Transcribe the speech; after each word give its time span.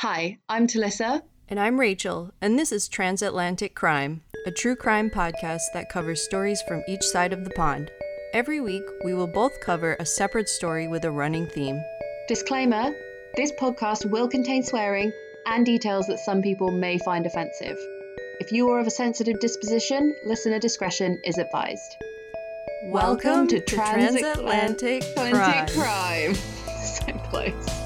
Hi, 0.00 0.36
I'm 0.46 0.66
Talissa. 0.66 1.22
And 1.48 1.58
I'm 1.58 1.80
Rachel, 1.80 2.30
and 2.42 2.58
this 2.58 2.70
is 2.70 2.86
Transatlantic 2.86 3.74
Crime, 3.74 4.20
a 4.44 4.50
true 4.50 4.76
crime 4.76 5.08
podcast 5.08 5.62
that 5.72 5.88
covers 5.88 6.22
stories 6.22 6.60
from 6.68 6.84
each 6.86 7.02
side 7.02 7.32
of 7.32 7.44
the 7.44 7.50
pond. 7.56 7.90
Every 8.34 8.60
week, 8.60 8.82
we 9.06 9.14
will 9.14 9.26
both 9.26 9.58
cover 9.62 9.96
a 9.98 10.04
separate 10.04 10.50
story 10.50 10.86
with 10.86 11.06
a 11.06 11.10
running 11.10 11.46
theme. 11.46 11.82
Disclaimer 12.28 12.94
this 13.36 13.52
podcast 13.52 14.10
will 14.10 14.28
contain 14.28 14.62
swearing 14.62 15.10
and 15.46 15.64
details 15.64 16.06
that 16.08 16.20
some 16.20 16.42
people 16.42 16.70
may 16.70 16.98
find 16.98 17.24
offensive. 17.24 17.78
If 18.38 18.52
you 18.52 18.68
are 18.68 18.80
of 18.80 18.86
a 18.86 18.90
sensitive 18.90 19.40
disposition, 19.40 20.14
listener 20.26 20.58
discretion 20.58 21.18
is 21.24 21.38
advised. 21.38 21.96
Welcome, 22.84 23.48
to, 23.48 23.60
Transatlantic 23.60 25.04
Crime. 25.14 25.66
Crime. 25.68 26.34
so 26.84 27.12
close. 27.30 27.85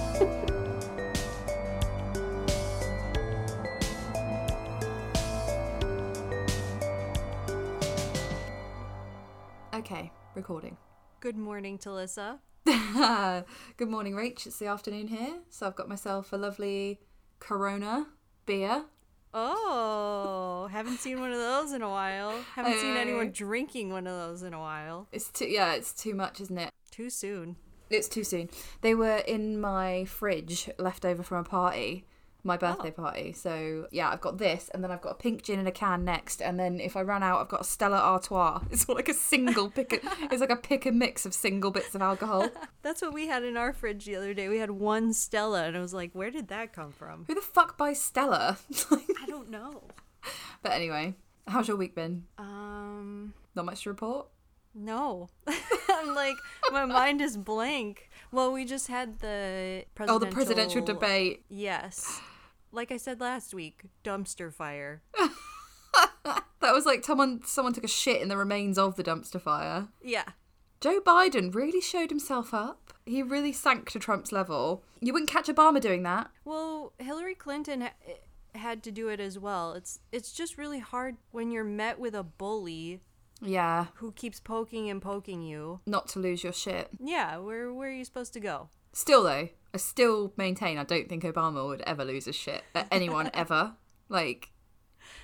Recording. 10.40 10.78
Good 11.20 11.36
morning, 11.36 11.76
Talissa. 11.76 12.38
Good 12.64 13.90
morning, 13.90 14.14
Rach. 14.14 14.46
It's 14.46 14.58
the 14.58 14.68
afternoon 14.68 15.08
here, 15.08 15.34
so 15.50 15.66
I've 15.66 15.76
got 15.76 15.86
myself 15.86 16.32
a 16.32 16.38
lovely 16.38 16.98
Corona 17.40 18.06
beer. 18.46 18.86
Oh, 19.34 20.66
haven't 20.72 20.96
seen 20.96 21.20
one 21.20 21.30
of 21.30 21.36
those 21.36 21.74
in 21.74 21.82
a 21.82 21.90
while. 21.90 22.32
Haven't 22.54 22.80
seen 22.80 22.96
anyone 22.96 23.32
drinking 23.32 23.92
one 23.92 24.06
of 24.06 24.16
those 24.16 24.42
in 24.42 24.54
a 24.54 24.58
while. 24.58 25.08
It's 25.12 25.30
too 25.30 25.44
yeah, 25.44 25.74
it's 25.74 25.92
too 25.92 26.14
much, 26.14 26.40
isn't 26.40 26.56
it? 26.56 26.70
Too 26.90 27.10
soon. 27.10 27.56
It's 27.90 28.08
too 28.08 28.24
soon. 28.24 28.48
They 28.80 28.94
were 28.94 29.18
in 29.18 29.60
my 29.60 30.06
fridge, 30.06 30.70
left 30.78 31.04
over 31.04 31.22
from 31.22 31.36
a 31.36 31.44
party, 31.44 32.06
my 32.44 32.56
birthday 32.56 32.90
party. 32.90 33.32
So 33.32 33.86
yeah, 33.90 34.08
I've 34.10 34.20
got 34.20 34.38
this, 34.38 34.70
and 34.72 34.82
then 34.82 34.90
I've 34.90 35.00
got 35.02 35.10
a 35.12 35.14
pink 35.14 35.42
gin 35.42 35.58
in 35.58 35.66
a 35.66 35.72
can 35.72 36.04
next, 36.04 36.40
and 36.40 36.58
then 36.58 36.80
if 36.80 36.96
I 36.96 37.02
run 37.02 37.22
out, 37.22 37.40
I've 37.40 37.48
got 37.48 37.60
a 37.62 37.64
Stella 37.64 37.98
Artois. 37.98 38.60
It's 38.70 38.88
like 38.88 39.08
a 39.08 39.14
single 39.14 39.70
pick. 39.70 40.00
it's 40.30 40.40
like 40.40 40.50
a 40.50 40.56
pick 40.56 40.86
and 40.86 40.98
mix 40.98 41.26
of 41.26 41.34
single 41.34 41.70
bits 41.70 41.94
of 41.94 42.02
alcohol. 42.02 42.48
That's 42.82 43.02
what 43.02 43.12
we 43.12 43.26
had 43.26 43.44
in 43.44 43.56
our 43.56 43.72
fridge 43.72 44.04
the 44.06 44.16
other 44.16 44.32
day. 44.34 44.48
We 44.48 44.58
had 44.58 44.70
one 44.70 45.12
Stella, 45.12 45.64
and 45.64 45.76
I 45.76 45.80
was 45.80 45.92
like, 45.94 46.10
where 46.14 46.30
did 46.30 46.48
that 46.48 46.72
come 46.72 46.92
from? 46.92 47.24
Who 47.28 47.34
the 47.34 47.40
fuck 47.40 47.76
buys 47.76 48.00
Stella? 48.00 48.58
I 48.90 49.26
don't 49.26 49.50
know. 49.50 49.82
but 50.62 50.72
anyway, 50.72 51.14
how's 51.46 51.68
your 51.68 51.76
week 51.76 51.94
been? 51.94 52.24
Um, 52.38 53.34
Not 53.54 53.64
much 53.66 53.82
to 53.84 53.90
report. 53.90 54.28
no. 54.74 55.28
I'm 55.92 56.14
like, 56.14 56.36
my 56.72 56.84
mind 56.86 57.20
is 57.20 57.36
blank. 57.36 58.08
Well, 58.32 58.52
we 58.52 58.64
just 58.64 58.86
had 58.86 59.18
the 59.18 59.84
Oh, 60.08 60.18
the 60.18 60.26
presidential 60.28 60.82
debate. 60.82 61.44
Yes. 61.50 62.20
Like 62.72 62.92
I 62.92 62.96
said 62.96 63.20
last 63.20 63.52
week, 63.54 63.82
dumpster 64.04 64.52
fire. 64.52 65.02
That 66.60 66.74
was 66.74 66.84
like 66.84 67.04
someone 67.04 67.40
someone 67.44 67.72
took 67.72 67.84
a 67.84 67.88
shit 67.88 68.20
in 68.20 68.28
the 68.28 68.36
remains 68.36 68.76
of 68.76 68.96
the 68.96 69.02
dumpster 69.02 69.40
fire. 69.40 69.88
Yeah. 70.04 70.24
Joe 70.80 71.00
Biden 71.00 71.54
really 71.54 71.80
showed 71.80 72.10
himself 72.10 72.52
up. 72.52 72.92
He 73.06 73.22
really 73.22 73.52
sank 73.52 73.90
to 73.92 73.98
Trump's 73.98 74.30
level. 74.30 74.84
You 75.00 75.14
wouldn't 75.14 75.30
catch 75.30 75.46
Obama 75.48 75.80
doing 75.80 76.02
that. 76.02 76.30
Well, 76.44 76.92
Hillary 76.98 77.34
Clinton 77.34 77.80
ha- 77.80 77.94
had 78.54 78.82
to 78.84 78.90
do 78.92 79.08
it 79.08 79.20
as 79.20 79.38
well. 79.38 79.72
It's 79.72 80.00
it's 80.12 80.32
just 80.32 80.58
really 80.58 80.80
hard 80.80 81.16
when 81.30 81.50
you're 81.50 81.64
met 81.64 81.98
with 81.98 82.14
a 82.14 82.22
bully 82.22 83.00
Yeah, 83.40 83.86
who 83.94 84.12
keeps 84.12 84.38
poking 84.38 84.90
and 84.90 85.00
poking 85.00 85.40
you. 85.42 85.80
not 85.86 86.08
to 86.08 86.18
lose 86.18 86.44
your 86.44 86.52
shit. 86.52 86.90
Yeah, 87.02 87.38
where 87.38 87.72
where 87.72 87.88
are 87.88 87.92
you 87.92 88.04
supposed 88.04 88.34
to 88.34 88.40
go? 88.40 88.68
Still 88.92 89.22
though, 89.24 89.48
I 89.72 89.78
still 89.78 90.32
maintain 90.36 90.78
I 90.78 90.84
don't 90.84 91.08
think 91.08 91.22
Obama 91.22 91.66
would 91.66 91.80
ever 91.82 92.04
lose 92.04 92.24
his 92.24 92.36
shit 92.36 92.64
at 92.74 92.88
anyone 92.90 93.30
ever. 93.34 93.74
Like 94.08 94.50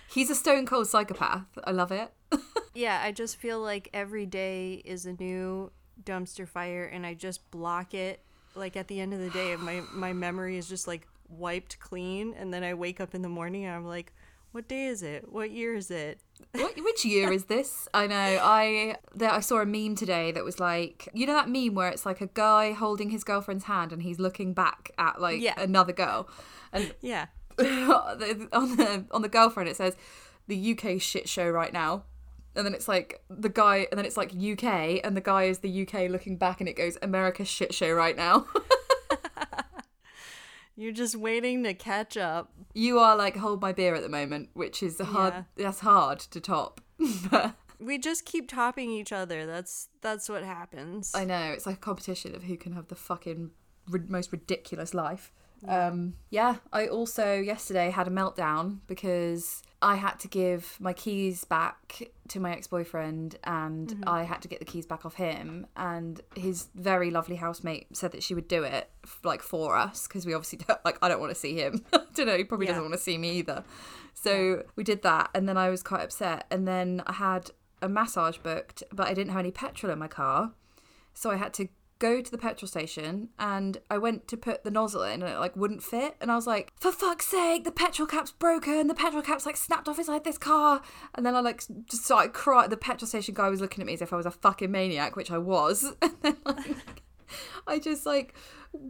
he's 0.09 0.31
a 0.31 0.35
stone 0.35 0.67
cold 0.67 0.89
psychopath. 0.89 1.47
I 1.65 1.73
love 1.73 1.93
it. 1.93 2.13
Yeah, 2.77 3.01
I 3.03 3.11
just 3.11 3.39
feel 3.39 3.59
like 3.59 3.89
every 3.95 4.27
day 4.27 4.83
is 4.85 5.07
a 5.07 5.15
new 5.15 5.73
dumpster 6.05 6.47
fire 6.47 6.85
and 6.85 7.07
I 7.07 7.15
just 7.15 7.51
block 7.51 7.95
it. 7.95 8.21
Like 8.55 8.77
at 8.77 8.87
the 8.87 9.01
end 9.01 9.15
of 9.15 9.19
the 9.21 9.31
day, 9.31 9.57
my 9.57 9.81
my 9.95 10.13
memory 10.13 10.59
is 10.59 10.69
just 10.69 10.87
like 10.87 11.09
wiped 11.31 11.79
clean 11.81 12.35
and 12.35 12.53
then 12.53 12.63
I 12.63 12.75
wake 12.75 13.01
up 13.01 13.15
in 13.15 13.23
the 13.23 13.31
morning 13.31 13.65
and 13.65 13.75
I'm 13.75 13.87
like, 13.87 14.13
what 14.53 14.69
day 14.69 14.89
is 14.89 15.03
it? 15.03 15.33
What 15.33 15.53
year 15.53 15.75
is 15.75 15.91
it? 15.91 16.21
What, 16.53 16.75
which 16.83 17.05
year 17.05 17.33
is 17.33 17.45
this? 17.45 17.89
I 17.93 18.07
know. 18.07 18.17
I 18.43 18.97
there, 19.15 19.31
I 19.31 19.41
saw 19.41 19.61
a 19.61 19.67
meme 19.67 19.95
today 19.95 20.33
that 20.33 20.45
was 20.45 20.59
like, 20.59 21.09
you 21.13 21.27
know 21.27 21.35
that 21.35 21.49
meme 21.51 21.75
where 21.75 21.89
it's 21.89 22.07
like 22.07 22.21
a 22.21 22.29
guy 22.29 22.73
holding 22.73 23.11
his 23.11 23.25
girlfriend's 23.25 23.65
hand 23.65 23.93
and 23.93 24.03
he's 24.03 24.19
looking 24.19 24.55
back 24.55 24.91
at 24.99 25.21
like 25.21 25.41
Yeah. 25.41 25.55
another 25.61 25.93
girl, 25.93 26.29
and 26.73 26.95
Yeah. 27.01 27.27
on 27.59 28.19
the 28.77 29.05
on 29.11 29.23
the 29.23 29.29
girlfriend 29.31 29.69
it 29.69 29.77
says 29.77 29.97
the 30.47 30.73
UK 30.79 31.01
shit 31.01 31.29
show 31.29 31.49
right 31.49 31.73
now. 31.73 32.05
And 32.55 32.65
then 32.65 32.73
it's 32.73 32.89
like 32.89 33.23
the 33.29 33.51
guy, 33.51 33.87
and 33.91 33.99
then 33.99 34.07
it's 34.07 34.17
like 34.17 34.33
UK, 34.33 35.01
and 35.05 35.15
the 35.15 35.21
guy 35.21 35.45
is 35.45 35.59
the 35.59 35.83
UK 35.83 36.09
looking 36.09 36.39
back, 36.39 36.59
and 36.61 36.69
it 36.71 36.73
goes 36.75 36.97
America 37.03 37.45
shit 37.45 37.75
show 37.75 37.93
right 37.93 38.17
now. 38.17 38.47
You're 40.77 40.93
just 40.93 41.17
waiting 41.17 41.65
to 41.65 41.75
catch 41.75 42.17
up. 42.17 42.53
you 42.75 42.99
are 42.99 43.17
like 43.17 43.37
hold 43.37 43.61
my 43.63 43.73
beer 43.73 43.95
at 43.95 44.03
the 44.03 44.09
moment, 44.09 44.51
which 44.53 44.83
is 44.83 45.01
hard. 45.01 45.33
Yeah. 45.35 45.65
That's 45.65 45.81
hard 45.81 46.21
to 46.21 46.41
top. 46.41 46.81
We 47.79 47.99
just 47.99 48.25
keep 48.25 48.49
topping 48.49 48.91
each 48.91 49.13
other. 49.13 49.45
That's 49.45 49.89
that's 50.01 50.31
what 50.31 50.43
happens. 50.45 51.13
I 51.15 51.27
know 51.27 51.51
it's 51.53 51.67
like 51.67 51.77
a 51.77 51.79
competition 51.79 52.35
of 52.35 52.45
who 52.45 52.57
can 52.57 52.73
have 52.73 52.89
the 52.89 52.95
fucking 52.95 53.51
most 54.09 54.33
ridiculous 54.33 54.95
life. 54.95 55.31
Um, 55.67 56.15
yeah, 56.31 56.57
I 56.73 56.87
also 56.89 57.35
yesterday 57.41 57.91
had 57.91 58.07
a 58.07 58.11
meltdown 58.11 58.79
because 58.87 59.63
I 59.83 59.97
had 59.97 60.19
to 60.21 60.29
give 60.29 60.77
my 60.81 60.93
keys 60.93 61.45
back 61.45 62.03
to 62.29 62.41
my 62.41 62.53
ex 62.53 62.67
boyfriend 62.67 63.37
and 63.45 64.05
I 64.07 64.25
had 64.25 64.43
to 64.43 64.49
get 64.49 64.59
the 64.59 64.65
keys 64.65 64.87
back 64.87 65.05
off 65.07 65.15
him. 65.15 65.67
And 65.77 66.21
his 66.35 66.69
very 66.75 67.11
lovely 67.11 67.37
housemate 67.37 67.95
said 67.97 68.13
that 68.13 68.23
she 68.23 68.35
would 68.35 68.49
do 68.49 68.65
it 68.65 68.91
like 69.25 69.43
for 69.43 69.77
us 69.77 70.07
because 70.07 70.27
we 70.27 70.35
obviously 70.35 70.59
don't, 70.69 70.85
like, 70.85 70.99
I 71.03 71.09
don't 71.09 71.21
want 71.21 71.31
to 71.31 71.39
see 71.41 71.55
him. 71.57 71.85
I 71.93 72.01
don't 72.15 72.27
know, 72.27 72.37
he 72.37 72.45
probably 72.45 72.67
Yeah. 72.67 72.73
doesn't 72.73 72.85
want 72.85 72.95
to 72.95 73.01
see 73.01 73.19
me 73.19 73.31
either. 73.39 73.65
So 74.15 74.65
we 74.77 74.85
did 74.85 75.03
that. 75.03 75.31
And 75.35 75.49
then 75.49 75.57
I 75.57 75.69
was 75.71 75.83
quite 75.83 76.03
upset. 76.03 76.47
And 76.51 76.67
then 76.67 77.03
I 77.07 77.13
had 77.15 77.51
a 77.83 77.89
massage 77.89 78.39
booked, 78.39 78.83
but 78.93 79.07
I 79.07 79.15
didn't 79.15 79.31
have 79.33 79.41
any 79.41 79.51
petrol 79.51 79.93
in 79.93 79.99
my 79.99 80.09
car. 80.09 80.53
So 81.13 81.31
I 81.31 81.37
had 81.37 81.53
to 81.55 81.69
go 81.99 82.21
to 82.21 82.31
the 82.31 82.39
petrol 82.39 82.69
station 82.69 83.31
and 83.39 83.79
I 83.91 83.99
went 83.99 84.29
to 84.29 84.37
put 84.37 84.65
the 84.65 84.71
nozzle 84.71 85.03
in 85.03 85.23
and 85.23 85.33
it 85.33 85.39
like 85.39 85.57
wouldn't 85.57 85.83
fit. 85.83 86.17
And 86.21 86.31
I 86.31 86.35
was 86.35 86.47
like, 86.47 86.73
for 86.79 86.93
fuck's 86.93 87.27
sake, 87.27 87.65
the 87.65 87.73
petrol 87.73 88.07
cap's 88.07 88.33
broken. 88.33 88.87
The 88.87 88.95
petrol 88.95 89.23
cap's 89.23 89.47
like 89.47 89.57
snapped 89.57 89.89
off 89.89 89.99
inside 89.99 90.25
this 90.25 90.39
car. 90.39 90.83
And 91.15 91.25
then 91.25 91.35
I 91.35 91.41
like 91.41 91.63
just 91.89 92.05
started 92.05 92.33
crying. 92.33 92.71
The 92.71 92.77
petrol 92.77 93.09
station 93.09 93.35
guy 93.35 93.49
was 93.49 93.61
looking 93.61 93.83
at 93.83 93.87
me 93.87 93.95
as 93.95 94.03
if 94.03 94.13
I 94.13 94.17
was 94.17 94.27
a 94.27 94.31
fucking 94.31 94.71
maniac, 94.71 95.17
which 95.17 95.31
I 95.31 95.39
was. 95.39 95.95
And 96.03 96.15
then 96.23 96.37
like, 96.45 97.03
I 97.67 97.79
just 97.79 98.07
like 98.07 98.35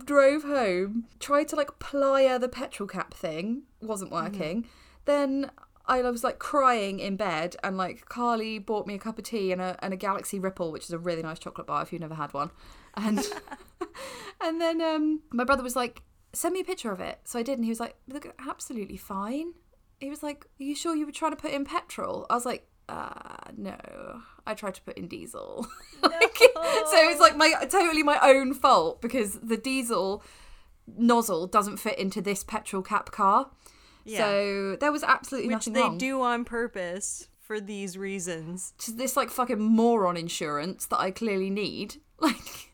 drove 0.05 0.43
home, 0.43 1.05
tried 1.21 1.49
to 1.49 1.57
like 1.57 1.79
plier 1.79 2.41
the 2.41 2.49
petrol 2.49 2.89
cap 2.89 3.15
thing, 3.15 3.63
wasn't 3.81 4.11
mm-hmm. 4.11 4.25
working. 4.25 4.67
Then 5.05 5.51
I 5.89 6.03
was 6.03 6.25
like 6.25 6.39
crying 6.39 7.01
in 7.01 7.17
bed, 7.17 7.57
and 7.63 7.77
like 7.77 8.07
Carly 8.07 8.59
bought 8.59 8.87
me 8.87 8.95
a 8.95 8.99
cup 8.99 9.19
of 9.19 9.25
tea 9.25 9.53
and 9.53 9.61
a 9.61 9.77
and 9.83 9.93
a 9.93 9.97
Galaxy 9.97 10.39
Ripple, 10.39 10.73
which 10.73 10.85
is 10.85 10.91
a 10.91 10.99
really 10.99 11.23
nice 11.23 11.39
chocolate 11.39 11.67
bar 11.67 11.83
if 11.83 11.93
you've 11.93 12.01
never 12.01 12.15
had 12.15 12.33
one. 12.33 12.51
And 12.95 13.25
and 14.41 14.61
then 14.61 14.81
um, 14.81 15.23
my 15.33 15.45
brother 15.45 15.63
was 15.63 15.77
like, 15.77 16.03
"Send 16.33 16.55
me 16.55 16.61
a 16.61 16.65
picture 16.65 16.93
of 16.93 17.01
it." 17.01 17.21
So 17.25 17.39
I 17.39 17.43
did, 17.43 17.59
and 17.59 17.65
he 17.65 17.71
was 17.71 17.81
like, 17.81 17.97
"Look, 18.09 18.33
absolutely 18.39 18.97
fine." 18.97 19.55
He 20.01 20.11
was 20.11 20.23
like, 20.23 20.47
"Are 20.61 20.65
you 20.65 20.75
sure 20.75 20.95
you 20.95 21.07
were 21.07 21.13
trying 21.13 21.33
to 21.33 21.37
put 21.37 21.53
in 21.53 21.65
petrol?" 21.65 22.27
I 22.29 22.35
was 22.35 22.45
like, 22.45 22.69
uh, 22.89 23.37
no, 23.57 23.77
I 24.47 24.55
tried 24.55 24.75
to 24.75 24.83
put 24.83 24.97
in 24.97 25.09
diesel. 25.09 25.67
Like, 26.03 26.39
so 26.39 27.11
it's 27.11 27.21
like 27.21 27.37
my 27.37 27.53
totally 27.69 28.03
my 28.03 28.19
own 28.23 28.55
fault 28.55 29.01
because 29.01 29.41
the 29.41 29.57
diesel 29.57 30.23
nozzle 30.87 31.47
doesn't 31.47 31.79
fit 31.79 31.99
into 31.99 32.21
this 32.21 32.45
petrol 32.45 32.83
cap 32.83 33.11
car. 33.11 33.51
Yeah. 34.07 34.19
So 34.19 34.77
there 34.81 34.93
was 34.93 35.03
absolutely 35.03 35.49
Which 35.49 35.67
nothing 35.67 35.73
they 35.75 35.81
wrong. 35.83 35.99
do 35.99 36.23
on 36.23 36.45
purpose 36.45 37.29
for 37.41 37.61
these 37.61 37.99
reasons. 37.99 38.73
Just 38.79 38.97
this 38.99 39.17
like 39.17 39.31
fucking 39.31 39.61
moron 39.61 40.17
insurance 40.17 40.87
that 40.87 40.99
I 41.01 41.11
clearly 41.11 41.51
need. 41.51 41.97
Like 42.21 42.73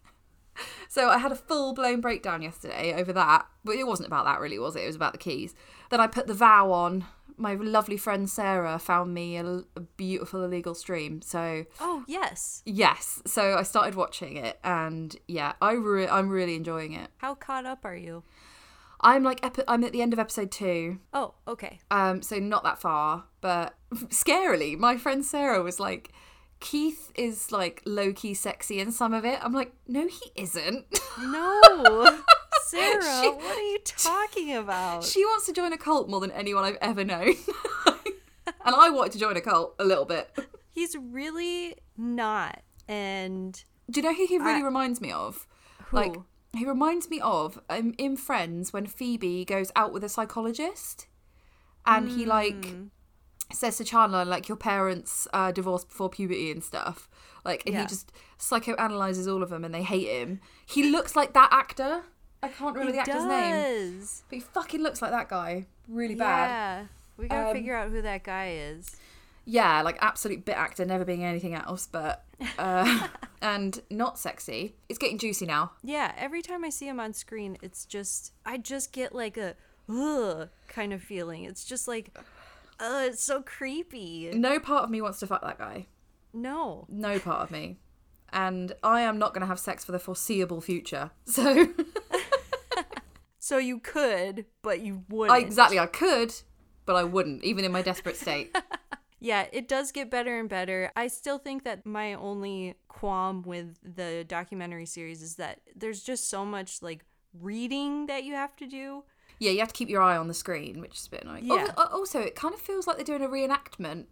So 0.88 1.08
I 1.08 1.18
had 1.18 1.32
a 1.32 1.36
full 1.36 1.72
blown 1.72 2.00
breakdown 2.00 2.42
yesterday 2.42 2.94
over 2.94 3.12
that. 3.14 3.46
But 3.64 3.76
it 3.76 3.86
wasn't 3.86 4.06
about 4.08 4.26
that 4.26 4.40
really, 4.40 4.58
was 4.58 4.76
it? 4.76 4.82
It 4.84 4.86
was 4.86 4.96
about 4.96 5.12
the 5.12 5.18
keys. 5.18 5.54
Then 5.90 6.00
I 6.00 6.06
put 6.06 6.26
the 6.26 6.34
vow 6.34 6.70
on. 6.70 7.06
My 7.38 7.54
lovely 7.54 7.96
friend 7.96 8.28
Sarah 8.28 8.78
found 8.78 9.14
me 9.14 9.36
a, 9.38 9.44
a 9.74 9.80
beautiful 9.96 10.44
illegal 10.44 10.74
stream. 10.74 11.22
So 11.22 11.64
Oh 11.80 12.04
yes. 12.06 12.62
yes, 12.66 13.22
so 13.26 13.56
I 13.56 13.62
started 13.62 13.94
watching 13.94 14.36
it, 14.36 14.60
and 14.62 15.16
yeah, 15.26 15.54
I 15.62 15.72
re- 15.72 16.06
I'm 16.06 16.28
really 16.28 16.54
enjoying 16.56 16.92
it. 16.92 17.08
How 17.16 17.34
caught 17.34 17.64
up 17.64 17.84
are 17.84 17.96
you? 17.96 18.22
I'm 19.02 19.22
like 19.24 19.44
epi- 19.44 19.64
I'm 19.66 19.82
at 19.84 19.92
the 19.92 20.00
end 20.02 20.12
of 20.12 20.18
episode 20.18 20.50
two, 20.50 20.98
Oh, 21.12 21.34
okay. 21.48 21.80
um, 21.90 22.22
so 22.22 22.38
not 22.38 22.62
that 22.64 22.80
far. 22.80 23.24
But 23.40 23.74
scarily, 24.10 24.78
my 24.78 24.96
friend 24.96 25.24
Sarah 25.24 25.62
was 25.62 25.80
like, 25.80 26.12
"Keith 26.60 27.10
is 27.16 27.50
like 27.50 27.82
low 27.84 28.12
key 28.12 28.34
sexy 28.34 28.78
in 28.80 28.92
some 28.92 29.12
of 29.12 29.24
it." 29.24 29.38
I'm 29.42 29.52
like, 29.52 29.72
"No, 29.88 30.06
he 30.06 30.30
isn't." 30.36 30.86
No. 31.20 31.60
Sarah, 32.66 33.02
She- 33.02 33.28
what 33.28 33.56
are 33.56 33.60
you 33.60 33.78
talking 33.84 34.54
about? 34.54 35.04
She 35.04 35.24
wants 35.24 35.46
to 35.46 35.52
join 35.52 35.72
a 35.72 35.78
cult 35.78 36.08
more 36.08 36.20
than 36.20 36.30
anyone 36.30 36.64
I've 36.64 36.78
ever 36.80 37.04
known. 37.04 37.34
and 38.46 38.74
I 38.74 38.88
wanted 38.90 39.12
to 39.12 39.18
join 39.18 39.36
a 39.36 39.40
cult 39.40 39.74
a 39.78 39.84
little 39.84 40.04
bit. 40.04 40.30
He's 40.70 40.96
really 40.96 41.74
not. 41.98 42.62
And 42.88 43.62
Do 43.90 44.00
you 44.00 44.04
know 44.08 44.14
who 44.14 44.26
he 44.26 44.38
really 44.38 44.62
I- 44.62 44.64
reminds 44.64 45.00
me 45.00 45.12
of? 45.12 45.46
Who? 45.86 45.96
Like 45.96 46.14
he 46.56 46.66
reminds 46.66 47.08
me 47.10 47.20
of 47.20 47.60
um, 47.70 47.94
in 47.98 48.16
Friends 48.16 48.72
when 48.72 48.86
Phoebe 48.86 49.44
goes 49.44 49.70
out 49.76 49.92
with 49.92 50.04
a 50.04 50.08
psychologist, 50.08 51.06
and 51.86 52.08
he 52.10 52.24
like 52.26 52.66
Hmm. 52.66 52.84
says 53.52 53.76
to 53.78 53.84
Chandler 53.84 54.24
like 54.24 54.48
your 54.48 54.56
parents 54.56 55.26
uh, 55.32 55.52
divorced 55.52 55.88
before 55.88 56.08
puberty 56.10 56.50
and 56.50 56.62
stuff. 56.62 57.08
Like 57.44 57.64
and 57.66 57.74
Yeah. 57.74 57.80
he 57.82 57.86
just 57.86 58.12
psychoanalyzes 58.38 59.32
all 59.32 59.42
of 59.42 59.50
them 59.50 59.64
and 59.64 59.74
they 59.74 59.82
hate 59.82 60.08
him. 60.08 60.40
He 60.66 60.90
looks 60.90 61.16
like 61.16 61.32
that 61.34 61.48
actor. 61.52 62.02
I 62.42 62.48
can't 62.48 62.74
remember 62.74 62.92
he 62.92 62.98
the 62.98 63.02
actor's 63.02 63.24
name, 63.24 64.00
but 64.28 64.34
he 64.36 64.40
fucking 64.40 64.80
looks 64.82 65.00
like 65.02 65.10
that 65.12 65.28
guy. 65.28 65.66
Really 65.88 66.14
bad. 66.14 66.48
Yeah. 66.48 66.86
We 67.16 67.28
gotta 67.28 67.48
Um, 67.48 67.52
figure 67.54 67.76
out 67.76 67.90
who 67.90 68.02
that 68.02 68.24
guy 68.24 68.50
is. 68.52 68.96
Yeah, 69.44 69.82
like 69.82 69.98
absolute 70.00 70.44
bit 70.44 70.56
actor, 70.56 70.84
never 70.84 71.04
being 71.04 71.24
anything 71.24 71.54
else, 71.54 71.88
but 71.90 72.24
uh, 72.58 73.08
and 73.42 73.80
not 73.90 74.18
sexy. 74.18 74.74
It's 74.88 74.98
getting 74.98 75.18
juicy 75.18 75.46
now. 75.46 75.72
Yeah, 75.82 76.12
every 76.16 76.42
time 76.42 76.64
I 76.64 76.70
see 76.70 76.88
him 76.88 77.00
on 77.00 77.12
screen, 77.12 77.56
it's 77.62 77.84
just 77.84 78.32
I 78.44 78.58
just 78.58 78.92
get 78.92 79.14
like 79.14 79.36
a 79.36 79.54
ugh 79.88 80.48
kind 80.68 80.92
of 80.92 81.02
feeling. 81.02 81.44
It's 81.44 81.64
just 81.64 81.88
like 81.88 82.16
uh 82.80 83.04
it's 83.06 83.22
so 83.22 83.42
creepy. 83.42 84.30
No 84.34 84.58
part 84.58 84.84
of 84.84 84.90
me 84.90 85.00
wants 85.02 85.20
to 85.20 85.26
fuck 85.26 85.42
that 85.42 85.58
guy. 85.58 85.86
No. 86.32 86.86
No 86.88 87.18
part 87.18 87.42
of 87.42 87.50
me. 87.50 87.78
And 88.32 88.72
I 88.82 89.02
am 89.02 89.18
not 89.18 89.34
going 89.34 89.42
to 89.42 89.46
have 89.46 89.58
sex 89.58 89.84
for 89.84 89.92
the 89.92 89.98
foreseeable 89.98 90.62
future. 90.62 91.10
So, 91.26 91.68
So 93.38 93.58
you 93.58 93.80
could, 93.80 94.46
but 94.62 94.80
you 94.80 95.02
wouldn't. 95.10 95.38
exactly, 95.42 95.78
I 95.78 95.86
could, 95.86 96.32
but 96.86 96.94
I 96.94 97.02
wouldn't, 97.02 97.42
even 97.42 97.64
in 97.64 97.72
my 97.72 97.82
desperate 97.82 98.16
state. 98.16 98.56
Yeah, 99.24 99.46
it 99.52 99.68
does 99.68 99.92
get 99.92 100.10
better 100.10 100.38
and 100.40 100.48
better. 100.48 100.90
I 100.96 101.06
still 101.06 101.38
think 101.38 101.62
that 101.64 101.86
my 101.86 102.14
only 102.14 102.74
qualm 102.88 103.42
with 103.42 103.78
the 103.96 104.24
documentary 104.26 104.86
series 104.86 105.22
is 105.22 105.36
that 105.36 105.60
there's 105.76 106.02
just 106.02 106.28
so 106.28 106.44
much 106.44 106.82
like 106.82 107.04
reading 107.40 108.06
that 108.06 108.24
you 108.24 108.34
have 108.34 108.56
to 108.56 108.66
do. 108.66 109.04
yeah, 109.38 109.50
you 109.52 109.60
have 109.60 109.68
to 109.68 109.74
keep 109.74 109.88
your 109.88 110.02
eye 110.02 110.16
on 110.16 110.28
the 110.28 110.34
screen, 110.34 110.80
which 110.80 110.96
is 110.98 111.06
a 111.06 111.10
bit 111.10 111.22
annoying. 111.24 111.44
Yeah. 111.46 111.68
Also, 111.76 112.20
it 112.20 112.34
kind 112.34 112.52
of 112.54 112.60
feels 112.60 112.86
like 112.86 112.96
they're 112.96 113.04
doing 113.04 113.22
a 113.22 113.28
reenactment, 113.28 114.06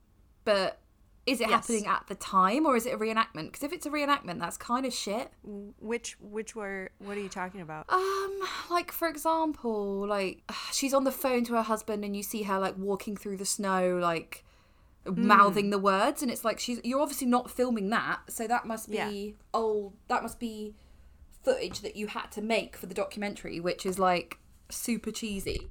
but 0.45 0.79
is 1.27 1.41
it 1.41 1.49
Yes. 1.49 1.51
happening 1.69 1.87
at 1.87 2.07
the 2.09 2.15
time 2.17 2.65
or 2.67 2.77
is 2.77 2.87
it 2.87 2.95
a 2.95 2.99
reenactment? 2.99 3.47
Because 3.53 3.63
if 3.63 3.73
it's 3.73 3.87
a 3.87 3.91
reenactment, 3.91 4.41
that's 4.41 4.57
kind 4.57 4.87
of 4.87 4.93
shit. 4.93 5.31
Which 5.45 6.17
which 6.21 6.57
were 6.57 6.91
what 6.99 7.17
are 7.17 7.21
you 7.21 7.29
talking 7.29 7.61
about? 7.61 7.85
Um, 7.93 8.41
like 8.71 8.91
for 8.91 9.07
example, 9.09 10.07
like 10.09 10.43
she's 10.73 10.95
on 10.95 11.05
the 11.05 11.13
phone 11.13 11.45
to 11.45 11.55
her 11.55 11.63
husband, 11.63 12.05
and 12.05 12.17
you 12.17 12.23
see 12.23 12.45
her 12.45 12.59
like 12.59 12.77
walking 12.79 13.17
through 13.17 13.37
the 13.37 13.45
snow, 13.45 13.99
like 14.01 14.45
mouthing 15.07 15.67
hmm. 15.67 15.71
the 15.71 15.79
words, 15.79 16.23
and 16.23 16.31
it's 16.31 16.45
like 16.45 16.59
she's 16.59 16.81
you're 16.85 17.01
obviously 17.01 17.27
not 17.27 17.51
filming 17.51 17.91
that, 17.91 18.21
so 18.29 18.47
that 18.47 18.67
must 18.67 18.91
be 18.91 18.97
Yeah. 18.97 19.31
old. 19.55 19.95
That 20.09 20.23
must 20.23 20.39
be 20.39 20.75
footage 21.43 21.81
that 21.81 21.97
you 21.97 22.09
had 22.09 22.31
to 22.33 22.43
make 22.43 22.77
for 22.77 22.87
the 22.87 22.95
documentary, 22.95 23.61
which 23.61 23.87
is 23.87 23.99
like 23.99 24.39
super 24.69 25.11
cheesy 25.11 25.71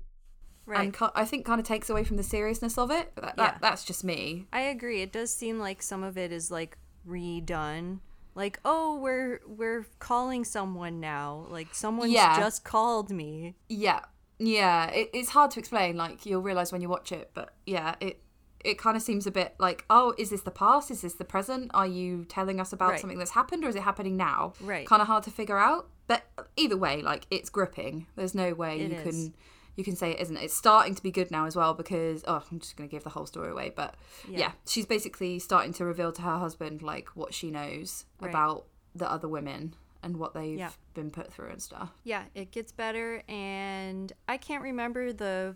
Right. 0.65 0.93
and 1.01 1.11
I 1.15 1.25
think 1.25 1.45
kind 1.45 1.59
of 1.59 1.65
takes 1.65 1.89
away 1.89 2.03
from 2.03 2.17
the 2.17 2.23
seriousness 2.23 2.77
of 2.77 2.91
it. 2.91 3.11
But 3.15 3.23
that, 3.23 3.37
that 3.37 3.53
Yeah. 3.53 3.57
that's 3.61 3.83
just 3.83 4.03
me. 4.03 4.47
I 4.53 4.61
agree. 4.61 5.01
It 5.01 5.11
does 5.11 5.33
seem 5.33 5.59
like 5.59 5.81
some 5.81 6.03
of 6.03 6.17
it 6.17 6.31
is 6.31 6.51
like 6.51 6.77
redone. 7.07 7.99
Like, 8.35 8.59
oh, 8.63 8.95
we're 8.99 9.41
we're 9.47 9.85
calling 9.99 10.43
someone 10.45 10.99
now. 10.99 11.47
Like 11.49 11.73
someone's 11.73 12.11
Yeah. 12.11 12.39
just 12.39 12.63
called 12.63 13.09
me. 13.09 13.55
Yeah, 13.67 14.01
yeah. 14.37 14.89
It, 14.91 15.09
it's 15.13 15.29
hard 15.29 15.51
to 15.51 15.59
explain. 15.59 15.97
Like 15.97 16.25
you'll 16.25 16.41
realize 16.41 16.71
when 16.71 16.81
you 16.81 16.89
watch 16.89 17.11
it, 17.11 17.31
but 17.33 17.53
yeah, 17.65 17.95
it 17.99 18.21
it 18.65 18.77
kind 18.77 18.97
of 18.97 19.03
seems 19.03 19.25
a 19.25 19.31
bit 19.31 19.55
like, 19.59 19.85
oh, 19.89 20.13
is 20.17 20.29
this 20.31 20.41
the 20.41 20.51
past? 20.51 20.91
Is 20.91 21.01
this 21.01 21.13
the 21.13 21.25
present? 21.25 21.71
Are 21.73 21.87
you 21.87 22.25
telling 22.25 22.59
us 22.59 22.73
about 22.73 22.91
Right. 22.91 22.99
something 22.99 23.17
that's 23.19 23.31
happened, 23.31 23.63
or 23.63 23.69
is 23.69 23.75
it 23.75 23.83
happening 23.83 24.17
now? 24.17 24.53
Right. 24.61 24.85
Kind 24.87 25.01
of 25.01 25.07
hard 25.07 25.23
to 25.23 25.31
figure 25.31 25.57
out. 25.57 25.87
But 26.07 26.23
either 26.57 26.75
way, 26.77 27.01
like 27.01 27.25
it's 27.31 27.49
gripping. 27.49 28.07
There's 28.15 28.35
no 28.35 28.53
way 28.53 28.79
It 28.81 28.91
you 28.91 28.97
is. 28.97 29.03
can 29.03 29.33
you 29.75 29.83
can 29.85 29.95
say 29.95 30.11
it 30.11 30.19
isn't. 30.19 30.35
It's 30.35 30.53
starting 30.53 30.93
to 30.95 31.01
be 31.01 31.09
good 31.09 31.31
now 31.31 31.45
as 31.45 31.55
well 31.55 31.73
because 31.73 32.25
oh, 32.27 32.43
I'm 32.51 32.59
just 32.59 32.75
gonna 32.75 32.89
give 32.89 33.03
the 33.05 33.11
whole 33.11 33.25
story 33.25 33.51
away. 33.51 33.71
But 33.73 33.95
yeah, 34.27 34.39
Yeah. 34.39 34.51
she's 34.67 34.85
basically 34.85 35.39
starting 35.39 35.71
to 35.73 35.85
reveal 35.85 36.11
to 36.11 36.21
her 36.23 36.37
husband 36.37 36.81
like 36.81 37.07
what 37.15 37.33
she 37.33 37.49
knows 37.49 38.03
Right. 38.19 38.29
about 38.29 38.65
the 38.93 39.09
other 39.09 39.29
women 39.29 39.75
and 40.03 40.17
what 40.17 40.33
they've 40.33 40.57
Yeah. 40.57 40.71
been 40.95 41.11
put 41.11 41.31
through 41.31 41.49
and 41.49 41.61
stuff. 41.61 41.91
Yeah, 42.03 42.25
it 42.35 42.51
gets 42.51 42.73
better 42.73 43.23
and 43.29 44.11
I 44.27 44.35
can't 44.35 44.63
remember 44.63 45.13
the 45.13 45.55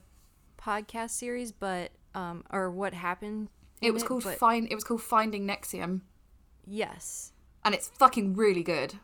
podcast 0.58 1.10
series 1.12 1.52
but 1.52 1.92
um 2.16 2.44
or 2.52 2.70
what 2.72 2.94
happened. 2.94 3.50
It 3.82 3.92
was 3.94 4.04
called 4.04 4.24
but 4.24 4.38
find. 4.38 4.68
It 4.72 4.76
was 4.76 4.84
called 4.84 5.02
Finding 5.02 5.46
NXIVM. 5.48 6.02
yes. 6.66 7.32
and 7.66 7.74
it's 7.76 7.90
fucking 7.90 8.36
really 8.36 8.64
good. 8.64 8.96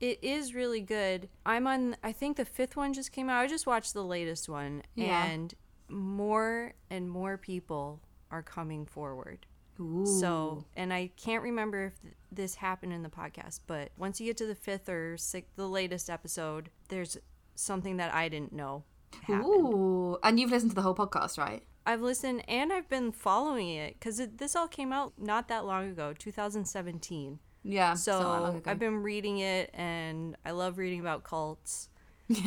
It 0.00 0.18
is 0.22 0.54
really 0.54 0.80
good. 0.80 1.28
I'm 1.46 1.66
on 1.66 1.96
I 2.02 2.12
think 2.12 2.36
the 2.36 2.44
fifth 2.44 2.76
one 2.76 2.92
just 2.92 3.12
came 3.12 3.28
out. 3.30 3.40
I 3.40 3.46
just 3.46 3.66
watched 3.66 3.94
the 3.94 4.04
latest 4.04 4.48
one 4.48 4.82
Yeah. 4.94 5.24
and 5.26 5.54
more 5.88 6.72
and 6.90 7.08
more 7.10 7.36
people 7.38 8.00
are 8.30 8.42
coming 8.42 8.86
forward. 8.86 9.46
Ooh. 9.80 10.06
So, 10.06 10.64
and 10.76 10.92
I 10.92 11.10
can't 11.16 11.42
remember 11.42 11.86
if 11.86 12.00
th- 12.00 12.14
this 12.30 12.54
happened 12.56 12.92
in 12.92 13.02
the 13.02 13.08
podcast, 13.08 13.60
but 13.66 13.90
once 13.96 14.20
you 14.20 14.26
get 14.26 14.36
to 14.38 14.46
the 14.46 14.54
fifth 14.54 14.88
or 14.88 15.16
sixth, 15.16 15.50
the 15.56 15.68
latest 15.68 16.08
episode, 16.08 16.70
there's 16.88 17.18
something 17.56 17.96
that 17.96 18.14
I 18.14 18.28
didn't 18.28 18.52
know 18.52 18.84
happened. 19.22 19.44
Ooh, 19.46 20.16
and 20.22 20.38
you've 20.38 20.50
listened 20.52 20.70
to 20.70 20.74
the 20.76 20.82
whole 20.82 20.94
podcast, 20.94 21.38
right? 21.38 21.64
I've 21.86 22.00
listened 22.00 22.48
and 22.48 22.72
I've 22.72 22.88
been 22.88 23.12
following 23.12 23.68
it 23.68 23.94
because 23.98 24.20
this 24.36 24.56
all 24.56 24.68
came 24.68 24.92
out 24.92 25.12
not 25.18 25.48
that 25.48 25.64
long 25.66 25.90
ago, 25.90 26.14
2017. 26.18 27.38
Yeah. 27.62 27.94
it's 28.16 28.20
not 28.20 28.36
that 28.36 28.42
long 28.42 28.56
So. 28.56 28.70
I've 28.70 28.78
been 28.78 29.02
reading 29.02 29.38
it 29.38 29.70
and 29.74 30.36
I 30.44 30.52
love 30.52 30.78
reading 30.78 31.00
about 31.00 31.24
cults. 31.24 31.88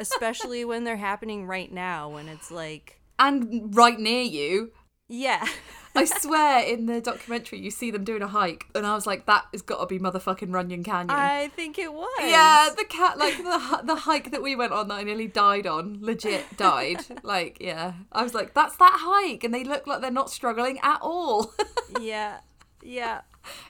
Especially 0.00 0.64
when 0.64 0.82
they're 0.84 0.96
happening 0.96 1.46
right 1.46 1.72
now, 1.72 2.08
when 2.08 2.28
it's 2.28 2.50
like, 2.50 3.00
and 3.18 3.74
right 3.76 3.98
near 3.98 4.22
you. 4.22 4.72
Yeah. 5.08 5.46
I 5.94 6.04
swear, 6.20 6.62
in 6.62 6.86
the 6.86 7.00
documentary, 7.00 7.58
you 7.60 7.70
see 7.70 7.90
them 7.90 8.04
doing 8.04 8.20
a 8.20 8.26
hike, 8.28 8.66
and 8.74 8.86
I 8.86 8.94
was 8.94 9.06
like, 9.06 9.24
"That 9.26 9.46
has 9.52 9.62
got 9.62 9.80
to 9.80 9.86
be 9.86 9.98
motherfucking 9.98 10.52
Runyon 10.52 10.84
Canyon." 10.84 11.10
I 11.10 11.48
think 11.56 11.78
it 11.78 11.92
was. 11.92 12.08
yeah, 12.20 12.68
the 12.76 12.84
cat, 12.84 13.16
like 13.18 13.36
the 13.38 13.80
the 13.84 13.94
hike 13.96 14.30
that 14.30 14.42
we 14.42 14.54
went 14.56 14.72
on 14.72 14.88
that 14.88 14.94
I 14.94 15.02
nearly 15.04 15.26
died 15.26 15.66
on, 15.66 15.98
legit 16.02 16.56
died. 16.58 17.04
like, 17.22 17.58
yeah, 17.60 17.94
I 18.12 18.22
was 18.22 18.34
like, 18.34 18.52
"That's 18.52 18.76
that 18.76 18.98
hike," 19.00 19.42
and 19.42 19.54
they 19.54 19.64
look 19.64 19.86
like 19.86 20.02
they're 20.02 20.10
not 20.10 20.30
struggling 20.30 20.78
at 20.82 20.98
all 21.00 21.54
Yeah. 22.00 22.40
Yeah. 22.82 23.22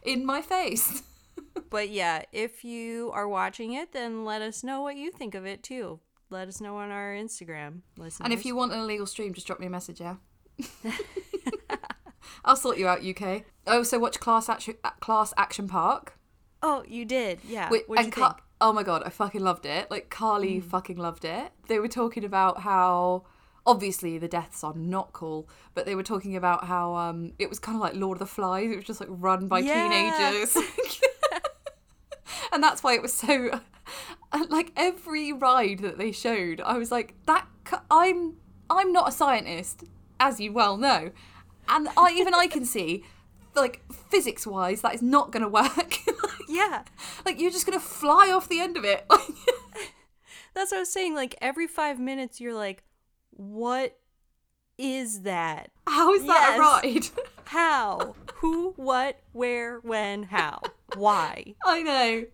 in 0.02 0.26
my 0.26 0.42
face. 0.42 1.02
But 1.70 1.90
yeah, 1.90 2.22
if 2.32 2.64
you 2.64 3.10
are 3.14 3.28
watching 3.28 3.72
it, 3.72 3.92
then 3.92 4.24
let 4.24 4.42
us 4.42 4.64
know 4.64 4.82
what 4.82 4.96
you 4.96 5.10
think 5.12 5.34
of 5.34 5.46
it 5.46 5.62
too. 5.62 6.00
Let 6.28 6.48
us 6.48 6.60
know 6.60 6.76
on 6.78 6.90
our 6.90 7.14
Instagram. 7.14 7.82
Listeners. 7.96 8.24
And 8.24 8.32
if 8.32 8.44
you 8.44 8.56
want 8.56 8.72
an 8.72 8.80
illegal 8.80 9.06
stream, 9.06 9.32
just 9.32 9.46
drop 9.46 9.60
me 9.60 9.66
a 9.66 9.70
message, 9.70 10.00
yeah. 10.00 10.16
I'll 12.44 12.56
sort 12.56 12.78
you 12.78 12.86
out, 12.86 13.04
UK. 13.04 13.42
Oh, 13.66 13.82
so 13.82 13.98
watch 13.98 14.20
Class 14.20 14.48
Action, 14.48 14.74
Class 15.00 15.34
Action 15.36 15.66
Park. 15.68 16.14
oh, 16.62 16.84
you 16.86 17.04
did, 17.04 17.40
yeah. 17.46 17.68
Wait, 17.70 17.84
and? 17.96 18.12
Ca- 18.12 18.36
oh 18.60 18.72
my 18.72 18.82
god, 18.82 19.02
I 19.04 19.10
fucking 19.10 19.40
loved 19.42 19.66
it. 19.66 19.90
Like 19.90 20.10
Carly 20.10 20.60
fucking 20.60 20.96
loved 20.96 21.24
it. 21.24 21.52
They 21.68 21.78
were 21.78 21.88
talking 21.88 22.24
about 22.24 22.60
how 22.60 23.24
obviously 23.66 24.16
the 24.18 24.28
deaths 24.28 24.62
are 24.62 24.74
not 24.74 25.12
cool, 25.12 25.48
but 25.74 25.86
they 25.86 25.94
were 25.96 26.02
talking 26.04 26.36
about 26.36 26.64
how 26.66 26.94
um 26.94 27.32
it 27.38 27.48
was 27.48 27.58
kind 27.58 27.76
of 27.76 27.82
like 27.82 27.94
Lord 27.94 28.16
of 28.16 28.20
the 28.20 28.26
Flies. 28.26 28.70
It 28.70 28.76
was 28.76 28.84
just 28.84 29.00
like 29.00 29.08
run 29.12 29.48
by 29.48 29.58
Yeah. 29.60 29.88
teenagers. 29.88 30.56
and 32.52 32.62
that's 32.62 32.82
why 32.82 32.94
it 32.94 33.02
was 33.02 33.12
so 33.12 33.60
like 34.48 34.70
every 34.76 35.32
ride 35.32 35.80
that 35.80 35.98
they 35.98 36.12
showed, 36.12 36.60
I 36.60 36.78
was 36.78 36.90
like 36.92 37.14
that 37.26 37.46
I'm 37.90 38.36
I'm 38.70 38.92
not 38.92 39.08
a 39.08 39.12
scientist 39.12 39.84
as 40.18 40.40
you 40.40 40.52
well 40.52 40.76
know. 40.76 41.10
And 41.68 41.88
I 41.96 42.12
even 42.12 42.34
I 42.34 42.46
can 42.46 42.64
see 42.64 43.04
like 43.54 43.82
physics 44.10 44.46
wise 44.46 44.82
that 44.82 44.94
is 44.94 45.02
not 45.02 45.32
going 45.32 45.42
to 45.42 45.48
work. 45.48 45.98
Yeah. 46.48 46.82
Like 47.24 47.40
you're 47.40 47.50
just 47.50 47.66
gonna 47.66 47.80
fly 47.80 48.30
off 48.30 48.48
the 48.48 48.60
end 48.60 48.76
of 48.76 48.84
it. 48.84 49.04
That's 50.54 50.70
what 50.70 50.76
I 50.76 50.80
was 50.80 50.92
saying. 50.92 51.14
Like 51.14 51.36
every 51.40 51.66
five 51.66 51.98
minutes, 51.98 52.40
you're 52.40 52.54
like, 52.54 52.84
what 53.30 53.98
is 54.78 55.22
that? 55.22 55.70
How 55.86 56.12
is 56.14 56.24
that 56.26 56.56
a 56.56 56.60
ride? 56.60 57.06
How? 57.46 58.14
Who? 58.36 58.72
What? 58.76 59.20
Where? 59.32 59.78
When? 59.78 60.24
How? 60.24 60.60
Why? 60.96 61.54
I 61.64 61.82
know. 61.82 62.24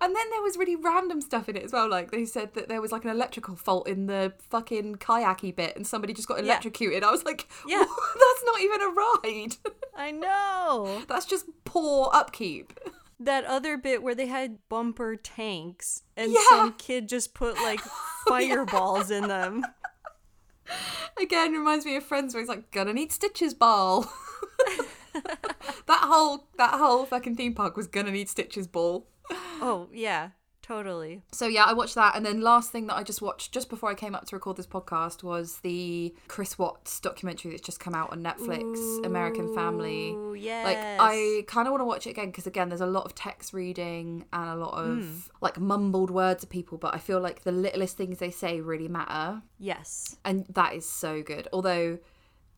And 0.00 0.16
then 0.16 0.30
there 0.30 0.42
was 0.42 0.56
really 0.56 0.76
random 0.76 1.20
stuff 1.20 1.48
in 1.48 1.56
it 1.56 1.64
as 1.64 1.72
well. 1.72 1.88
Like 1.88 2.10
they 2.10 2.24
said 2.24 2.54
that 2.54 2.68
there 2.68 2.80
was 2.80 2.92
like 2.92 3.04
an 3.04 3.10
electrical 3.10 3.56
fault 3.56 3.88
in 3.88 4.06
the 4.06 4.32
fucking 4.48 4.96
kayaky 4.96 5.54
bit, 5.54 5.76
and 5.76 5.86
somebody 5.86 6.12
just 6.14 6.28
got 6.28 6.38
Yeah. 6.38 6.44
electrocuted. 6.52 7.02
I 7.04 7.10
was 7.10 7.24
like, 7.24 7.48
Yeah. 7.66 7.78
that's 7.84 8.44
not 8.44 8.60
even 8.60 8.80
a 8.82 8.88
ride. 8.88 9.56
I 9.96 10.10
know. 10.12 11.02
that's 11.08 11.26
just 11.26 11.46
poor 11.64 12.10
upkeep. 12.12 12.78
That 13.18 13.44
other 13.44 13.76
bit 13.76 14.02
where 14.02 14.14
they 14.14 14.26
had 14.28 14.58
bumper 14.68 15.14
tanks 15.16 16.02
and 16.16 16.32
Yeah. 16.32 16.40
some 16.48 16.72
kid 16.74 17.08
just 17.08 17.34
put 17.34 17.54
like 17.56 17.80
fireballs 18.28 19.10
in 19.10 19.28
them. 19.28 19.64
Again, 21.20 21.52
reminds 21.52 21.84
me 21.84 21.96
of 21.96 22.04
Friends 22.04 22.34
where 22.34 22.42
he's 22.42 22.48
like, 22.48 22.70
"Gonna 22.70 22.92
need 22.92 23.12
stitches, 23.12 23.54
ball." 23.54 24.02
that 25.12 26.00
whole 26.02 26.48
that 26.56 26.74
whole 26.74 27.06
fucking 27.06 27.36
theme 27.36 27.54
park 27.54 27.76
was 27.76 27.86
gonna 27.86 28.10
need 28.12 28.28
stitches, 28.28 28.66
ball. 28.66 29.06
Oh, 29.60 29.88
yeah, 29.92 30.30
totally. 30.70 31.20
So 31.32 31.48
yeah, 31.48 31.64
I 31.64 31.72
watched 31.72 31.96
that, 31.96 32.14
and 32.14 32.24
then 32.24 32.40
last 32.40 32.70
thing 32.70 32.86
that 32.86 32.96
I 32.96 33.02
just 33.02 33.20
watched 33.20 33.52
just 33.52 33.68
before 33.68 33.90
I 33.90 33.94
came 33.94 34.14
up 34.14 34.24
to 34.26 34.36
record 34.36 34.56
this 34.56 34.68
podcast 34.68 35.24
was 35.24 35.58
the 35.58 36.14
Chris 36.28 36.58
Watts 36.58 37.00
documentary 37.00 37.50
that's 37.50 37.62
just 37.62 37.80
come 37.80 37.92
out 37.92 38.12
on 38.12 38.22
Netflix, 38.22 39.04
American 39.04 39.52
Family. 39.52 40.10
Ooh, 40.10 40.34
yes. 40.34 40.64
Like 40.64 40.78
I 40.78 41.42
kind 41.48 41.66
of 41.66 41.72
want 41.72 41.80
to 41.80 41.86
watch 41.86 42.06
it 42.06 42.10
again 42.10 42.26
because 42.26 42.46
again, 42.46 42.68
there's 42.68 42.80
a 42.80 42.86
lot 42.86 43.04
of 43.04 43.16
text 43.16 43.52
reading 43.52 44.24
and 44.32 44.48
a 44.48 44.54
lot 44.54 44.74
of 44.74 44.98
hmm. 44.98 45.18
like 45.40 45.58
mumbled 45.58 46.10
words 46.12 46.44
of 46.44 46.50
people, 46.50 46.78
but 46.78 46.94
I 46.94 46.98
feel 46.98 47.18
like 47.18 47.42
the 47.42 47.52
littlest 47.52 47.96
things 47.96 48.18
they 48.18 48.30
say 48.30 48.60
really 48.60 48.88
matter, 48.88 49.42
Yes. 49.58 50.16
and 50.24 50.46
that 50.50 50.74
is 50.74 50.88
so 50.88 51.20
good. 51.20 51.48
Although 51.52 51.98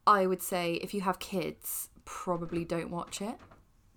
I 0.07 0.26
would 0.26 0.42
say 0.42 0.75
if 0.75 0.92
you 0.92 1.00
have 1.00 1.19
kids, 1.19 1.88
probably 2.04 2.64
don't 2.64 2.90
watch 2.90 3.23
it 3.23 3.37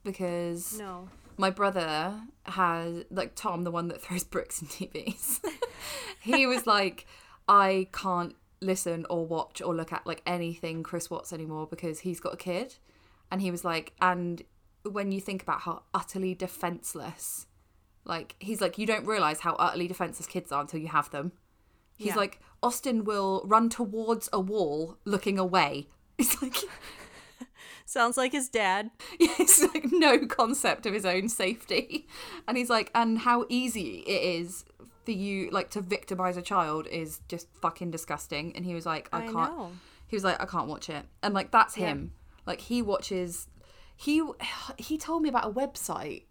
because 0.05 0.79
No. 0.79 1.09
My 1.37 1.49
brother 1.49 2.21
has 2.45 3.03
like 3.09 3.35
Tom, 3.35 3.63
the 3.63 3.71
one 3.71 3.87
that 3.89 4.01
throws 4.03 4.23
bricks 4.23 4.61
in 4.61 4.67
TVs. 4.67 5.39
he 6.21 6.45
was 6.45 6.65
like, 6.67 7.05
I 7.47 7.87
can't 7.91 8.35
listen 8.61 9.05
or 9.09 9.25
watch 9.25 9.61
or 9.61 9.75
look 9.75 9.91
at 9.93 10.05
like 10.07 10.21
anything 10.25 10.81
Chris 10.83 11.09
Watts 11.09 11.31
anymore 11.33 11.67
because 11.67 11.99
he's 11.99 12.19
got 12.19 12.33
a 12.33 12.37
kid, 12.37 12.75
and 13.31 13.41
he 13.41 13.51
was 13.51 13.63
like, 13.65 13.93
and 14.01 14.41
when 14.89 15.11
you 15.11 15.19
think 15.19 15.41
about 15.41 15.61
how 15.61 15.83
utterly 15.93 16.33
defenseless, 16.35 17.47
like 18.05 18.35
he's 18.39 18.61
like, 18.61 18.77
you 18.77 18.85
don't 18.85 19.05
realize 19.05 19.39
how 19.41 19.53
utterly 19.55 19.87
defenseless 19.87 20.27
kids 20.27 20.51
are 20.51 20.61
until 20.61 20.79
you 20.79 20.87
have 20.87 21.09
them. 21.11 21.31
He's 21.97 22.07
Yeah. 22.09 22.15
like, 22.15 22.39
Austin 22.61 23.03
will 23.05 23.43
run 23.45 23.69
towards 23.69 24.27
a 24.33 24.39
wall 24.39 24.97
looking 25.05 25.37
away. 25.39 25.87
It's 26.17 26.41
like. 26.41 26.55
Sounds 27.85 28.17
like 28.17 28.31
his 28.31 28.49
dad. 28.49 28.91
Yeah, 29.19 29.33
it's 29.39 29.61
like 29.61 29.85
no 29.91 30.25
concept 30.27 30.85
of 30.85 30.93
his 30.93 31.05
own 31.05 31.29
safety. 31.29 32.07
And 32.47 32.57
he's 32.57 32.69
like, 32.69 32.91
and 32.93 33.19
how 33.19 33.45
easy 33.49 34.03
it 34.07 34.41
is 34.41 34.65
for 35.05 35.11
you 35.11 35.49
like 35.51 35.69
to 35.71 35.81
victimize 35.81 36.37
a 36.37 36.41
child 36.41 36.87
is 36.87 37.19
just 37.27 37.47
fucking 37.61 37.91
disgusting. 37.91 38.55
And 38.55 38.65
he 38.65 38.73
was 38.73 38.85
like, 38.85 39.09
I, 39.13 39.19
I 39.19 39.21
can't 39.31 39.57
know. 39.57 39.71
he 40.07 40.15
was 40.15 40.23
like, 40.23 40.41
I 40.41 40.45
can't 40.45 40.67
watch 40.67 40.89
it. 40.89 41.05
And 41.23 41.33
like 41.33 41.51
that's 41.51 41.77
Yeah. 41.77 41.87
him. 41.87 42.13
Like 42.45 42.61
he 42.61 42.81
watches 42.81 43.47
he 43.95 44.21
he 44.77 44.97
told 44.97 45.21
me 45.23 45.29
about 45.29 45.45
a 45.47 45.51
website 45.51 46.23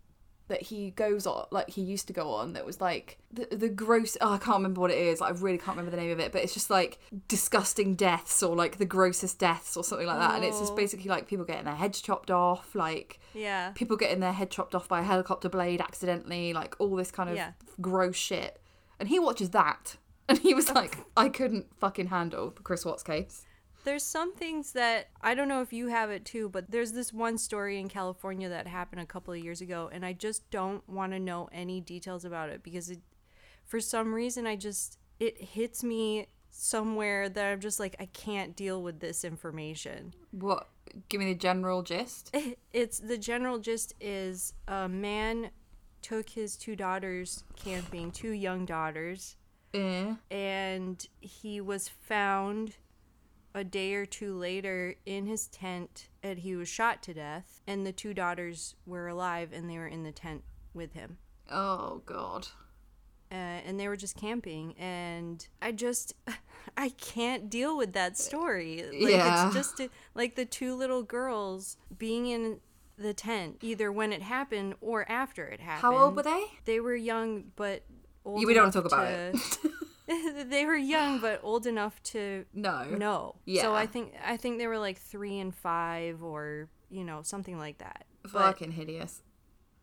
that 0.48 0.60
he 0.62 0.90
goes 0.90 1.26
on 1.26 1.46
like 1.50 1.70
he 1.70 1.80
used 1.80 2.06
to 2.06 2.12
go 2.12 2.30
on 2.30 2.52
that 2.52 2.66
was 2.66 2.80
like 2.80 3.18
the, 3.32 3.46
the 3.56 3.68
gross 3.68 4.16
oh, 4.20 4.32
I 4.34 4.38
can't 4.38 4.58
remember 4.58 4.80
what 4.80 4.90
it 4.90 4.98
is. 4.98 5.20
Like, 5.20 5.34
I 5.34 5.38
really 5.38 5.56
can't 5.58 5.76
remember 5.76 5.90
the 5.90 5.96
name 6.02 6.10
of 6.12 6.20
it 6.20 6.32
but 6.32 6.42
it's 6.42 6.52
just 6.54 6.68
like 6.70 6.98
disgusting 7.28 7.94
deaths 7.94 8.42
or 8.42 8.54
like 8.54 8.78
the 8.78 8.84
grossest 8.84 9.38
deaths 9.38 9.76
or 9.76 9.82
something 9.84 10.06
like 10.06 10.18
that. 10.18 10.34
And 10.36 10.44
it's 10.44 10.58
just 10.60 10.76
basically 10.76 11.08
like 11.08 11.26
people 11.26 11.44
getting 11.44 11.64
their 11.64 11.74
heads 11.74 12.00
chopped 12.00 12.30
off 12.30 12.74
like 12.74 13.20
Yeah. 13.32 13.70
people 13.74 13.96
getting 13.96 14.20
their 14.20 14.32
head 14.32 14.50
chopped 14.50 14.74
off 14.74 14.86
by 14.88 15.00
a 15.00 15.04
helicopter 15.04 15.48
blade 15.48 15.80
accidentally 15.80 16.52
like 16.52 16.76
all 16.78 16.94
this 16.94 17.10
kind 17.10 17.30
of 17.30 17.36
Yeah. 17.36 17.52
gross 17.80 18.16
shit. 18.16 18.60
And 19.00 19.08
he 19.08 19.18
watches 19.18 19.50
that. 19.50 19.96
And 20.26 20.38
he 20.38 20.54
was 20.54 20.70
like 20.70 20.96
I 21.18 21.28
couldn't 21.28 21.66
fucking 21.78 22.06
handle 22.06 22.50
the 22.56 22.62
Chris 22.62 22.84
Watts 22.86 23.02
case 23.02 23.44
There's 23.84 24.02
some 24.02 24.34
things 24.34 24.72
that 24.72 25.08
I 25.20 25.34
don't 25.34 25.48
know 25.48 25.60
if 25.62 25.72
you 25.72 25.88
have 25.88 26.10
it 26.10 26.24
too, 26.24 26.48
but 26.48 26.70
there's 26.70 26.92
this 26.92 27.12
one 27.12 27.38
story 27.38 27.78
in 27.78 27.88
California 27.88 28.48
that 28.48 28.66
happened 28.66 29.02
a 29.02 29.06
couple 29.06 29.34
of 29.34 29.40
years 29.40 29.60
ago, 29.60 29.90
and 29.92 30.04
I 30.04 30.12
just 30.14 30.50
don't 30.50 30.86
want 30.88 31.12
to 31.12 31.20
know 31.20 31.48
any 31.52 31.80
details 31.80 32.24
about 32.24 32.48
it 32.48 32.62
because 32.62 32.90
it, 32.90 33.00
for 33.64 33.80
some 33.80 34.12
reason, 34.14 34.46
I 34.46 34.56
just 34.56 34.98
it 35.20 35.40
hits 35.40 35.84
me 35.84 36.26
somewhere 36.50 37.28
that 37.28 37.52
I'm 37.52 37.60
just 37.60 37.78
like 37.78 37.96
I 38.00 38.06
can't 38.06 38.56
deal 38.56 38.82
with 38.82 39.00
this 39.00 39.24
information. 39.24 40.14
What? 40.30 40.68
Give 41.08 41.20
me 41.20 41.32
the 41.32 41.38
general 41.38 41.82
gist. 41.82 42.34
It's 42.72 42.98
the 42.98 43.18
general 43.18 43.58
gist 43.58 43.94
is 44.00 44.52
a 44.66 44.88
man 44.88 45.50
took 46.02 46.28
his 46.30 46.56
two 46.56 46.74
daughters 46.76 47.44
camping, 47.56 48.10
two 48.12 48.30
young 48.30 48.64
daughters, 48.66 49.36
Eh. 49.72 50.14
and 50.30 51.06
he 51.20 51.60
was 51.60 51.88
found 51.88 52.76
a 53.54 53.62
day 53.64 53.94
or 53.94 54.04
two 54.04 54.34
later 54.36 54.94
in 55.06 55.26
his 55.26 55.46
tent 55.46 56.08
and 56.22 56.40
he 56.40 56.56
was 56.56 56.68
shot 56.68 57.02
to 57.02 57.14
death 57.14 57.60
and 57.66 57.86
the 57.86 57.92
two 57.92 58.12
daughters 58.12 58.74
were 58.86 59.06
alive 59.08 59.50
and 59.52 59.70
they 59.70 59.78
were 59.78 59.86
in 59.86 60.02
the 60.02 60.12
tent 60.12 60.42
with 60.72 60.92
him 60.94 61.18
Oh 61.50 62.02
God. 62.06 62.48
uh, 63.30 63.34
and 63.34 63.78
they 63.78 63.86
were 63.88 63.96
just 63.96 64.16
camping 64.16 64.74
and 64.78 65.46
i 65.62 65.70
just 65.70 66.14
i 66.76 66.88
can't 66.90 67.48
deal 67.48 67.76
with 67.76 67.92
that 67.92 68.18
story 68.18 68.82
like 69.00 69.12
Yeah. 69.12 69.46
it's 69.46 69.54
just 69.54 69.78
a, 69.80 69.88
like 70.14 70.34
the 70.34 70.44
two 70.46 70.74
little 70.74 71.02
girls 71.02 71.76
being 71.96 72.26
in 72.26 72.58
the 72.96 73.14
tent 73.14 73.58
either 73.60 73.90
when 73.92 74.12
it 74.12 74.22
happened 74.22 74.74
or 74.80 75.08
after 75.10 75.46
it 75.46 75.60
happened 75.60 75.82
How 75.82 75.96
old 75.96 76.16
were 76.16 76.22
they? 76.22 76.44
they 76.64 76.80
were 76.80 76.94
young 76.96 77.44
but 77.56 77.82
old 78.24 78.44
we 78.46 78.54
don't 78.54 78.72
talk 78.72 78.84
about 78.84 79.06
to- 79.08 79.30
it. 79.34 79.58
they 80.48 80.64
were 80.66 80.76
young 80.76 81.18
but 81.20 81.40
old 81.42 81.66
enough 81.66 82.02
to 82.04 82.44
No. 82.52 82.84
know. 82.84 83.36
Yeah. 83.46 83.62
So 83.62 83.74
I 83.74 83.86
think 83.86 84.12
I 84.24 84.36
think 84.36 84.58
they 84.58 84.66
were 84.66 84.78
like 84.78 84.98
three 84.98 85.38
and 85.38 85.54
five, 85.54 86.22
or 86.22 86.68
you 86.90 87.04
know 87.04 87.22
something 87.22 87.58
like 87.58 87.78
that. 87.78 88.04
But 88.22 88.30
Fucking 88.32 88.72
hideous. 88.72 89.22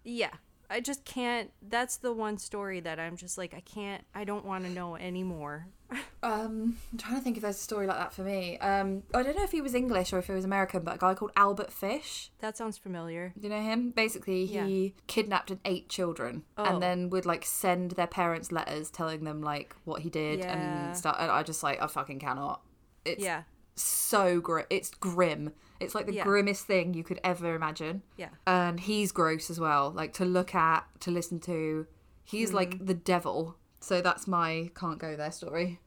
yeah, 0.04 0.34
I 0.72 0.80
just 0.80 1.04
can't. 1.06 1.52
That's 1.62 1.98
the 1.98 2.14
one 2.14 2.38
story 2.38 2.80
that 2.80 3.00
I'm 3.00 3.18
just 3.18 3.38
like 3.38 3.54
I 3.54 3.60
can't. 3.60 4.04
I 4.16 4.24
don't 4.24 4.46
want 4.46 4.64
to 4.66 4.70
know 4.72 4.96
anymore. 4.96 5.68
Um, 6.24 6.78
I'm 6.92 7.00
trying 7.00 7.16
to 7.16 7.22
think 7.22 7.38
if 7.38 7.42
there's 7.42 7.56
a 7.56 7.60
story 7.60 7.88
like 7.88 7.98
that 7.98 8.14
for 8.14 8.22
me. 8.22 8.56
Um, 8.60 9.02
I 9.12 9.24
don't 9.24 9.36
know 9.36 9.44
if 9.44 9.50
he 9.52 9.60
was 9.60 9.74
English 9.74 10.14
or 10.14 10.20
if 10.20 10.28
he 10.28 10.34
was 10.34 10.46
American, 10.46 10.84
but 10.84 10.96
a 10.96 10.98
guy 11.00 11.16
called 11.16 11.32
Albert 11.36 11.74
Fish. 11.74 12.30
That 12.42 12.56
sounds 12.56 12.78
familiar. 12.78 13.34
Do 13.36 13.48
you 13.48 13.50
know 13.50 13.60
him? 13.62 13.90
Basically, 13.90 14.46
he 14.46 14.94
kidnapped 15.08 15.50
and 15.50 15.60
ate 15.66 15.90
children, 15.90 16.44
Oh. 16.60 16.64
and 16.64 16.80
then 16.82 17.10
would 17.10 17.26
like 17.26 17.44
send 17.44 17.92
their 17.92 18.06
parents 18.06 18.52
letters 18.52 18.92
telling 18.92 19.24
them 19.24 19.42
like 19.42 19.76
what 19.84 20.04
he 20.04 20.12
did 20.12 20.40
Yeah. 20.42 20.86
and 20.90 20.96
stuff. 20.96 21.16
And 21.20 21.32
I 21.32 21.42
just 21.42 21.64
like 21.64 21.82
I 21.82 21.88
fucking 21.88 22.20
cannot. 22.20 22.62
It's 23.04 23.24
Yeah, 23.24 23.44
so 23.74 24.40
grim. 24.40 24.68
It's 24.70 24.92
grim. 24.92 25.54
It's 25.82 25.96
like 25.96 26.06
the 26.06 26.14
Yeah. 26.14 26.24
grimmest 26.24 26.66
thing 26.66 26.94
you 26.94 27.04
could 27.04 27.20
ever 27.24 27.56
imagine. 27.56 28.04
yeah, 28.18 28.30
and 28.48 28.80
he's 28.80 29.12
gross 29.12 29.50
as 29.50 29.60
well 29.60 29.92
like 29.92 30.14
to 30.14 30.26
look 30.26 30.54
at 30.56 30.86
to 31.02 31.12
listen 31.12 31.40
to. 31.42 31.88
He's 32.24 32.50
Hmm. 32.52 32.56
like 32.58 32.86
the 32.86 32.94
devil. 32.94 33.56
So 33.84 34.00
that's 34.00 34.28
my 34.28 34.70
can't 34.76 35.00
go 35.00 35.16
there 35.16 35.32
story. 35.32 35.80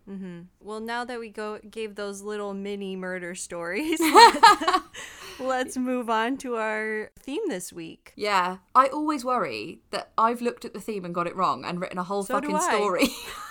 Well, 0.60 0.80
now 0.80 1.04
that 1.04 1.20
we 1.20 1.30
go 1.30 1.60
gave 1.70 1.94
those 1.94 2.22
little 2.22 2.52
mini 2.52 2.96
murder 2.96 3.36
stories, 3.36 4.00
let's 5.40 5.76
move 5.76 6.10
on 6.10 6.36
to 6.38 6.56
our 6.56 7.10
theme 7.20 7.42
this 7.48 7.72
week. 7.72 8.12
yeah. 8.16 8.58
I 8.74 8.86
always 8.88 9.24
worry 9.24 9.80
that 9.90 10.10
i've 10.18 10.40
looked 10.42 10.64
at 10.64 10.74
the 10.74 10.80
theme 10.80 11.04
and 11.04 11.14
got 11.14 11.26
it 11.26 11.36
wrong 11.36 11.64
and 11.64 11.80
written 11.80 11.98
a 11.98 12.02
whole 12.04 12.22
So 12.24 12.34
fucking 12.34 12.58
story. 12.60 13.08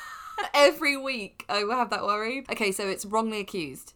Every 0.54 0.98
week 0.98 1.46
i 1.48 1.64
will 1.64 1.76
have 1.76 1.90
that 1.92 2.04
worry 2.04 2.44
okay 2.52 2.72
so 2.72 2.88
it's 2.88 3.06
wrongly 3.06 3.40
accused 3.40 3.94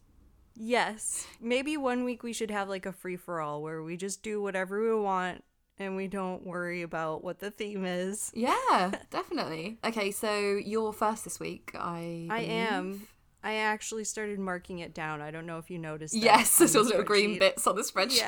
Yes. 0.58 1.26
Maybe 1.40 1.76
one 1.76 2.04
week 2.04 2.22
we 2.22 2.32
should 2.32 2.50
have 2.50 2.68
like 2.68 2.84
a 2.86 2.92
free 2.92 3.16
for 3.16 3.40
all 3.40 3.62
where 3.62 3.82
we 3.82 3.96
just 3.96 4.22
do 4.22 4.42
whatever 4.42 4.82
we 4.82 5.00
want 5.00 5.44
and 5.78 5.94
we 5.94 6.08
don't 6.08 6.44
worry 6.44 6.82
about 6.82 7.22
what 7.22 7.38
the 7.38 7.50
theme 7.52 7.84
is. 7.84 8.32
yeah 8.34 8.90
definitely 9.10 9.78
okay 9.84 10.10
so 10.10 10.56
you're 10.56 10.92
first 10.92 11.22
this 11.22 11.38
week 11.38 11.70
i 11.78 12.26
I 12.30 12.38
believe. 12.40 12.50
am. 12.50 13.08
I 13.44 13.54
actually 13.54 14.02
started 14.02 14.40
marking 14.40 14.80
it 14.80 14.92
down. 14.92 15.22
I 15.22 15.30
don't 15.30 15.46
know 15.46 15.58
if 15.58 15.70
you 15.70 15.78
noticed. 15.78 16.14
that 16.14 16.18
yes 16.20 16.58
there's 16.58 16.72
the 16.72 16.80
all 16.80 16.84
little 16.84 17.04
green 17.04 17.38
bits 17.38 17.66
on 17.68 17.76
the 17.76 17.82
spreadsheet 17.82 18.18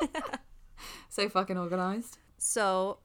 Yeah. 0.00 0.08
so 1.10 1.28
fucking 1.28 1.58
organized 1.58 2.16
So 2.38 3.00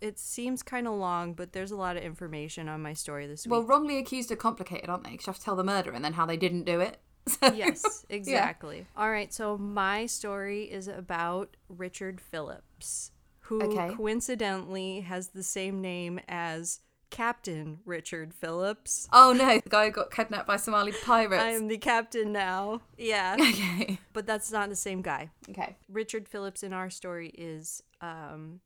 it 0.00 0.16
seems 0.20 0.62
kind 0.62 0.86
of 0.86 0.94
long, 0.94 1.34
but 1.34 1.52
there's 1.52 1.72
a 1.72 1.76
lot 1.76 1.96
of 1.96 2.04
information 2.04 2.68
on 2.68 2.80
my 2.80 2.92
story 2.94 3.26
this 3.26 3.44
week. 3.44 3.50
well 3.50 3.64
wrongly 3.64 3.98
accused 3.98 4.30
are 4.30 4.36
complicated 4.36 4.88
aren't 4.88 5.02
they 5.02 5.10
because 5.10 5.26
you 5.26 5.30
have 5.32 5.38
to 5.38 5.44
tell 5.44 5.56
the 5.56 5.64
murder 5.64 5.90
and 5.90 6.04
then 6.04 6.12
how 6.12 6.24
they 6.24 6.36
didn't 6.36 6.62
do 6.64 6.78
it 6.78 6.98
So- 7.26 7.52
yes, 7.54 8.06
exactly. 8.08 8.86
All 8.96 9.10
right, 9.10 9.32
so 9.32 9.58
my 9.58 10.06
story 10.06 10.64
is 10.64 10.88
about 10.88 11.56
Richard 11.68 12.20
Phillips, 12.20 13.10
who 13.40 13.62
Okay. 13.62 13.94
coincidentally 13.94 15.00
has 15.00 15.28
the 15.28 15.42
same 15.42 15.80
name 15.80 16.20
as 16.28 16.80
Captain 17.10 17.80
Richard 17.86 18.34
Phillips. 18.34 19.08
Oh 19.12 19.32
no, 19.32 19.60
the 19.60 19.68
guy 19.70 19.86
who 19.86 19.92
got 19.92 20.10
kidnapped 20.10 20.46
by 20.46 20.56
Somali 20.58 20.92
pirates. 20.92 21.42
I 21.42 21.50
am 21.52 21.66
the 21.68 21.78
captain 21.78 22.32
now. 22.32 22.82
Yeah, 22.98 23.36
Okay. 23.40 23.98
but 24.12 24.26
that's 24.26 24.52
not 24.52 24.68
the 24.68 24.76
same 24.76 25.00
guy. 25.00 25.30
Okay. 25.48 25.76
Richard 25.88 26.28
Phillips 26.28 26.62
in 26.62 26.74
our 26.74 26.90
story 26.90 27.28
is 27.30 27.82
um, 28.02 28.60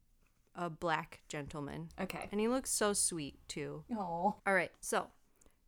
a 0.57 0.69
black 0.69 1.21
gentleman, 1.29 1.91
Okay. 2.01 2.29
and 2.33 2.41
he 2.41 2.49
looks 2.49 2.71
so 2.73 2.93
sweet 2.93 3.39
too. 3.47 3.85
Oh. 3.93 4.35
All 4.45 4.55
right, 4.55 4.73
so 4.81 5.07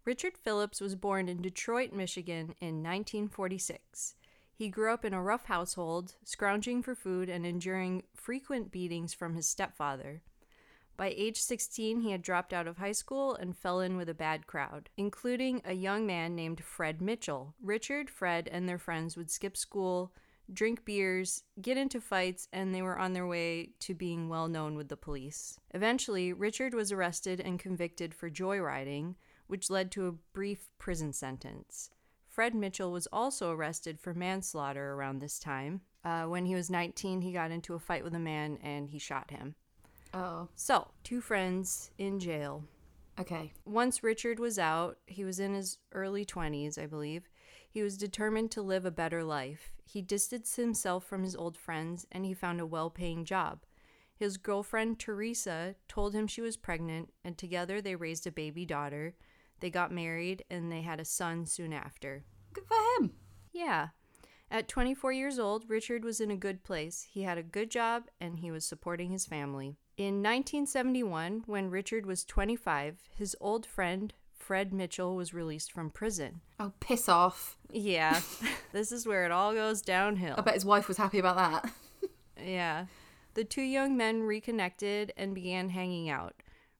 Richard 0.04 0.36
Phillips 0.36 0.82
was 0.82 0.96
born 0.96 1.30
in 1.30 1.40
Detroit, 1.40 1.94
Michigan 1.94 2.54
in 2.60 2.82
1946. 2.82 4.14
He 4.54 4.68
grew 4.68 4.92
up 4.92 5.02
in 5.02 5.14
a 5.14 5.22
rough 5.22 5.46
household, 5.46 6.16
scrounging 6.24 6.82
for 6.82 6.94
food 6.94 7.30
and 7.30 7.46
enduring 7.46 8.02
frequent 8.14 8.70
beatings 8.70 9.14
from 9.14 9.34
his 9.34 9.48
stepfather. 9.48 10.20
By 10.98 11.14
age 11.16 11.40
16, 11.40 12.02
he 12.02 12.10
had 12.10 12.20
dropped 12.20 12.52
out 12.52 12.66
of 12.66 12.76
high 12.76 12.92
school 12.92 13.34
and 13.34 13.56
fell 13.56 13.80
in 13.80 13.96
with 13.96 14.10
a 14.10 14.14
bad 14.14 14.46
crowd, 14.46 14.90
including 14.98 15.62
a 15.64 15.72
young 15.72 16.06
man 16.06 16.36
named 16.36 16.62
Fred 16.62 17.00
Mitchell. 17.00 17.54
Richard, 17.62 18.10
Fred, 18.10 18.46
and 18.52 18.68
their 18.68 18.78
friends 18.78 19.16
would 19.16 19.30
skip 19.30 19.56
school, 19.56 20.12
drink 20.52 20.84
beers, 20.84 21.44
get 21.62 21.78
into 21.78 21.98
fights, 21.98 22.46
and 22.52 22.74
they 22.74 22.82
were 22.82 22.98
on 22.98 23.14
their 23.14 23.26
way 23.26 23.70
to 23.80 23.94
being 23.94 24.28
well 24.28 24.48
known 24.48 24.76
with 24.76 24.88
the 24.88 24.96
police. 24.98 25.58
Eventually, 25.72 26.34
Richard 26.34 26.74
was 26.74 26.92
arrested 26.92 27.40
and 27.40 27.58
convicted 27.58 28.14
for 28.14 28.28
joyriding, 28.30 29.14
which 29.46 29.70
led 29.70 29.90
to 29.92 30.06
a 30.06 30.12
brief 30.12 30.70
prison 30.78 31.12
sentence. 31.12 31.90
Fred 32.28 32.54
Mitchell 32.54 32.90
was 32.90 33.06
also 33.12 33.50
arrested 33.52 34.00
for 34.00 34.12
manslaughter 34.14 34.92
around 34.94 35.20
this 35.20 35.38
time. 35.38 35.82
Uh, 36.04 36.24
when 36.24 36.46
he 36.46 36.54
was 36.54 36.68
19, 36.70 37.20
he 37.20 37.32
got 37.32 37.50
into 37.50 37.74
a 37.74 37.78
fight 37.78 38.02
with 38.04 38.14
a 38.14 38.18
man 38.18 38.58
and 38.62 38.90
he 38.90 38.98
shot 38.98 39.30
him. 39.30 39.54
Oh, 40.12 40.48
So, 40.54 40.88
two 41.02 41.20
friends 41.20 41.90
in 41.98 42.18
jail. 42.20 42.64
okay. 43.20 43.52
Once 43.64 44.02
Richard 44.02 44.38
was 44.38 44.58
out, 44.58 44.98
he 45.06 45.24
was 45.24 45.38
in 45.40 45.54
his 45.54 45.78
early 45.92 46.24
20s, 46.24 46.78
I 46.78 46.86
believe. 46.86 47.28
He 47.68 47.82
was 47.82 47.96
determined 47.96 48.50
to 48.52 48.62
live 48.62 48.84
a 48.84 48.90
better 48.90 49.24
life. 49.24 49.72
He 49.84 50.02
distanced 50.02 50.56
himself 50.56 51.04
from 51.04 51.22
his 51.24 51.34
old 51.36 51.56
friends 51.56 52.06
and 52.12 52.24
he 52.24 52.34
found 52.34 52.60
a 52.60 52.66
well 52.66 52.90
paying 52.90 53.24
job. 53.24 53.60
His 54.16 54.36
girlfriend, 54.36 54.98
Teresa, 55.00 55.74
told 55.88 56.14
him 56.14 56.28
she 56.28 56.40
was 56.40 56.56
pregnant, 56.56 57.12
and 57.24 57.36
together 57.36 57.80
they 57.80 57.96
raised 57.96 58.26
a 58.28 58.32
baby 58.32 58.64
daughter. 58.64 59.14
They 59.60 59.70
got 59.70 59.92
married 59.92 60.44
and 60.50 60.70
they 60.70 60.82
had 60.82 61.00
a 61.00 61.04
son 61.04 61.46
soon 61.46 61.72
after. 61.72 62.24
Good 62.52 62.64
for 62.66 62.76
him. 62.98 63.12
Yeah. 63.52 63.88
At 64.50 64.68
24 64.68 65.12
years 65.12 65.38
old, 65.38 65.64
Richard 65.68 66.04
was 66.04 66.20
in 66.20 66.30
a 66.30 66.36
good 66.36 66.62
place. 66.62 67.06
He 67.10 67.22
had 67.22 67.38
a 67.38 67.42
good 67.42 67.70
job 67.70 68.04
and 68.20 68.38
he 68.38 68.50
was 68.50 68.64
supporting 68.64 69.10
his 69.10 69.26
family. 69.26 69.76
In 69.96 70.22
1971, 70.22 71.44
when 71.46 71.70
Richard 71.70 72.04
was 72.04 72.24
25, 72.24 72.98
his 73.14 73.36
old 73.40 73.64
friend, 73.64 74.12
Fred 74.36 74.72
Mitchell, 74.72 75.16
was 75.16 75.32
released 75.32 75.72
from 75.72 75.90
prison. 75.90 76.40
Oh, 76.60 76.72
piss 76.80 77.08
off. 77.08 77.56
Yeah, 77.70 78.20
this 78.72 78.92
is 78.92 79.06
where 79.06 79.24
it 79.24 79.32
all 79.32 79.54
goes 79.54 79.82
downhill. 79.82 80.34
I 80.36 80.42
bet 80.42 80.54
his 80.54 80.64
wife 80.64 80.88
was 80.88 80.96
happy 80.96 81.18
about 81.18 81.36
that. 81.36 81.72
Yeah. 82.36 82.86
The 83.34 83.44
two 83.44 83.62
young 83.62 83.96
men 83.96 84.22
reconnected 84.22 85.12
and 85.16 85.34
began 85.34 85.70
hanging 85.70 86.10
out. 86.10 86.34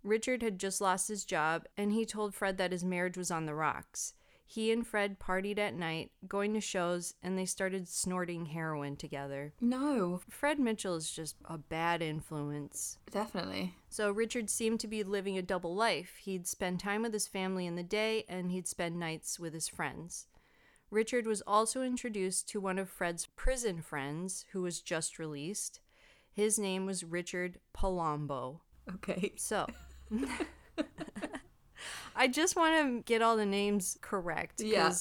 Richard 0.04 0.42
had 0.42 0.58
just 0.60 0.80
lost 0.80 1.08
his 1.08 1.24
job, 1.24 1.64
and 1.76 1.92
he 1.92 2.04
told 2.06 2.34
Fred 2.34 2.58
that 2.58 2.72
his 2.72 2.84
marriage 2.84 3.16
was 3.16 3.30
on 3.30 3.46
the 3.46 3.54
rocks. 3.54 4.14
He 4.46 4.70
and 4.70 4.86
Fred 4.86 5.18
partied 5.18 5.58
at 5.58 5.74
night, 5.74 6.10
going 6.28 6.52
to 6.52 6.60
shows, 6.60 7.14
and 7.22 7.36
they 7.36 7.46
started 7.46 7.88
snorting 7.88 8.46
heroin 8.46 8.96
together. 8.96 9.54
no, 9.60 10.20
Fred 10.28 10.60
Mitchell 10.60 10.94
is 10.94 11.10
just 11.10 11.36
a 11.46 11.56
bad 11.56 12.02
influence. 12.02 12.98
definitely. 13.10 13.74
So 13.88 14.10
Richard 14.10 14.50
seemed 14.50 14.80
to 14.80 14.86
be 14.86 15.02
living 15.02 15.38
a 15.38 15.42
double 15.42 15.74
life. 15.74 16.16
He'd 16.20 16.46
spend 16.46 16.78
time 16.78 17.02
with 17.02 17.14
his 17.14 17.26
family 17.26 17.66
in 17.66 17.74
the 17.74 17.82
day, 17.82 18.24
and 18.28 18.50
he'd 18.52 18.68
spend 18.68 19.00
nights 19.00 19.40
with 19.40 19.54
his 19.54 19.68
friends. 19.68 20.26
Richard 20.90 21.26
was 21.26 21.42
also 21.46 21.82
introduced 21.82 22.46
to 22.50 22.60
one 22.60 22.78
of 22.78 22.90
Fred's 22.90 23.26
prison 23.34 23.80
friends 23.80 24.44
who 24.52 24.60
was 24.62 24.80
just 24.82 25.18
released. 25.18 25.80
His 26.30 26.58
name 26.58 26.84
was 26.84 27.02
Richard 27.02 27.58
Palombo. 27.72 28.60
Okay. 28.96 29.32
So, 29.36 29.66
I 32.16 32.28
just 32.28 32.56
want 32.56 32.74
to 32.86 33.02
get 33.02 33.22
all 33.22 33.36
the 33.36 33.46
names 33.46 33.98
correct 34.00 34.60
Yeah. 34.60 34.92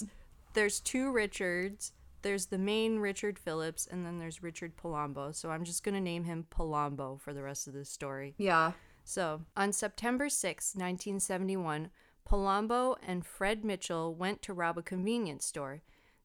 there's 0.53 0.79
two 0.79 1.11
Richards. 1.11 1.91
There's 2.23 2.45
the 2.47 2.57
main 2.57 2.99
Richard 2.99 3.37
Phillips, 3.37 3.85
and 3.85 4.05
then 4.05 4.17
there's 4.17 4.41
Richard 4.41 4.77
Palombo. 4.77 5.35
So 5.35 5.51
I'm 5.51 5.63
just 5.65 5.83
going 5.83 5.95
to 5.95 6.01
name 6.01 6.23
him 6.23 6.45
Palombo 6.49 7.19
for 7.19 7.33
the 7.33 7.43
rest 7.43 7.67
of 7.67 7.73
this 7.73 7.89
story. 7.89 8.33
Yeah. 8.37 8.71
So, 9.03 9.41
on 9.57 9.73
September 9.73 10.29
6, 10.29 10.75
1971, 10.75 11.89
Palombo 12.25 12.95
and 13.05 13.25
Fred 13.25 13.65
Mitchell 13.65 14.15
went 14.15 14.41
to 14.43 14.53
rob 14.53 14.77
a 14.77 14.81
convenience 14.81 15.45
store. 15.45 15.81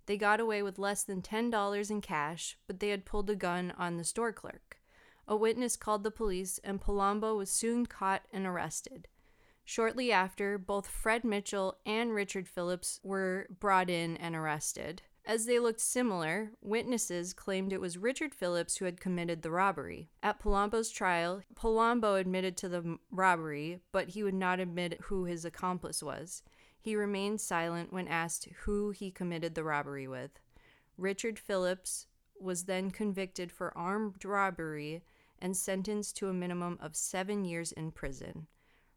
They 0.07 0.17
got 0.17 0.39
away 0.39 0.63
with 0.63 0.79
less 0.79 1.03
than 1.03 1.21
$10 1.21 1.91
in 1.91 2.01
cash, 2.01 2.57
but 2.69 2.79
they 2.79 2.91
had 2.91 3.05
pulled 3.05 3.29
a 3.29 3.35
gun 3.35 3.73
on 3.77 3.97
the 3.97 4.05
store 4.05 4.33
clerk. 4.33 4.78
A 5.31 5.37
witness 5.37 5.77
called 5.77 6.05
the 6.05 6.11
police, 6.11 6.59
and 6.65 6.81
Palombo 6.81 7.37
was 7.37 7.51
soon 7.51 7.85
caught 7.85 8.23
and 8.33 8.47
arrested. 8.47 9.09
Shortly 9.63 10.11
after, 10.11 10.57
both 10.57 10.89
Fred 10.89 11.23
Mitchell 11.23 11.77
and 11.85 12.15
Richard 12.15 12.49
Phillips 12.49 12.99
were 13.03 13.47
brought 13.61 13.91
in 13.91 14.17
and 14.17 14.35
arrested. 14.35 15.03
As 15.27 15.45
they 15.45 15.59
looked 15.59 15.83
similar, 15.83 16.53
witnesses 16.63 17.35
claimed 17.35 17.75
it 17.75 17.81
was 17.83 17.99
Richard 17.99 18.35
Phillips 18.35 18.79
who 18.79 18.87
had 18.87 18.99
committed 18.99 19.43
the 19.43 19.51
robbery. 19.51 20.09
At 20.23 20.41
Palombo's 20.41 20.89
trial, 20.89 21.43
Palombo 21.55 22.15
admitted 22.15 22.57
to 22.57 22.69
the 22.71 22.99
robbery, 23.11 23.83
but 23.93 24.09
he 24.09 24.23
would 24.23 24.33
not 24.33 24.61
admit 24.61 25.03
who 25.03 25.27
his 25.27 25.45
accomplice 25.45 26.03
was. 26.03 26.43
He 26.81 26.97
remained 26.97 27.43
silent 27.43 27.93
when 27.93 28.09
asked 28.09 28.49
who 28.61 28.93
he 28.93 29.11
committed 29.11 29.55
the 29.55 29.65
robbery 29.65 30.09
with. 30.09 30.41
Richard 30.97 31.39
Phillips 31.39 32.07
was 32.41 32.65
then 32.65 32.91
convicted 32.91 33.53
for 33.53 33.77
armed 33.77 34.25
robbery 34.25 35.03
and 35.41 35.57
sentenced 35.57 36.17
to 36.17 36.29
a 36.29 36.35
minimum 36.35 36.79
of 36.81 36.97
seven 36.97 37.45
years 37.45 37.73
in 37.73 37.91
prison. 37.91 38.47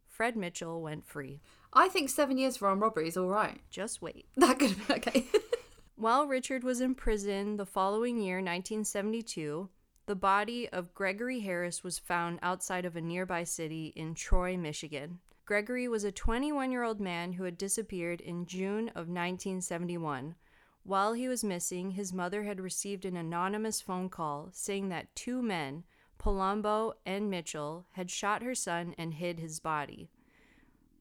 Fred 0.08 0.36
Mitchell 0.36 0.82
went 0.82 1.06
free. 1.06 1.42
I 1.74 1.88
think 1.88 2.10
seven 2.10 2.38
years 2.38 2.58
for 2.58 2.68
armed 2.68 2.82
robbery 2.82 3.08
is 3.08 3.18
all 3.18 3.28
right. 3.28 3.62
Just 3.70 4.02
wait. 4.02 4.28
That 4.38 4.60
could 4.60 4.76
be 4.88 4.94
okay. 4.94 5.26
While 5.96 6.28
Richard 6.28 6.64
was 6.64 6.82
in 6.82 6.96
prison 6.96 7.58
the 7.58 7.66
following 7.66 8.20
year, 8.20 8.38
1972, 8.38 9.70
the 10.08 10.16
body 10.16 10.68
of 10.70 10.94
Gregory 10.94 11.42
Harris 11.42 11.84
was 11.84 12.00
found 12.00 12.40
outside 12.42 12.86
of 12.86 12.96
a 12.96 13.02
nearby 13.02 13.44
city 13.44 13.94
in 13.96 14.16
Troy, 14.16 14.58
Michigan. 14.58 15.20
Gregory 15.46 15.88
was 15.88 16.04
a 16.04 16.12
21 16.12 16.72
year 16.72 16.84
old 16.84 17.00
man 17.00 17.34
who 17.34 17.44
had 17.44 17.58
disappeared 17.58 18.20
in 18.22 18.46
June 18.46 18.90
of 18.90 19.08
1971. 19.08 20.36
While 20.84 21.14
he 21.14 21.28
was 21.28 21.44
missing, 21.44 21.92
his 21.92 22.12
mother 22.12 22.44
had 22.44 22.60
received 22.60 23.06
an 23.06 23.16
anonymous 23.16 23.82
phone 23.82 24.10
call 24.10 24.50
saying 24.52 24.90
that 24.90 25.16
two 25.16 25.42
men, 25.42 25.84
Palombo 26.22 26.94
and 27.06 27.30
Mitchell, 27.30 27.86
had 27.92 28.12
shot 28.12 28.44
her 28.44 28.54
son 28.54 28.94
and 28.98 29.16
hid 29.16 29.40
his 29.40 29.60
body. 29.60 30.10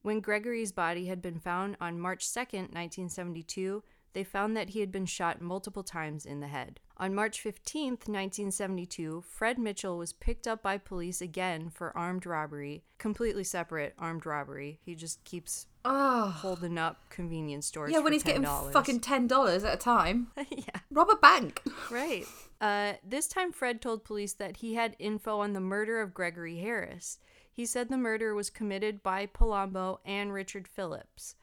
When 0.01 0.19
Gregory's 0.19 0.71
body 0.71 1.05
had 1.05 1.21
been 1.21 1.39
found 1.39 1.77
on 1.79 1.99
March 1.99 2.25
2nd, 2.25 2.73
1972, 2.73 3.83
they 4.13 4.23
found 4.23 4.57
that 4.57 4.69
he 4.69 4.79
had 4.79 4.91
been 4.91 5.05
shot 5.05 5.41
multiple 5.41 5.83
times 5.83 6.25
in 6.25 6.39
the 6.39 6.47
head. 6.47 6.79
On 6.97 7.13
March 7.13 7.43
15th, 7.43 8.07
1972, 8.07 9.23
Fred 9.27 9.57
Mitchell 9.57 9.97
was 9.97 10.11
picked 10.11 10.47
up 10.47 10.61
by 10.61 10.77
police 10.77 11.21
again 11.21 11.69
for 11.69 11.95
armed 11.95 12.25
robbery, 12.25 12.83
completely 12.97 13.43
separate 13.43 13.93
armed 13.97 14.25
robbery. 14.25 14.79
He 14.83 14.95
just 14.95 15.23
keeps 15.23 15.67
oh. 15.85 16.29
holding 16.29 16.77
up 16.77 17.09
convenience 17.09 17.67
stores. 17.67 17.91
Yeah, 17.91 17.99
when 17.99 18.13
he's 18.13 18.23
getting 18.23 18.43
$10. 18.43 18.73
fucking 18.73 18.99
$10 18.99 19.65
at 19.65 19.73
a 19.73 19.77
time. 19.77 20.27
yeah. 20.49 20.81
Rob 20.91 21.09
a 21.09 21.15
bank. 21.15 21.61
Right. 21.89 22.25
Uh, 22.61 22.93
this 23.03 23.27
time, 23.27 23.51
Fred 23.51 23.81
told 23.81 24.03
police 24.03 24.33
that 24.33 24.57
he 24.57 24.75
had 24.75 24.95
info 24.99 25.39
on 25.39 25.53
the 25.53 25.59
murder 25.59 25.99
of 25.99 26.13
Gregory 26.13 26.59
Harris. 26.59 27.17
He 27.51 27.65
said 27.65 27.89
the 27.89 27.97
murder 27.97 28.35
was 28.35 28.51
committed 28.51 29.01
by 29.01 29.25
Palombo 29.25 29.99
and 30.05 30.31
Richard 30.31 30.67
Phillips. 30.67 31.35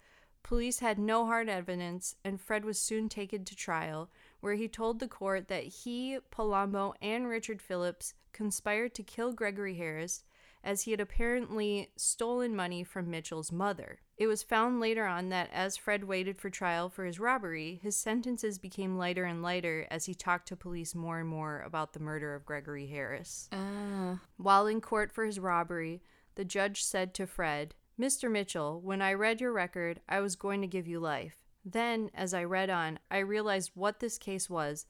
Police 0.45 0.79
had 0.79 0.99
no 0.99 1.27
hard 1.27 1.49
evidence, 1.49 2.15
and 2.25 2.41
Fred 2.41 2.65
was 2.65 2.79
soon 2.79 3.09
taken 3.09 3.45
to 3.45 3.57
trial, 3.57 4.09
where 4.41 4.55
he 4.55 4.69
told 4.69 5.01
the 5.01 5.09
court 5.09 5.49
that 5.49 5.65
he, 5.65 6.19
Palombo, 6.31 6.95
and 7.03 7.27
Richard 7.29 7.61
Phillips 7.61 8.15
conspired 8.33 8.95
to 8.95 9.03
kill 9.03 9.33
Gregory 9.33 9.75
Harris 9.75 10.23
as 10.62 10.83
he 10.83 10.90
had 10.90 11.01
apparently 11.01 11.90
stolen 11.97 12.55
money 12.55 12.85
from 12.85 13.11
Mitchell's 13.11 13.53
mother. 13.53 14.01
It 14.16 14.27
was 14.27 14.42
found 14.42 14.81
later 14.81 15.07
on 15.07 15.29
that 15.29 15.49
as 15.53 15.77
Fred 15.77 16.05
waited 16.05 16.38
for 16.38 16.51
trial 16.51 16.88
for 16.88 17.05
his 17.05 17.21
robbery, 17.21 17.79
his 17.83 17.97
sentences 17.97 18.59
became 18.59 18.99
lighter 18.99 19.25
and 19.25 19.42
lighter 19.42 19.87
as 19.90 20.07
he 20.07 20.14
talked 20.14 20.49
to 20.49 20.57
police 20.57 20.94
more 20.94 21.21
and 21.21 21.29
more 21.29 21.61
about 21.61 21.92
the 21.92 22.01
murder 22.01 22.35
of 22.35 22.44
Gregory 22.44 22.88
Harris. 22.88 23.49
Ah. 23.53 24.21
While 24.37 24.66
in 24.66 24.81
court 24.81 25.12
for 25.12 25.25
his 25.25 25.38
robbery, 25.38 26.03
the 26.35 26.44
judge 26.44 26.83
said 26.83 27.14
to 27.14 27.27
Fred, 27.27 27.75
Mr. 27.99 28.31
Mitchell, 28.31 28.81
when 28.81 29.03
I 29.03 29.12
read 29.12 29.40
your 29.40 29.53
record, 29.53 30.01
I 30.09 30.21
was 30.21 30.37
going 30.37 30.61
to 30.61 30.68
give 30.68 30.87
you 30.87 31.01
life. 31.01 31.37
Then, 31.64 32.11
as 32.14 32.33
I 32.33 32.44
read 32.44 32.71
on, 32.71 32.99
I 33.11 33.18
realized 33.18 33.73
what 33.75 34.01
this 34.01 34.18
case 34.18 34.49
was, 34.49 34.87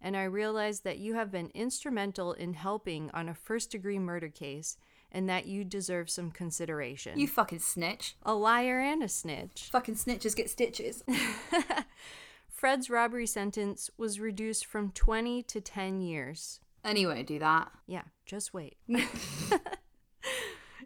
and 0.00 0.16
I 0.16 0.24
realized 0.24 0.84
that 0.84 0.98
you 0.98 1.14
have 1.14 1.30
been 1.30 1.50
instrumental 1.54 2.32
in 2.32 2.54
helping 2.54 3.10
on 3.12 3.28
a 3.28 3.34
first 3.34 3.70
degree 3.70 3.98
murder 3.98 4.28
case 4.28 4.76
and 5.12 5.28
that 5.28 5.46
you 5.46 5.62
deserve 5.62 6.08
some 6.10 6.30
consideration. 6.30 7.18
You 7.18 7.28
fucking 7.28 7.58
snitch. 7.60 8.16
a 8.24 8.34
liar 8.34 8.80
and 8.80 9.02
a 9.02 9.08
snitch. 9.08 9.68
Fucking 9.70 9.94
snitches 9.96 10.34
get 10.34 10.48
stitches. 10.50 11.04
Fred's 12.48 12.88
robbery 12.88 13.26
sentence 13.26 13.90
was 13.98 14.18
reduced 14.20 14.64
from 14.66 14.90
20 14.92 15.42
to 15.44 15.60
10 15.60 16.00
years. 16.00 16.60
anyway, 16.84 17.22
do 17.22 17.38
that. 17.38 17.70
Yeah, 17.86 18.02
just 18.26 18.54
wait. 18.54 18.76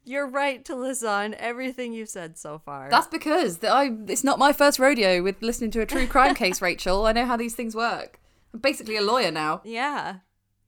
You're 0.04 0.28
right 0.28 0.64
to 0.66 0.76
listen 0.76 1.08
on 1.08 1.34
everything 1.34 1.92
you've 1.92 2.08
said 2.08 2.38
so 2.38 2.60
far. 2.60 2.88
That's 2.90 3.08
because 3.08 3.62
I 3.64 3.90
it's 4.06 4.22
not 4.22 4.38
my 4.38 4.52
first 4.52 4.78
rodeo 4.78 5.20
with 5.20 5.42
listening 5.42 5.72
to 5.72 5.80
a 5.80 5.86
true 5.86 6.06
crime 6.06 6.34
case, 6.42 6.62
Rachel. 6.62 7.06
I 7.06 7.12
know 7.12 7.24
how 7.24 7.36
these 7.36 7.56
things 7.56 7.74
work. 7.74 8.20
I'm 8.54 8.60
basically 8.60 8.96
a 8.96 9.02
lawyer 9.02 9.30
now. 9.32 9.62
yeah. 9.64 10.16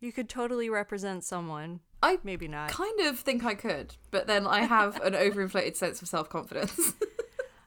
You 0.00 0.12
could 0.12 0.28
totally 0.28 0.70
represent 0.70 1.24
someone. 1.24 1.80
I 2.02 2.18
Maybe 2.22 2.46
not. 2.48 2.70
kind 2.70 3.00
of 3.00 3.18
think 3.18 3.44
I 3.44 3.54
could, 3.54 3.94
but 4.10 4.26
then 4.26 4.46
I 4.46 4.60
have 4.60 5.00
an 5.02 5.12
overinflated 5.14 5.76
sense 5.76 6.00
of 6.02 6.08
self 6.08 6.28
confidence. 6.28 6.94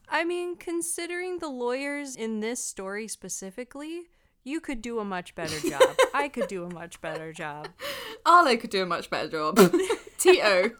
I 0.10 0.24
mean, 0.26 0.56
considering 0.58 1.40
the 1.40 1.48
lawyers 1.50 2.16
in 2.16 2.40
this 2.42 2.64
story 2.64 3.08
specifically, 3.08 4.04
you 4.44 4.60
could 4.60 4.82
do 4.82 5.00
a 5.00 5.06
much 5.06 5.36
better 5.36 5.60
job. 5.70 5.96
I 6.14 6.28
could 6.30 6.48
do 6.48 6.64
a 6.66 6.74
much 6.74 7.00
better 7.02 7.32
job. 7.34 7.70
Arlo 8.26 8.56
could 8.58 8.70
do 8.70 8.84
a 8.84 8.86
much 8.86 9.10
better 9.10 9.30
job. 9.30 9.58
T.O. 10.18 10.72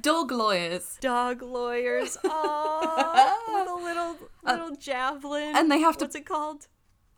Dog 0.00 0.30
lawyers. 0.30 0.96
Dog 1.00 1.42
lawyers. 1.42 2.16
Oh, 2.24 3.52
with 3.54 3.68
a 3.68 3.84
little 3.84 4.16
uh, 4.46 4.52
little 4.52 4.76
javelin. 4.76 5.56
and 5.56 5.70
they 5.70 5.80
have 5.80 5.96
to- 5.98 6.04
What's 6.04 6.14
it 6.14 6.26
called? 6.26 6.68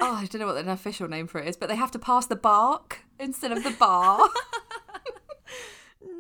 Oh, 0.01 0.15
I 0.15 0.27
don't 0.27 0.41
know 0.41 0.47
what 0.47 0.57
an 0.57 0.69
official 0.69 1.09
name 1.09 1.27
for 1.27 1.41
it 1.41 1.49
is, 1.49 1.57
but 1.57 1.69
they 1.69 1.77
have 1.77 1.91
to 1.93 1.99
pass 1.99 2.27
the 2.27 2.37
bark 2.37 3.01
instead 3.19 3.51
of 3.53 3.63
the 3.65 3.71
bar. 3.71 4.29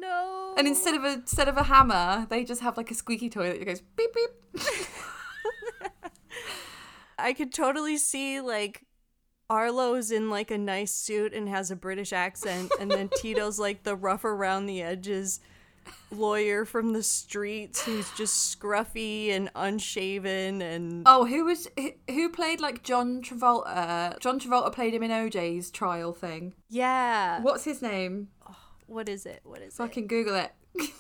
No. 0.09 0.55
and 0.57 0.66
instead 0.69 0.95
of 0.95 1.05
a 1.05 1.12
instead 1.14 1.49
of 1.49 1.57
a 1.57 1.64
hammer, 1.64 2.27
they 2.31 2.45
just 2.45 2.61
have 2.62 2.77
like 2.77 2.90
a 2.90 2.95
squeaky 2.95 3.29
toy 3.29 3.51
that 3.51 3.64
goes 3.64 3.81
beep 3.97 4.11
beep. 4.14 4.62
I 7.19 7.33
could 7.33 7.53
totally 7.53 7.97
see 7.97 8.40
like 8.40 8.85
Arlo's 9.49 10.11
in 10.11 10.29
like 10.31 10.51
a 10.51 10.59
nice 10.59 10.92
suit 10.92 11.33
and 11.33 11.49
has 11.49 11.71
a 11.71 11.77
British 11.77 12.12
accent, 12.12 12.73
and 12.79 12.90
then 12.90 13.09
Tito's 13.16 13.59
like 13.59 13.83
the 13.85 13.97
rough 13.97 14.25
around 14.25 14.66
the 14.66 14.83
edges 14.83 15.40
lawyer 16.11 16.64
from 16.64 16.92
the 16.92 17.03
streets 17.03 17.85
who's 17.85 18.11
just 18.12 18.59
scruffy 18.59 19.31
and 19.31 19.49
unshaven 19.55 20.61
and 20.61 21.05
Oh, 21.07 21.25
who 21.27 21.45
was 21.45 21.69
who- 21.79 21.92
who 22.09 22.29
played 22.29 22.61
like 22.61 22.83
John 22.83 23.23
Travolta? 23.23 24.19
John 24.21 24.38
Travolta 24.40 24.73
played 24.73 24.95
him 24.95 25.03
in 25.05 25.11
OJ's 25.12 25.71
trial 25.71 26.12
thing. 26.12 26.55
yeah. 26.69 27.40
What's 27.40 27.64
his 27.64 27.81
name? 27.83 28.29
Oh. 28.49 28.57
What 28.87 29.09
is 29.09 29.27
it? 29.27 29.40
What 29.44 29.61
is 29.61 29.75
it? 29.75 29.77
Fucking 29.77 30.07
Google 30.07 30.37
it. 30.37 30.53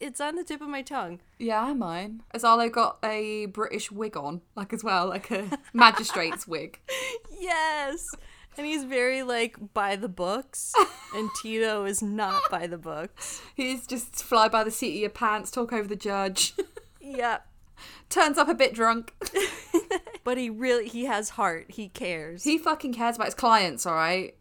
It's 0.00 0.20
on 0.20 0.36
the 0.36 0.44
tip 0.44 0.60
of 0.60 0.68
my 0.68 0.82
tongue. 0.82 1.18
Yeah, 1.38 1.72
mine. 1.72 2.22
Has 2.32 2.44
Arlo 2.44 2.68
got 2.68 2.98
a 3.02 3.46
British 3.46 3.90
wig 3.90 4.16
on, 4.16 4.42
like 4.54 4.72
as 4.72 4.84
well, 4.84 5.08
like 5.08 5.30
a 5.30 5.58
magistrate's 5.72 6.46
wig? 6.46 6.80
Yes. 7.40 8.04
And 8.56 8.66
he's 8.66 8.82
very 8.82 9.22
like 9.22 9.72
by 9.72 9.94
the 9.94 10.08
books, 10.08 10.74
and 11.14 11.30
Tito 11.40 11.84
is 11.84 12.02
not 12.02 12.42
by 12.50 12.66
the 12.66 12.76
books. 12.76 13.40
He's 13.54 13.86
just 13.86 14.24
fly 14.24 14.48
by 14.48 14.64
the 14.64 14.72
seat 14.72 14.94
of 14.94 15.00
your 15.00 15.10
pants, 15.10 15.52
talk 15.52 15.72
over 15.72 15.86
the 15.86 15.94
judge. 15.94 16.54
Yep. 17.00 17.46
Turns 18.10 18.38
up 18.38 18.48
a 18.48 18.54
bit 18.54 18.74
drunk. 18.74 19.14
But 20.24 20.36
he 20.36 20.50
really 20.50 20.88
he 20.88 21.06
has 21.06 21.30
heart. 21.30 21.66
He 21.70 21.88
cares. 21.88 22.44
He 22.44 22.58
fucking 22.58 22.92
cares 22.92 23.16
about 23.16 23.28
his 23.28 23.34
clients, 23.34 23.86
all 23.86 23.94
right? 23.94 24.34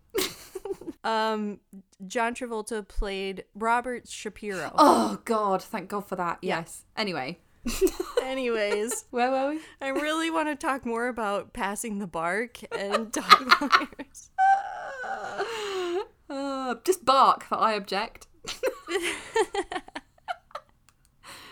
Um 1.08 1.60
John 2.06 2.36
Travolta 2.36 2.88
played 2.88 3.46
Robert 3.56 4.08
Shapiro. 4.08 4.72
Oh 4.76 5.20
God, 5.26 5.62
thank 5.64 5.90
God 5.90 6.08
for 6.08 6.16
that. 6.18 6.40
Yes. 6.42 6.84
Anyway, 6.96 7.40
Anyways, 8.24 9.06
where 9.12 9.32
were 9.32 9.50
we? 9.52 9.60
I 9.82 9.90
really 9.90 10.30
want 10.30 10.48
to 10.50 10.56
talk 10.56 10.86
more 10.86 11.08
about 11.08 11.54
passing 11.54 12.00
the 12.00 12.08
bark 12.08 12.60
and 12.78 13.12
dog 13.20 13.54
lawyers. 13.62 14.30
Uh, 16.30 16.76
just 16.84 17.06
bark 17.06 17.46
that 17.50 17.56
I 17.58 17.72
object. 17.74 18.28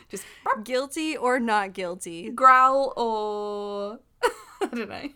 just 0.10 0.26
Guilty 0.66 1.16
or 1.16 1.40
not 1.40 1.72
guilty? 1.72 2.30
growl 2.30 2.92
or 2.98 4.00
I 4.62 4.66
don't 4.76 4.90
know. 4.90 5.10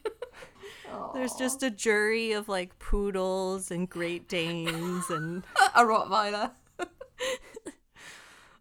There's 1.13 1.33
just 1.33 1.63
a 1.63 1.69
jury 1.69 2.31
of 2.31 2.47
like 2.47 2.77
poodles 2.79 3.71
and 3.71 3.89
Great 3.89 4.27
Danes 4.27 5.09
and 5.09 5.43
a 5.75 5.83
Rottweiler. 5.83 6.51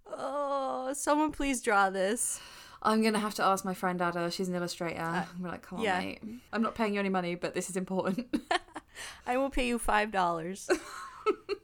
oh, 0.07 0.93
someone 0.95 1.33
please 1.33 1.61
draw 1.63 1.91
this. 1.91 2.41
I'm 2.83 3.03
gonna 3.03 3.19
have 3.19 3.35
to 3.35 3.45
ask 3.45 3.65
my 3.65 3.75
friend 3.75 4.01
Ada. 4.01 4.31
She's 4.31 4.49
an 4.49 4.55
illustrator. 4.55 5.01
I'm 5.01 5.43
like, 5.43 5.63
come 5.63 5.79
on, 5.79 5.85
yeah. 5.85 5.99
mate. 5.99 6.23
I'm 6.53 6.63
not 6.63 6.75
paying 6.75 6.95
you 6.95 7.01
any 7.01 7.09
money, 7.09 7.35
but 7.35 7.55
this 7.55 7.69
is 7.69 7.77
important. 7.77 8.35
I 9.27 9.37
will 9.37 9.51
pay 9.51 9.67
you 9.67 9.79
five 9.79 10.11
dollars. 10.11 10.71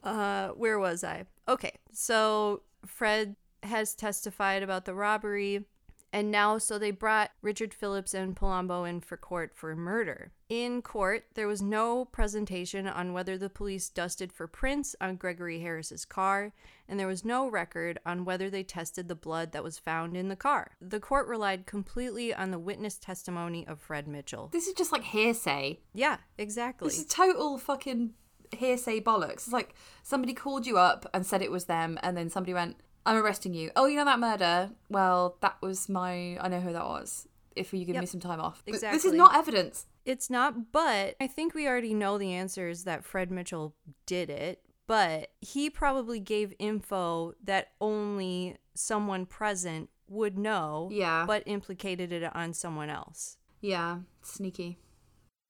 uh, 0.02 0.48
where 0.48 0.78
was 0.78 1.04
I? 1.04 1.24
Okay, 1.48 1.78
so 1.92 2.62
Fred 2.84 3.36
has 3.62 3.94
testified 3.94 4.62
about 4.62 4.84
the 4.84 4.94
robbery, 4.94 5.64
and 6.12 6.30
now 6.30 6.58
so 6.58 6.78
they 6.78 6.90
brought 6.90 7.30
Richard 7.42 7.72
Phillips 7.72 8.12
and 8.12 8.36
Palombo 8.36 8.88
in 8.88 9.00
for 9.00 9.16
court 9.16 9.52
for 9.54 9.74
murder. 9.76 10.32
In 10.50 10.82
court, 10.82 11.24
there 11.34 11.46
was 11.48 11.62
no 11.62 12.04
presentation 12.04 12.86
on 12.86 13.14
whether 13.14 13.38
the 13.38 13.48
police 13.48 13.88
dusted 13.88 14.30
for 14.30 14.46
prints 14.46 14.94
on 15.00 15.16
Gregory 15.16 15.60
Harris's 15.60 16.04
car, 16.04 16.52
and 16.86 17.00
there 17.00 17.06
was 17.06 17.24
no 17.24 17.48
record 17.48 17.98
on 18.04 18.26
whether 18.26 18.50
they 18.50 18.62
tested 18.62 19.08
the 19.08 19.14
blood 19.14 19.52
that 19.52 19.64
was 19.64 19.78
found 19.78 20.16
in 20.18 20.28
the 20.28 20.36
car. 20.36 20.72
The 20.82 21.00
court 21.00 21.26
relied 21.28 21.64
completely 21.64 22.34
on 22.34 22.50
the 22.50 22.58
witness 22.58 22.98
testimony 22.98 23.66
of 23.66 23.80
Fred 23.80 24.06
Mitchell. 24.06 24.48
this 24.52 24.66
is 24.66 24.74
just 24.74 24.92
like 24.92 25.02
hearsay. 25.04 25.80
Yeah, 25.94 26.18
exactly. 26.36 26.88
This 26.88 26.98
is 26.98 27.06
total 27.06 27.56
fucking 27.56 28.12
hearsay 28.52 29.00
bollocks. 29.00 29.32
It's 29.32 29.52
like 29.52 29.74
somebody 30.02 30.34
called 30.34 30.66
you 30.66 30.76
up 30.76 31.06
and 31.14 31.24
said 31.24 31.40
it 31.40 31.50
was 31.50 31.64
them, 31.64 31.98
and 32.02 32.16
then 32.18 32.28
somebody 32.28 32.52
went, 32.52 32.76
"I'm 33.06 33.16
arresting 33.16 33.54
you." 33.54 33.70
Oh, 33.76 33.86
you 33.86 33.96
know 33.96 34.04
that 34.04 34.20
murder? 34.20 34.70
Well, 34.90 35.38
that 35.40 35.56
was 35.62 35.88
my. 35.88 36.36
I 36.38 36.48
know 36.48 36.60
who 36.60 36.74
that 36.74 36.84
was. 36.84 37.26
If 37.56 37.72
you 37.72 37.84
give 37.86 37.96
me 37.96 38.04
some 38.06 38.20
time 38.20 38.40
off, 38.40 38.62
Th- 38.64 38.78
This 38.80 39.04
is 39.06 39.12
not 39.14 39.34
evidence. 39.34 39.86
It's 40.04 40.28
not, 40.28 40.70
but 40.72 41.16
I 41.20 41.26
think 41.26 41.54
we 41.54 41.66
already 41.66 41.94
know 41.94 42.18
the 42.18 42.32
answer 42.32 42.68
is 42.68 42.84
that 42.84 43.04
Fred 43.04 43.30
Mitchell 43.30 43.74
did 44.06 44.28
it, 44.30 44.62
but 44.86 45.30
he 45.40 45.70
probably 45.70 46.20
gave 46.20 46.52
info 46.58 47.34
that 47.42 47.68
only 47.80 48.56
someone 48.74 49.24
present 49.24 49.88
would 50.08 50.36
know, 50.38 50.88
Yeah. 50.92 51.24
but 51.26 51.42
implicated 51.46 52.12
it 52.12 52.34
on 52.36 52.52
someone 52.52 52.90
else. 52.90 53.38
Yeah, 53.62 54.00
sneaky. 54.22 54.78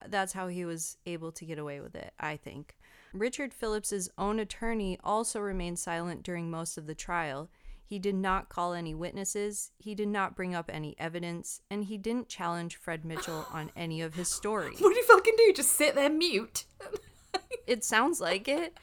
That's 0.07 0.33
how 0.33 0.47
he 0.47 0.63
was 0.63 0.97
able 1.05 1.31
to 1.33 1.45
get 1.45 1.59
away 1.59 1.81
with 1.81 1.95
it, 1.95 2.13
I 2.19 2.37
think. 2.37 2.77
Richard 3.13 3.53
Phillips's 3.53 4.09
own 4.17 4.39
attorney 4.39 4.97
also 5.03 5.39
remained 5.39 5.79
silent 5.79 6.23
during 6.23 6.49
most 6.49 6.77
of 6.77 6.85
the 6.85 6.95
trial. 6.95 7.49
He 7.85 7.99
did 7.99 8.15
not 8.15 8.49
call 8.49 8.73
any 8.73 8.95
witnesses, 8.95 9.71
he 9.77 9.93
did 9.93 10.07
not 10.07 10.35
bring 10.35 10.55
up 10.55 10.71
any 10.73 10.95
evidence, 10.97 11.61
and 11.69 11.83
he 11.83 11.97
didn't 11.97 12.27
challenge 12.29 12.77
Fred 12.77 13.05
Mitchell 13.05 13.45
on 13.53 13.71
any 13.75 14.01
of 14.01 14.15
his 14.15 14.27
story. 14.27 14.71
What 14.79 14.89
do 14.91 14.95
you 14.95 15.03
fucking 15.03 15.35
do? 15.37 15.53
Just 15.53 15.73
sit 15.73 15.95
there 15.95 16.09
mute? 16.09 16.65
It 17.67 17.83
sounds 17.83 18.21
like 18.21 18.47
it. 18.47 18.77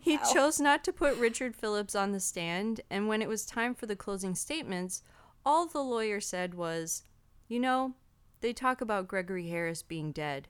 He 0.00 0.18
chose 0.32 0.60
not 0.60 0.84
to 0.84 0.92
put 0.92 1.16
Richard 1.18 1.56
Phillips 1.56 1.94
on 1.94 2.12
the 2.12 2.20
stand, 2.20 2.80
and 2.88 3.08
when 3.08 3.20
it 3.20 3.28
was 3.28 3.44
time 3.44 3.74
for 3.74 3.86
the 3.86 3.96
closing 3.96 4.34
statements, 4.34 5.02
all 5.44 5.66
the 5.66 5.82
lawyer 5.82 6.20
said 6.20 6.54
was, 6.54 7.02
You 7.48 7.58
know, 7.58 7.94
they 8.40 8.52
talk 8.52 8.80
about 8.80 9.08
Gregory 9.08 9.48
Harris 9.48 9.82
being 9.82 10.12
dead. 10.12 10.48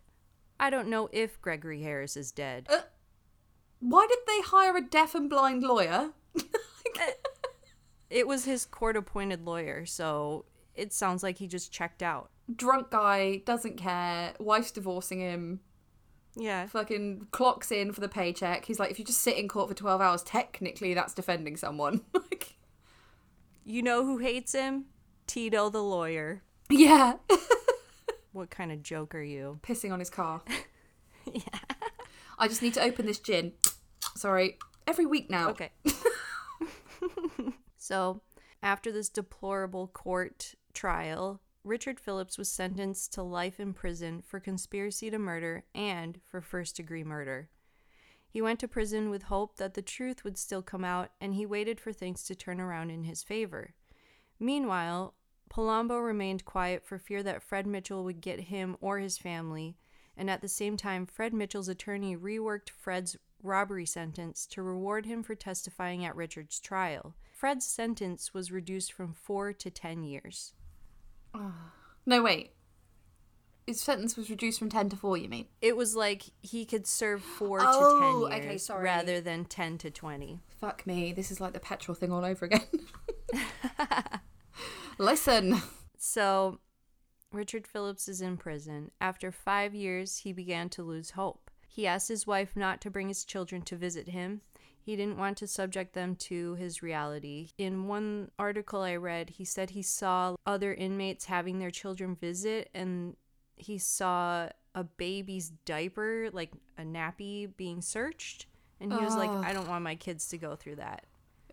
I 0.60 0.70
don't 0.70 0.88
know 0.88 1.08
if 1.12 1.40
Gregory 1.40 1.82
Harris 1.82 2.16
is 2.16 2.30
dead. 2.30 2.66
Uh, 2.68 2.80
Why 3.80 4.06
did 4.08 4.18
they 4.26 4.42
hire 4.42 4.76
a 4.76 4.82
deaf 4.82 5.14
and 5.14 5.30
blind 5.30 5.62
lawyer? 5.62 6.10
It 8.10 8.26
was 8.26 8.44
his 8.44 8.64
court 8.64 8.96
appointed 8.96 9.44
lawyer, 9.44 9.84
so 9.86 10.44
it 10.74 10.92
sounds 10.92 11.22
like 11.22 11.38
he 11.38 11.46
just 11.46 11.72
checked 11.72 12.02
out. 12.02 12.30
Drunk 12.54 12.90
guy 12.90 13.42
doesn't 13.44 13.76
care. 13.76 14.32
Wife's 14.38 14.70
divorcing 14.70 15.20
him. 15.20 15.60
Yeah. 16.36 16.66
Fucking 16.66 17.26
clocks 17.32 17.70
in 17.72 17.92
for 17.92 18.00
the 18.00 18.08
paycheck. 18.08 18.64
He's 18.64 18.78
like, 18.78 18.90
if 18.90 18.98
you 18.98 19.04
just 19.04 19.20
sit 19.20 19.36
in 19.36 19.48
court 19.48 19.68
for 19.68 19.74
twelve 19.74 20.00
hours, 20.00 20.22
technically 20.22 20.94
that's 20.94 21.12
defending 21.14 21.56
someone. 21.56 22.00
like, 22.14 22.56
You 23.64 23.82
know 23.82 24.04
who 24.04 24.18
hates 24.18 24.52
him? 24.54 24.86
Tito 25.26 25.68
the 25.68 25.82
lawyer. 25.82 26.42
yeah, 26.70 27.14
What 28.32 28.50
kind 28.50 28.70
of 28.72 28.82
joke 28.82 29.14
are 29.14 29.22
you? 29.22 29.58
pissing 29.62 29.92
on 29.92 29.98
his 29.98 30.10
car. 30.10 30.42
yeah. 31.30 31.42
I 32.38 32.46
just 32.48 32.62
need 32.62 32.74
to 32.74 32.82
open 32.82 33.04
this 33.06 33.18
gin. 33.18 33.52
Sorry. 34.14 34.58
Every 34.86 35.06
week 35.06 35.28
now. 35.28 35.50
Okay. 35.50 35.70
So, 37.88 38.20
after 38.62 38.92
this 38.92 39.08
deplorable 39.08 39.86
court 39.86 40.56
trial, 40.74 41.40
Richard 41.64 41.98
Phillips 41.98 42.36
was 42.36 42.50
sentenced 42.50 43.14
to 43.14 43.22
life 43.22 43.58
in 43.58 43.72
prison 43.72 44.20
for 44.20 44.40
conspiracy 44.40 45.08
to 45.08 45.18
murder 45.18 45.64
and 45.74 46.20
for 46.22 46.42
first 46.42 46.76
degree 46.76 47.02
murder. 47.02 47.48
He 48.28 48.42
went 48.42 48.60
to 48.60 48.68
prison 48.68 49.08
with 49.08 49.22
hope 49.22 49.56
that 49.56 49.72
the 49.72 49.80
truth 49.80 50.22
would 50.22 50.36
still 50.36 50.60
come 50.60 50.84
out, 50.84 51.12
and 51.18 51.32
he 51.32 51.46
waited 51.46 51.80
for 51.80 51.94
things 51.94 52.24
to 52.24 52.34
turn 52.34 52.60
around 52.60 52.90
in 52.90 53.04
his 53.04 53.22
favor. 53.22 53.72
Meanwhile, 54.38 55.14
Palombo 55.48 55.98
remained 55.98 56.44
quiet 56.44 56.84
for 56.84 56.98
fear 56.98 57.22
that 57.22 57.42
Fred 57.42 57.66
Mitchell 57.66 58.04
would 58.04 58.20
get 58.20 58.38
him 58.38 58.76
or 58.82 58.98
his 58.98 59.16
family, 59.16 59.78
and 60.14 60.28
at 60.28 60.42
the 60.42 60.48
same 60.48 60.76
time, 60.76 61.06
Fred 61.06 61.32
Mitchell's 61.32 61.68
attorney 61.68 62.14
reworked 62.18 62.68
Fred's 62.68 63.16
robbery 63.42 63.86
sentence 63.86 64.44
to 64.48 64.62
reward 64.62 65.06
him 65.06 65.22
for 65.22 65.34
testifying 65.34 66.04
at 66.04 66.14
Richard's 66.14 66.60
trial. 66.60 67.14
Fred's 67.38 67.64
sentence 67.64 68.34
was 68.34 68.50
reduced 68.50 68.92
from 68.92 69.12
four 69.12 69.52
to 69.52 69.70
ten 69.70 70.02
years. 70.02 70.54
No, 72.04 72.20
wait. 72.20 72.50
his 73.64 73.80
sentence 73.80 74.16
was 74.16 74.28
reduced 74.28 74.58
from 74.58 74.70
10 74.70 74.88
to 74.88 74.96
4, 74.96 75.18
you 75.18 75.28
mean? 75.28 75.46
It 75.60 75.76
was 75.76 75.94
like 75.94 76.24
he 76.42 76.64
could 76.64 76.84
serve 76.86 77.22
four 77.22 77.60
Oh, 77.62 78.24
to 78.24 78.30
ten 78.32 78.38
okay, 78.40 78.48
years 78.50 78.66
sorry. 78.66 78.82
rather 78.82 79.20
than 79.20 79.44
ten 79.44 79.78
to 79.78 79.90
twenty. 79.90 80.40
Fuck 80.60 80.84
me. 80.84 81.12
This 81.12 81.30
is 81.30 81.40
like 81.40 81.52
the 81.52 81.60
petrol 81.60 81.94
thing 81.94 82.10
all 82.10 82.24
over 82.24 82.46
again. 82.46 82.62
Listen. 84.98 85.60
So, 85.96 86.58
Richard 87.32 87.66
Phillips 87.68 88.08
is 88.08 88.20
in 88.20 88.36
prison. 88.36 88.90
After 89.00 89.30
five 89.30 89.74
years, 89.74 90.18
he 90.18 90.32
began 90.32 90.68
to 90.70 90.82
lose 90.82 91.10
hope. 91.12 91.50
He 91.68 91.86
asked 91.86 92.08
his 92.08 92.26
wife 92.26 92.56
not 92.56 92.80
to 92.80 92.90
bring 92.90 93.06
his 93.08 93.24
children 93.24 93.62
to 93.62 93.76
visit 93.76 94.08
him. 94.08 94.40
He 94.88 94.96
didn't 94.96 95.18
want 95.18 95.36
to 95.36 95.46
subject 95.46 95.92
them 95.92 96.16
to 96.16 96.54
his 96.54 96.82
reality. 96.82 97.50
In 97.58 97.88
one 97.88 98.30
article 98.38 98.80
I 98.80 98.96
read, 98.96 99.28
he 99.28 99.44
said 99.44 99.68
he 99.68 99.82
saw 99.82 100.34
other 100.46 100.72
inmates 100.72 101.26
having 101.26 101.58
their 101.58 101.70
children 101.70 102.16
visit 102.18 102.70
and 102.72 103.14
he 103.56 103.76
saw 103.76 104.48
a 104.74 104.84
baby's 104.84 105.50
diaper, 105.66 106.30
like 106.32 106.52
a 106.78 106.84
nappy, 106.84 107.54
being 107.54 107.82
searched. 107.82 108.46
And 108.80 108.90
he 108.90 108.98
was 108.98 109.14
like, 109.14 109.28
Ugh. 109.28 109.44
I 109.44 109.52
don't 109.52 109.68
want 109.68 109.84
my 109.84 109.94
kids 109.94 110.26
to 110.28 110.38
go 110.38 110.56
through 110.56 110.76
that. 110.76 111.04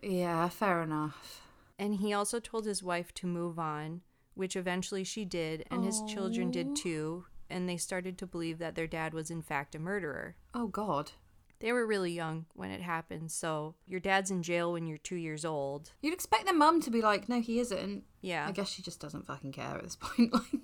Yeah, 0.02 0.48
fair 0.48 0.82
enough. 0.82 1.42
And 1.78 1.96
he 1.96 2.14
also 2.14 2.40
told 2.40 2.64
his 2.64 2.82
wife 2.82 3.12
to 3.16 3.26
move 3.26 3.58
on, 3.58 4.00
which 4.32 4.56
eventually 4.56 5.04
she 5.04 5.26
did, 5.26 5.66
and 5.70 5.84
his 5.84 6.00
children 6.08 6.50
did 6.50 6.74
too. 6.74 7.26
And 7.50 7.68
they 7.68 7.76
started 7.76 8.16
to 8.16 8.26
believe 8.26 8.58
that 8.60 8.76
their 8.76 8.86
dad 8.86 9.12
was, 9.12 9.30
in 9.30 9.42
fact, 9.42 9.74
a 9.74 9.78
murderer. 9.78 10.36
Oh, 10.54 10.68
God. 10.68 11.12
They 11.60 11.72
were 11.72 11.86
really 11.86 12.12
young 12.12 12.46
when 12.54 12.70
it 12.70 12.82
happened, 12.82 13.30
so 13.32 13.74
your 13.86 14.00
dad's 14.00 14.30
in 14.30 14.42
jail 14.42 14.72
when 14.72 14.86
you're 14.86 14.98
two 14.98 15.16
years 15.16 15.44
old. 15.44 15.92
You'd 16.02 16.12
expect 16.14 16.44
their 16.44 16.54
mum 16.54 16.80
to 16.82 16.90
be 16.90 17.00
like, 17.00 17.28
no, 17.28 17.40
he 17.40 17.58
isn't. 17.60 18.04
Yeah. 18.20 18.46
I 18.46 18.52
guess 18.52 18.68
she 18.68 18.82
just 18.82 19.00
doesn't 19.00 19.26
fucking 19.26 19.52
care 19.52 19.64
at 19.76 19.82
this 19.82 19.96
point. 20.00 20.32
Like, 20.34 20.60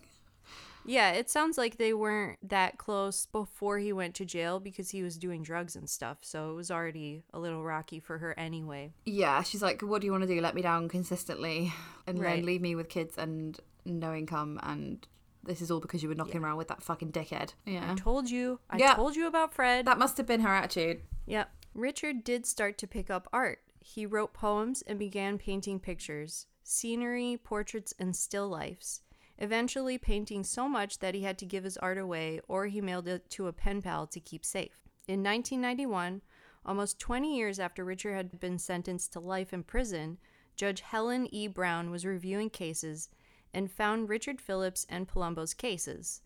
Yeah, 0.85 1.13
it 1.13 1.31
sounds 1.31 1.57
like 1.57 1.77
they 1.79 1.95
weren't 1.95 2.39
that 2.51 2.77
close 2.77 3.27
before 3.27 3.79
he 3.79 3.93
went 3.93 4.17
to 4.17 4.25
jail 4.25 4.59
because 4.59 4.91
he 4.91 5.03
was 5.03 5.17
doing 5.17 5.43
drugs 5.45 5.77
and 5.77 5.89
stuff, 5.89 6.19
so 6.23 6.51
it 6.51 6.55
was 6.55 6.71
already 6.73 7.23
a 7.33 7.39
little 7.39 7.63
rocky 7.63 8.01
for 8.01 8.19
her 8.19 8.37
anyway. 8.39 8.93
yeah, 9.07 9.43
she's 9.43 9.63
like, 9.63 9.81
what 9.81 10.01
do 10.01 10.07
you 10.07 10.11
want 10.13 10.25
to 10.25 10.29
do? 10.29 10.41
Let 10.41 10.55
me 10.57 10.61
down 10.63 10.89
consistently 10.89 11.73
and 12.07 12.19
Right. 12.19 12.37
then 12.37 12.47
leave 12.47 12.61
me 12.61 12.75
with 12.75 12.89
kids 12.89 13.17
and 13.17 13.59
no 13.85 14.13
income 14.13 14.59
and 14.63 15.07
this 15.45 15.61
is 15.61 15.71
all 15.71 15.81
because 15.81 16.03
you 16.03 16.09
were 16.09 16.15
knocking 16.15 16.43
around 16.43 16.57
with 16.57 16.69
that 16.69 16.83
fucking 16.83 17.13
dickhead. 17.13 17.55
Yeah. 17.67 17.93
I 17.93 17.95
told 17.95 18.31
you. 18.31 18.61
I 18.71 18.79
Yeah. 18.79 18.95
told 18.95 19.17
you 19.17 19.27
about 19.27 19.53
Fred. 19.55 19.87
That 19.87 19.99
must 19.99 20.17
have 20.17 20.27
been 20.27 20.41
her 20.41 20.55
attitude. 20.55 21.03
Yep. 21.27 21.51
Richard 21.75 22.25
did 22.25 22.47
start 22.47 22.79
to 22.79 22.87
pick 22.87 23.11
up 23.11 23.29
art. 23.33 23.61
He 23.81 24.07
wrote 24.07 24.33
poems 24.33 24.83
and 24.83 24.99
began 24.99 25.39
painting 25.39 25.81
pictures, 25.81 26.47
scenery, 26.63 27.39
portraits, 27.43 27.93
and 27.99 28.15
still 28.15 28.49
lifes. 28.49 29.03
Eventually, 29.39 29.99
painting 29.99 30.45
so 30.45 30.69
much 30.69 31.01
that 31.01 31.15
he 31.15 31.23
had 31.23 31.39
to 31.39 31.47
give 31.47 31.65
his 31.65 31.77
art 31.79 31.99
away 31.99 32.41
or 32.47 32.67
he 32.67 32.81
mailed 32.81 33.09
it 33.09 33.29
to 33.31 33.49
a 33.49 33.53
pen 33.53 33.83
pal 33.83 34.07
to 34.07 34.21
keep 34.21 34.45
safe. 34.45 34.79
In 35.09 35.23
1991, 35.25 36.23
almost 36.65 37.01
20 37.01 37.37
years 37.37 37.59
after 37.59 37.85
Richard 37.85 38.15
had 38.15 38.39
been 38.39 38.59
sentenced 38.59 39.13
to 39.15 39.21
life 39.21 39.53
in 39.53 39.65
prison, 39.65 40.19
Judge 40.55 40.81
Helen 40.83 41.27
E. 41.35 41.49
Brown 41.49 41.91
was 41.91 42.05
reviewing 42.07 42.51
cases 42.51 43.09
and 43.55 43.71
found 43.71 44.09
Richard 44.09 44.41
Phillips 44.41 44.87
and 44.89 45.09
Palombo's 45.09 45.55
cases 45.55 46.23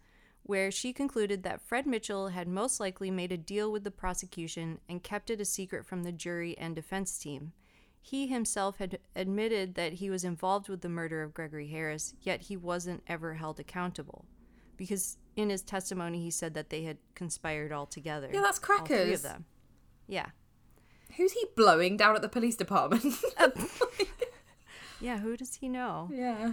where 0.46 0.70
she 0.70 0.92
concluded 0.92 1.42
that 1.42 1.60
Fred 1.60 1.86
Mitchell 1.86 2.28
had 2.28 2.46
most 2.46 2.78
likely 2.78 3.10
made 3.10 3.32
a 3.32 3.36
deal 3.36 3.70
with 3.70 3.84
the 3.84 3.90
prosecution 3.90 4.78
and 4.88 5.02
kept 5.02 5.28
it 5.28 5.40
a 5.40 5.44
secret 5.44 5.84
from 5.84 6.04
the 6.04 6.12
jury 6.12 6.56
and 6.56 6.74
defense 6.74 7.18
team. 7.18 7.52
He 8.00 8.28
himself 8.28 8.78
had 8.78 9.00
admitted 9.16 9.74
that 9.74 9.94
he 9.94 10.08
was 10.08 10.22
involved 10.22 10.68
with 10.68 10.80
the 10.80 10.88
murder 10.88 11.22
of 11.24 11.34
Gregory 11.34 11.66
Harris, 11.66 12.14
yet 12.22 12.42
he 12.42 12.56
wasn't 12.56 13.02
ever 13.08 13.34
held 13.34 13.58
accountable. 13.58 14.24
Because 14.76 15.18
in 15.34 15.50
his 15.50 15.62
testimony, 15.62 16.20
he 16.20 16.30
said 16.30 16.54
that 16.54 16.70
they 16.70 16.84
had 16.84 16.98
conspired 17.16 17.72
all 17.72 17.86
together. 17.86 18.30
Yeah, 18.32 18.42
that's 18.42 18.60
crackers. 18.60 18.98
all 18.98 19.04
three 19.04 19.14
of 19.14 19.22
them. 19.22 19.46
Yeah. 20.06 20.26
Who's 21.16 21.32
he 21.32 21.44
blowing 21.56 21.96
down 21.96 22.14
at 22.14 22.22
the 22.22 22.28
police 22.28 22.54
department? 22.54 23.16
Uh, 23.36 23.50
yeah, 25.00 25.18
who 25.18 25.36
does 25.36 25.56
he 25.56 25.68
know? 25.68 26.08
yeah. 26.12 26.52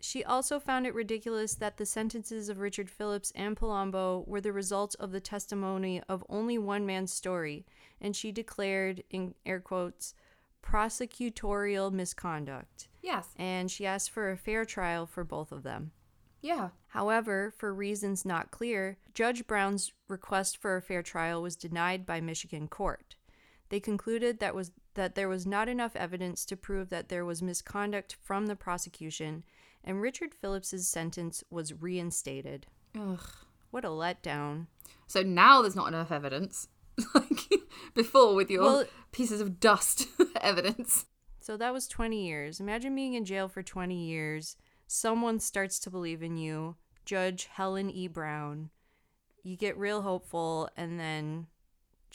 She 0.00 0.22
also 0.22 0.60
found 0.60 0.86
it 0.86 0.94
ridiculous 0.94 1.54
that 1.54 1.78
the 1.78 1.86
sentences 1.86 2.48
of 2.48 2.58
Richard 2.58 2.90
Phillips 2.90 3.32
and 3.34 3.56
Palombo 3.56 4.24
were 4.26 4.40
the 4.40 4.52
result 4.52 4.94
of 5.00 5.10
the 5.10 5.20
testimony 5.20 6.02
of 6.08 6.24
only 6.28 6.58
one 6.58 6.84
man's 6.84 7.12
story, 7.12 7.64
and 8.00 8.14
she 8.14 8.30
declared, 8.30 9.02
in 9.10 9.34
air 9.44 9.60
quotes, 9.60 10.14
prosecutorial 10.62 11.92
misconduct. 11.92 12.88
Yes. 13.02 13.28
And 13.36 13.70
she 13.70 13.86
asked 13.86 14.10
for 14.10 14.30
a 14.30 14.36
fair 14.36 14.64
trial 14.64 15.06
for 15.06 15.24
both 15.24 15.52
of 15.52 15.62
them. 15.62 15.92
Yeah. 16.40 16.70
However, 16.88 17.52
for 17.56 17.72
reasons 17.72 18.24
not 18.24 18.50
clear, 18.50 18.98
Judge 19.14 19.46
Brown's 19.46 19.92
request 20.08 20.56
for 20.56 20.76
a 20.76 20.82
fair 20.82 21.02
trial 21.02 21.40
was 21.40 21.56
denied 21.56 22.04
by 22.04 22.20
Michigan 22.20 22.68
court. 22.68 23.16
They 23.68 23.80
concluded 23.80 24.38
that 24.40 24.54
was 24.54 24.72
that 24.94 25.14
there 25.14 25.28
was 25.28 25.46
not 25.46 25.68
enough 25.68 25.94
evidence 25.96 26.44
to 26.46 26.56
prove 26.56 26.88
that 26.88 27.08
there 27.08 27.24
was 27.24 27.42
misconduct 27.42 28.16
from 28.22 28.46
the 28.46 28.56
prosecution, 28.56 29.44
and 29.86 30.00
Richard 30.02 30.34
Phillips's 30.34 30.88
sentence 30.88 31.42
was 31.50 31.72
reinstated. 31.80 32.66
Ugh. 32.98 33.20
What 33.70 33.84
a 33.84 33.88
letdown. 33.88 34.66
So 35.06 35.22
now 35.22 35.62
there's 35.62 35.76
not 35.76 35.88
enough 35.88 36.10
evidence. 36.12 36.68
like 37.14 37.48
before 37.94 38.34
with 38.34 38.50
your 38.50 38.62
Well- 38.62 38.84
pieces 39.12 39.40
of 39.40 39.60
dust 39.60 40.08
evidence. 40.40 41.06
So 41.40 41.56
that 41.56 41.72
was 41.72 41.86
20 41.86 42.26
years. 42.26 42.58
Imagine 42.58 42.94
being 42.94 43.14
in 43.14 43.24
jail 43.24 43.48
for 43.48 43.62
20 43.62 43.94
years. 43.94 44.56
Someone 44.88 45.38
starts 45.38 45.78
to 45.80 45.90
believe 45.90 46.22
in 46.22 46.36
you. 46.36 46.76
Judge 47.04 47.46
Helen 47.46 47.88
E. 47.90 48.08
Brown. 48.08 48.70
You 49.44 49.56
get 49.56 49.78
real 49.78 50.02
hopeful, 50.02 50.68
and 50.76 50.98
then 50.98 51.46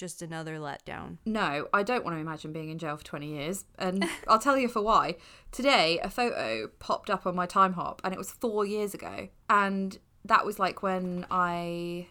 just 0.02 0.22
another 0.22 0.58
letdown. 0.58 1.18
No, 1.26 1.68
I 1.74 1.84
don't 1.84 2.04
want 2.04 2.18
to 2.18 2.22
imagine 2.22 2.52
being 2.52 2.70
in 2.70 2.78
jail 2.78 2.98
for 2.98 3.04
20 3.06 3.28
years. 3.28 3.64
And 3.80 4.06
I'll 4.28 4.40
tell 4.40 4.58
you 4.58 4.68
for 4.68 4.82
why. 4.82 5.16
Today, 5.52 6.00
a 6.04 6.10
photo 6.10 6.68
popped 6.80 7.10
up 7.10 7.26
on 7.26 7.36
my 7.36 7.48
Timehop, 7.48 8.00
and 8.04 8.14
it 8.14 8.18
was 8.18 8.32
four 8.32 8.66
years 8.66 8.94
ago. 8.94 9.30
And 9.50 9.98
that 10.26 10.46
was 10.46 10.60
like 10.60 10.84
when 10.84 11.26
I 11.32 12.08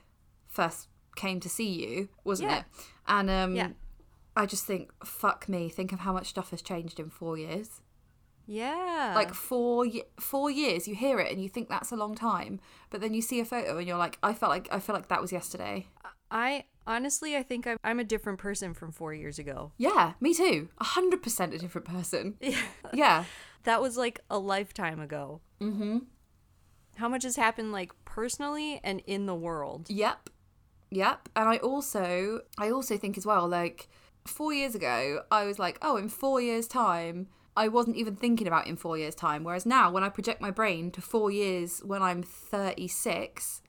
first 0.48 0.88
came 1.16 1.40
to 1.40 1.48
see 1.48 1.68
you, 1.68 2.08
wasn't 2.24 2.50
Yeah. 2.50 2.58
it? 2.60 2.64
And 3.06 3.28
um, 3.28 3.54
Yeah. 3.56 3.68
I 4.36 4.46
just 4.46 4.64
think, 4.64 4.90
fuck 5.04 5.48
me, 5.48 5.68
think 5.68 5.92
of 5.92 5.98
how 6.00 6.12
much 6.12 6.28
stuff 6.28 6.50
has 6.50 6.62
changed 6.62 6.98
in 7.00 7.10
four 7.10 7.36
years. 7.36 7.82
Yeah. 8.46 9.12
like 9.14 9.32
four 9.32 9.86
four 10.18 10.50
years 10.50 10.88
you 10.88 10.96
hear 10.96 11.20
it 11.20 11.30
and 11.30 11.40
you 11.40 11.48
think 11.48 11.68
that's 11.68 11.92
a 11.92 11.96
long 11.96 12.16
time 12.16 12.58
but 12.90 13.00
then 13.00 13.14
you 13.14 13.22
see 13.22 13.38
a 13.38 13.44
photo 13.44 13.78
and 13.78 13.86
you're 13.86 13.96
like 13.96 14.18
i 14.24 14.32
felt 14.34 14.50
like 14.50 14.66
i 14.72 14.80
feel 14.80 14.96
like 14.96 15.06
that 15.06 15.20
was 15.22 15.30
yesterday 15.30 15.86
I 16.32 16.64
honestly, 16.94 17.36
I 17.36 17.42
think 17.42 17.66
I'm, 17.66 17.76
I'm 17.84 18.00
a 18.00 18.04
different 18.04 18.38
person 18.38 18.74
from 18.74 18.90
four 18.92 19.12
years 19.14 19.38
ago. 19.38 19.72
yeah 19.78 20.12
me 20.20 20.34
too 20.34 20.68
100% 20.80 21.54
a 21.54 21.58
different 21.58 21.86
person 21.86 22.24
Yeah. 22.40 22.60
yeah 22.92 23.24
That 23.64 23.80
was 23.80 23.96
like 23.96 24.20
a 24.30 24.38
lifetime 24.38 25.00
ago. 25.00 25.40
mm-hmm 25.60 25.98
How 26.96 27.08
much 27.08 27.22
has 27.22 27.36
happened, 27.36 27.72
like 27.72 27.92
personally 28.04 28.80
and 28.82 29.02
in 29.06 29.26
the 29.26 29.34
world? 29.34 29.86
yep 29.88 30.28
yep 30.90 31.28
and 31.36 31.48
i 31.48 31.56
also 31.58 32.40
i 32.58 32.68
also 32.68 32.96
think 32.96 33.16
as 33.16 33.24
well 33.24 33.46
like 33.46 33.86
four 34.26 34.52
years 34.52 34.74
ago 34.74 35.22
i 35.30 35.44
was 35.44 35.56
like 35.64 35.78
oh 35.82 35.96
in 35.96 36.08
four 36.08 36.40
years 36.40 36.66
time 36.66 37.28
i 37.56 37.68
wasn't 37.68 37.96
even 37.96 38.16
thinking 38.16 38.48
about 38.48 38.66
in 38.66 38.74
four 38.76 38.98
years 38.98 39.14
time 39.14 39.44
whereas 39.44 39.64
now 39.64 39.86
when 39.92 40.02
i 40.02 40.08
project 40.08 40.40
my 40.40 40.50
brain 40.50 40.90
to 40.90 41.00
four 41.00 41.30
years 41.30 41.80
when 41.84 42.02
i'm 42.02 42.22
36 42.24 43.62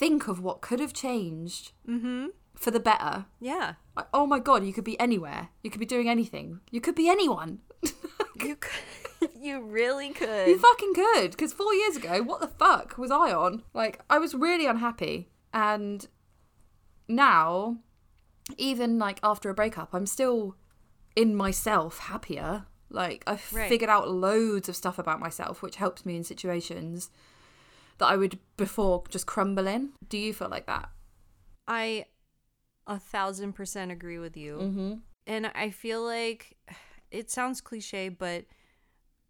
think 0.00 0.28
of 0.28 0.40
what 0.40 0.60
could 0.66 0.80
have 0.80 0.92
changed 1.06 1.64
Mm-hmm. 1.88 2.26
for 2.54 2.70
the 2.70 2.80
better 2.90 3.26
Yeah. 3.50 3.74
Like, 3.96 4.08
oh 4.18 4.26
my 4.26 4.38
god, 4.48 4.64
you 4.66 4.72
could 4.72 4.84
be 4.92 4.98
anywhere. 4.98 5.42
You 5.62 5.70
could 5.70 5.80
be 5.86 5.86
doing 5.94 6.08
anything. 6.08 6.46
You 6.70 6.80
could 6.80 6.94
be 7.02 7.08
anyone. 7.16 7.52
You 8.42 8.56
could, 8.56 9.30
you 9.46 9.60
really 9.60 10.10
could. 10.20 10.48
you 10.48 10.58
fucking 10.58 10.94
could. 10.94 11.30
Because 11.32 11.52
four 11.52 11.74
years 11.74 11.94
ago, 11.96 12.22
what 12.22 12.40
the 12.40 12.46
fuck 12.62 12.96
was 12.96 13.10
I 13.10 13.32
on? 13.34 13.62
Like, 13.74 14.00
I 14.08 14.18
was 14.18 14.32
really 14.34 14.64
unhappy. 14.64 15.28
And 15.52 16.06
now, 17.06 17.76
even 18.56 18.98
like 18.98 19.20
after 19.22 19.50
a 19.50 19.54
breakup, 19.54 19.90
I'm 19.92 20.06
still 20.06 20.56
in 21.14 21.34
myself 21.34 21.98
happier. 21.98 22.64
Like, 22.88 23.22
I've 23.26 23.52
Right. 23.52 23.68
figured 23.68 23.90
out 23.90 24.10
loads 24.10 24.68
of 24.70 24.76
stuff 24.76 24.98
about 24.98 25.20
myself, 25.20 25.60
which 25.62 25.76
helps 25.76 26.06
me 26.06 26.16
in 26.16 26.24
situations 26.24 27.10
that 28.00 28.06
I 28.06 28.16
would 28.16 28.38
before 28.56 29.04
just 29.08 29.26
crumble 29.26 29.66
in. 29.66 29.90
Do 30.08 30.18
you 30.18 30.32
feel 30.34 30.48
like 30.48 30.66
that? 30.66 30.90
I 31.68 32.06
a 32.86 32.98
thousand 32.98 33.52
percent 33.52 33.92
agree 33.92 34.18
with 34.18 34.36
you. 34.36 34.58
Mm-hmm. 34.60 34.92
And 35.26 35.46
I 35.54 35.70
feel 35.70 36.02
like 36.02 36.56
it 37.12 37.30
sounds 37.30 37.60
cliche, 37.60 38.08
but 38.08 38.46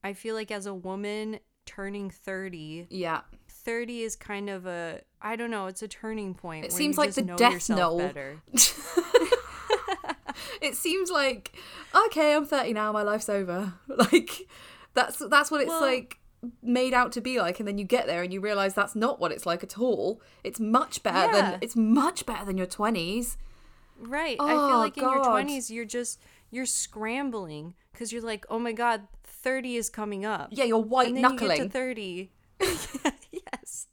I 0.03 0.15
feel 0.15 0.35
like 0.35 0.51
as 0.51 0.65
a 0.67 0.73
woman 0.75 1.41
turning 1.67 2.09
30, 2.11 2.87
Yeah. 2.89 3.21
30 3.49 4.03
is 4.03 4.17
kind 4.17 4.49
of 4.49 4.65
a 4.67 5.03
I 5.21 5.37
don't 5.37 5.51
know, 5.51 5.67
it's 5.67 5.83
a 5.83 5.89
turning 5.89 6.35
point. 6.35 6.65
It 6.65 6.73
seems 6.73 6.97
like 6.97 7.13
the 7.13 7.23
death 7.23 7.69
knell. 7.69 7.99
better. 7.99 8.41
it 10.63 10.75
seems 10.75 11.11
like 11.11 11.53
okay, 12.07 12.35
I'm 12.35 12.47
30 12.47 12.73
now, 12.73 12.93
my 12.93 13.03
life's 13.03 13.29
over. 13.29 13.75
Like 13.89 14.49
that's 14.95 15.21
that's 15.29 15.51
what 15.51 15.61
it's 15.61 15.69
Well- 15.69 15.83
like 15.83 16.19
made 16.62 16.94
out 16.94 17.12
to 17.12 17.20
be 17.20 17.38
like 17.40 17.59
and 17.61 17.68
then 17.68 17.76
you 17.76 17.85
get 17.85 18.07
there 18.07 18.22
and 18.22 18.33
you 18.33 18.40
realize 18.40 18.72
that's 18.74 18.94
not 18.94 19.20
what 19.20 19.31
it's 19.31 19.44
like 19.44 19.62
at 19.62 19.79
all 19.79 20.22
it's 20.42 20.59
much 20.59 21.03
better 21.03 21.31
Yeah. 21.33 21.50
than 21.50 21.59
it's 21.61 21.76
much 21.76 22.24
better 22.24 22.44
than 22.44 22.57
your 22.57 22.66
20s 22.66 23.37
Right. 24.03 24.38
I 24.40 24.55
Oh, 24.55 24.68
feel 24.68 24.79
like 24.79 24.96
in 24.96 25.03
your 25.03 25.22
20s 25.22 25.68
you're 25.70 25.85
just 25.85 26.18
you're 26.50 26.64
scrambling 26.64 27.74
cuz 27.92 28.11
you're 28.12 28.22
like, 28.22 28.46
"Oh 28.48 28.59
my 28.59 28.72
god, 28.72 29.07
30 29.24 29.76
is 29.76 29.90
coming 29.90 30.24
up." 30.24 30.48
yeah 30.50 30.64
you're 30.64 30.79
white 30.79 31.09
then 31.14 31.16
you 31.16 31.29
knuckling 31.29 31.62
to 31.64 31.68
30. 31.68 32.31
yes. 33.31 33.87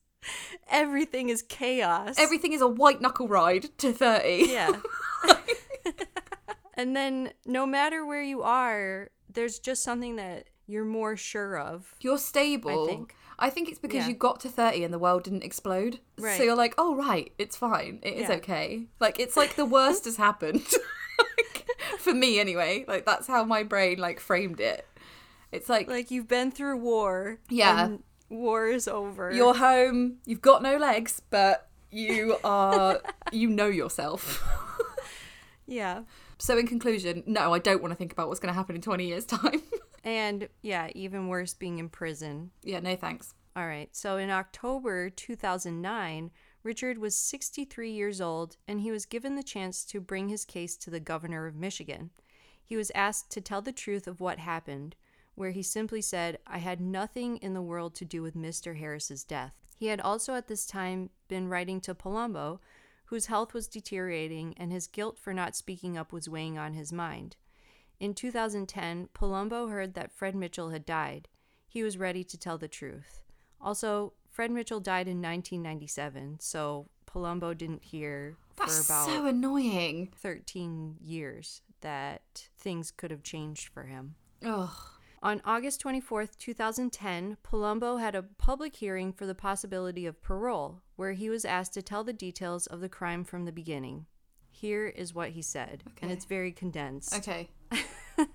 Everything 0.69 1.27
is 1.27 1.41
chaos. 1.41 2.15
everything 2.17 2.53
is 2.53 2.62
a 2.62 2.67
white 2.67 3.01
knuckle 3.01 3.27
ride 3.27 3.77
to 3.79 3.91
30 3.91 4.45
Yeah. 4.49 4.79
and 6.75 6.95
then 6.95 7.31
no 7.45 7.65
matter 7.65 8.05
where 8.05 8.21
you 8.21 8.41
are, 8.43 9.10
there's 9.29 9.60
just 9.60 9.83
something 9.83 10.15
that 10.17 10.45
you're 10.67 10.86
more 10.86 11.15
sure 11.17 11.58
of. 11.58 11.95
you're 12.01 12.17
stable 12.17 12.84
I 12.84 12.88
think. 12.88 13.15
I 13.39 13.49
think 13.49 13.69
it's 13.69 13.80
because 13.80 13.97
Yeah. 14.03 14.08
you 14.10 14.15
got 14.15 14.39
to 14.41 14.49
30 14.49 14.84
and 14.84 14.93
the 14.93 14.99
world 14.99 15.23
didn't 15.23 15.43
explode. 15.43 15.99
Right. 16.17 16.38
So 16.38 16.43
you're 16.43 16.56
like, 16.56 16.73
oh, 16.77 16.95
right, 16.95 17.32
it's 17.38 17.56
fine. 17.56 17.99
It 18.01 18.15
is 18.15 18.30
Yeah. 18.30 18.36
okay. 18.38 18.88
Like, 18.99 19.19
it's 19.19 19.38
like 19.38 19.56
the 19.56 19.65
worst 19.65 20.06
has 20.06 20.17
happened. 20.17 20.65
Like, 21.19 21.67
For 21.97 22.13
me, 22.13 22.39
anyway. 22.39 22.86
Like, 22.88 23.06
that's 23.06 23.25
how 23.27 23.43
my 23.43 23.63
brain, 23.63 23.97
like, 23.97 24.19
framed 24.19 24.60
it. 24.60 24.88
It's 25.51 25.67
like, 25.69 25.88
Like 25.88 26.12
you've 26.12 26.27
been 26.27 26.51
through 26.51 26.77
war. 26.77 27.39
Yeah. 27.49 27.86
and 27.86 28.03
war 28.30 28.67
is 28.67 28.88
over. 28.88 29.32
you're 29.32 29.56
home, 29.56 30.17
you've 30.25 30.41
got 30.41 30.62
no 30.62 30.77
legs, 30.77 31.21
but 31.32 31.67
you 31.91 32.38
are, 32.43 33.01
you 33.32 33.49
know 33.49 33.67
yourself. 33.67 34.43
yeah. 35.67 36.01
So, 36.38 36.58
in 36.58 36.67
conclusion, 36.67 37.23
no, 37.25 37.53
I 37.53 37.60
don't 37.60 37.82
want 37.82 37.91
to 37.91 37.95
think 37.95 38.12
about 38.12 38.27
what's 38.27 38.39
going 38.39 38.53
to 38.53 38.58
happen 38.58 38.75
in 38.75 38.82
20 38.82 39.08
years' 39.08 39.25
time. 39.25 39.62
And 40.08 40.48
yeah, 40.62 40.88
even 40.96 41.28
worse 41.28 41.54
being 41.54 41.80
in 41.80 41.89
prison. 41.89 42.52
yeah, 42.63 42.80
no 42.80 42.96
thanks. 42.96 43.34
All 43.58 43.67
right. 43.67 43.89
So 43.91 44.15
in 44.15 44.30
October 44.30 45.10
2009, 45.10 46.32
Richard 46.63 46.98
was 46.98 47.13
63 47.13 47.91
years 47.91 48.22
old 48.22 48.56
and 48.70 48.80
he 48.80 48.89
was 48.89 49.06
given 49.06 49.36
the 49.36 49.43
chance 49.43 49.84
to 49.84 50.00
bring 50.00 50.30
his 50.30 50.46
case 50.46 50.78
to 50.78 50.89
the 50.89 51.02
governor 51.02 51.46
of 51.46 51.56
Michigan. 51.56 52.12
He 52.63 52.78
was 52.78 52.89
asked 52.96 53.32
to 53.32 53.41
tell 53.41 53.62
the 53.62 53.74
truth 53.74 54.08
of 54.08 54.22
what 54.22 54.39
happened, 54.39 54.96
where 55.36 55.52
he 55.52 55.62
simply 55.62 56.02
said, 56.02 56.39
I 56.48 56.60
had 56.60 56.80
nothing 56.80 57.36
in 57.38 57.54
the 57.54 57.62
world 57.62 57.93
to 57.96 58.06
do 58.06 58.22
with 58.22 58.34
Mr. 58.34 58.78
Harris's 58.78 59.26
death. 59.26 59.56
He 59.76 59.88
had 59.88 60.00
also 60.00 60.36
at 60.36 60.48
this 60.48 60.65
time 60.65 61.10
been 61.28 61.50
writing 61.50 61.82
to 61.82 61.93
Palombo, 61.93 62.60
whose 63.06 63.26
health 63.26 63.54
was 63.54 63.67
deteriorating 63.67 64.54
and 64.56 64.72
his 64.72 64.88
guilt 64.88 65.20
for 65.20 65.34
not 65.34 65.54
speaking 65.54 65.98
up 65.98 66.13
was 66.13 66.30
weighing 66.30 66.58
on 66.58 66.72
his 66.72 66.93
mind. 66.93 67.36
In 67.99 68.13
2010, 68.13 69.10
Palombo 69.13 69.69
heard 69.69 69.93
that 69.95 70.12
Fred 70.12 70.36
Mitchell 70.36 70.69
had 70.69 70.86
died. 70.86 71.27
He 71.67 71.83
was 71.83 71.97
ready 71.97 72.23
to 72.23 72.38
tell 72.38 72.57
the 72.57 72.67
truth. 72.67 73.21
Also, 73.60 74.13
Fred 74.29 74.51
Mitchell 74.51 74.79
died 74.79 75.07
in 75.07 75.21
1997, 75.21 76.38
so 76.39 76.89
Palombo 77.07 77.57
didn't 77.57 77.83
hear 77.83 78.38
That's 78.55 78.86
for 78.86 78.93
about 78.93 79.07
so 79.07 79.25
annoying. 79.25 80.13
13 80.15 80.97
years 81.01 81.62
that 81.81 82.49
things 82.57 82.91
could 82.91 83.12
have 83.12 83.23
changed 83.23 83.69
for 83.69 83.83
him. 83.83 84.15
Ugh. 84.45 84.69
On 85.23 85.41
August 85.43 85.83
24th, 85.83 86.38
2010, 86.38 87.38
Palombo 87.43 87.99
had 87.99 88.13
a 88.13 88.21
public 88.21 88.75
hearing 88.75 89.12
for 89.12 89.25
the 89.25 89.33
possibility 89.33 90.05
of 90.05 90.21
parole, 90.21 90.81
where 90.95 91.13
he 91.13 91.29
was 91.29 91.43
asked 91.43 91.73
to 91.73 91.81
tell 91.81 92.03
the 92.03 92.13
details 92.13 92.67
of 92.67 92.79
the 92.79 92.89
crime 92.89 93.23
from 93.23 93.45
the 93.45 93.51
beginning. 93.51 94.05
Here 94.51 94.88
is 94.88 95.15
what 95.15 95.31
he 95.31 95.41
said, 95.41 95.83
and 96.01 96.12
it's 96.12 96.25
very 96.25 96.51
condensed. 96.51 97.15
Okay. 97.15 97.49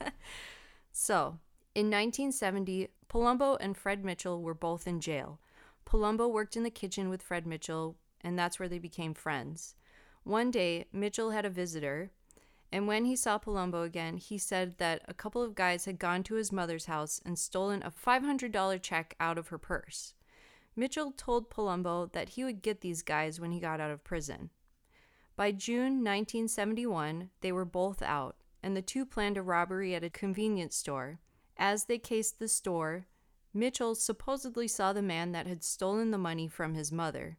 So, 0.92 1.38
in 1.74 1.86
1970, 1.86 2.88
Palombo 3.08 3.56
and 3.58 3.76
Fred 3.76 4.04
Mitchell 4.04 4.42
were 4.42 4.54
both 4.54 4.86
in 4.86 5.00
jail. 5.00 5.40
Palombo 5.86 6.28
worked 6.30 6.56
in 6.56 6.62
the 6.62 6.70
kitchen 6.70 7.08
with 7.08 7.22
Fred 7.22 7.46
Mitchell, 7.46 7.96
and 8.20 8.38
that's 8.38 8.58
where 8.60 8.68
they 8.68 8.78
became 8.78 9.14
friends. 9.14 9.74
One 10.22 10.50
day, 10.50 10.84
Mitchell 10.92 11.30
had 11.30 11.46
a 11.46 11.50
visitor, 11.50 12.10
and 12.70 12.86
when 12.86 13.06
he 13.06 13.16
saw 13.16 13.38
Palombo 13.38 13.84
again, 13.84 14.18
he 14.18 14.38
said 14.38 14.76
that 14.78 15.02
a 15.08 15.14
couple 15.14 15.42
of 15.42 15.54
guys 15.54 15.86
had 15.86 15.98
gone 15.98 16.22
to 16.24 16.34
his 16.34 16.52
mother's 16.52 16.84
house 16.84 17.20
and 17.24 17.38
stolen 17.38 17.82
a 17.82 17.90
$500 17.90 18.80
check 18.82 19.14
out 19.18 19.38
of 19.38 19.48
her 19.48 19.58
purse. 19.58 20.14
Mitchell 20.76 21.12
told 21.16 21.50
Palombo 21.50 22.12
that 22.12 22.30
he 22.30 22.44
would 22.44 22.62
get 22.62 22.80
these 22.80 23.02
guys 23.02 23.40
when 23.40 23.50
he 23.50 23.60
got 23.60 23.80
out 23.80 23.90
of 23.90 24.04
prison. 24.04 24.50
By 25.36 25.52
June 25.52 26.04
1971, 26.04 27.30
they 27.40 27.50
were 27.50 27.64
both 27.64 28.02
out, 28.02 28.36
and 28.62 28.76
the 28.76 28.82
two 28.82 29.04
planned 29.04 29.36
a 29.36 29.42
robbery 29.42 29.94
at 29.94 30.04
a 30.04 30.10
convenience 30.10 30.76
store. 30.76 31.18
As 31.56 31.84
they 31.84 31.98
cased 31.98 32.38
the 32.38 32.48
store, 32.48 33.06
Mitchell 33.54 33.94
supposedly 33.94 34.66
saw 34.68 34.92
the 34.92 35.02
man 35.02 35.32
that 35.32 35.46
had 35.46 35.62
stolen 35.62 36.10
the 36.10 36.18
money 36.18 36.48
from 36.48 36.74
his 36.74 36.90
mother. 36.90 37.38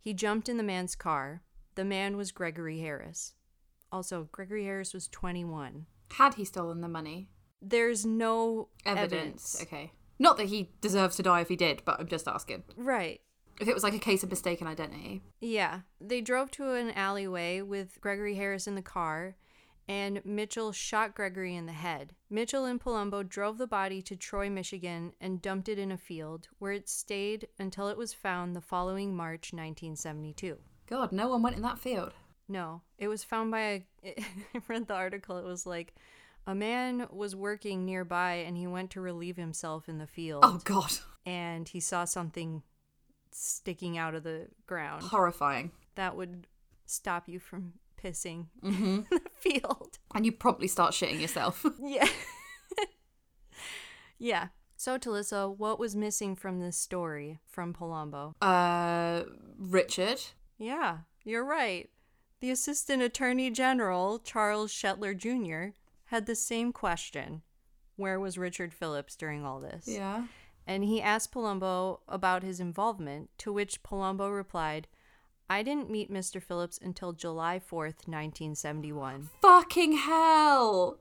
He 0.00 0.14
jumped 0.14 0.48
in 0.48 0.56
the 0.56 0.62
man's 0.62 0.94
car. 0.94 1.42
The 1.74 1.84
man 1.84 2.16
was 2.16 2.32
Gregory 2.32 2.80
Harris. 2.80 3.34
Also, 3.92 4.28
Gregory 4.32 4.64
Harris 4.64 4.92
was 4.92 5.08
21. 5.08 5.86
Had 6.12 6.34
he 6.34 6.44
stolen 6.44 6.80
the 6.80 6.88
money? 6.88 7.28
There's 7.62 8.04
no 8.04 8.68
Evidence. 8.84 9.12
evidence. 9.12 9.62
Okay. 9.62 9.92
Not 10.18 10.36
that 10.38 10.46
he 10.46 10.70
deserves 10.80 11.16
to 11.16 11.22
die 11.22 11.40
if 11.40 11.48
he 11.48 11.56
did, 11.56 11.82
but 11.84 12.00
I'm 12.00 12.08
just 12.08 12.26
asking. 12.28 12.64
Right. 12.76 13.20
If 13.60 13.68
it 13.68 13.74
was 13.74 13.82
like 13.82 13.94
a 13.94 13.98
case 13.98 14.22
of 14.22 14.30
mistaken 14.30 14.66
identity. 14.66 15.22
Yeah. 15.40 15.80
They 16.00 16.20
drove 16.20 16.50
to 16.52 16.72
an 16.74 16.90
alleyway 16.90 17.60
with 17.62 18.00
Gregory 18.00 18.34
Harris 18.34 18.66
in 18.66 18.74
the 18.74 18.82
car, 18.82 19.36
and 19.88 20.20
Mitchell 20.24 20.72
shot 20.72 21.14
Gregory 21.14 21.54
in 21.54 21.66
the 21.66 21.72
head. 21.72 22.14
Mitchell 22.28 22.64
and 22.64 22.80
Palombo 22.80 23.22
drove 23.22 23.58
the 23.58 23.66
body 23.66 24.02
to 24.02 24.16
Troy, 24.16 24.50
Michigan, 24.50 25.12
and 25.20 25.40
dumped 25.40 25.68
it 25.68 25.78
in 25.78 25.92
a 25.92 25.96
field, 25.96 26.48
where 26.58 26.72
it 26.72 26.88
stayed 26.88 27.48
until 27.58 27.88
it 27.88 27.96
was 27.96 28.12
found 28.12 28.56
the 28.56 28.60
following 28.60 29.14
March 29.16 29.52
1972. 29.52 30.56
God, 30.88 31.12
no 31.12 31.28
one 31.28 31.42
went 31.42 31.56
in 31.56 31.62
that 31.62 31.78
field. 31.78 32.12
No, 32.48 32.82
it 32.98 33.08
was 33.08 33.24
found 33.24 33.50
by 33.50 33.60
a. 33.60 33.84
I 34.54 34.60
read 34.68 34.86
the 34.86 34.94
article. 34.94 35.36
It 35.38 35.44
was 35.44 35.66
like 35.66 35.94
a 36.46 36.54
man 36.54 37.08
was 37.10 37.34
working 37.34 37.84
nearby 37.84 38.34
and 38.34 38.56
he 38.56 38.68
went 38.68 38.90
to 38.92 39.00
relieve 39.00 39.36
himself 39.36 39.88
in 39.88 39.98
the 39.98 40.06
field 40.06 40.44
Oh 40.46 40.60
God. 40.62 40.92
and 41.24 41.68
he 41.68 41.80
saw 41.80 42.04
something 42.04 42.62
sticking 43.32 43.98
out 43.98 44.14
of 44.14 44.22
the 44.22 44.46
ground 44.66 45.02
Horrifying. 45.02 45.72
that 45.96 46.16
would 46.16 46.46
stop 46.86 47.28
you 47.28 47.40
from 47.40 47.72
pissing 48.02 48.46
Mm-hmm. 48.62 48.84
in 48.84 49.06
the 49.10 49.20
field. 49.38 49.98
And 50.14 50.24
you 50.26 50.32
probably 50.32 50.68
start 50.68 50.92
shitting 50.92 51.20
yourself. 51.20 51.64
Yeah. 51.80 52.08
yeah. 54.18 54.48
So, 54.76 54.98
Talissa, 54.98 55.54
what 55.56 55.78
was 55.78 55.96
missing 55.96 56.36
from 56.36 56.60
this 56.60 56.76
story 56.76 57.40
from 57.46 57.72
Palombo? 57.72 58.34
uh, 58.42 59.24
Richard. 59.58 60.20
Yeah, 60.58 60.98
you're 61.24 61.44
right. 61.44 61.88
The 62.40 62.50
Assistant 62.50 63.02
Attorney 63.02 63.50
General, 63.50 64.18
Charles 64.18 64.70
Shetler 64.72 65.16
Jr., 65.16 65.74
had 66.10 66.26
the 66.26 66.36
same 66.36 66.72
question 66.72 67.42
Where 67.96 68.20
was 68.20 68.36
Richard 68.38 68.74
Phillips 68.74 69.16
during 69.16 69.44
all 69.44 69.60
this? 69.60 69.88
Yeah. 69.88 70.24
And 70.66 70.84
he 70.84 71.00
asked 71.00 71.32
Palombo 71.32 72.00
about 72.08 72.42
his 72.42 72.60
involvement, 72.60 73.30
to 73.38 73.52
which 73.52 73.82
Palombo 73.82 74.34
replied, 74.34 74.88
I 75.48 75.62
didn't 75.62 75.90
meet 75.90 76.10
Mr. 76.12 76.42
Phillips 76.42 76.78
until 76.82 77.12
July 77.12 77.58
4th, 77.60 78.06
1971, 78.06 79.30
Fucking 79.40 79.92
hell. 79.98 80.98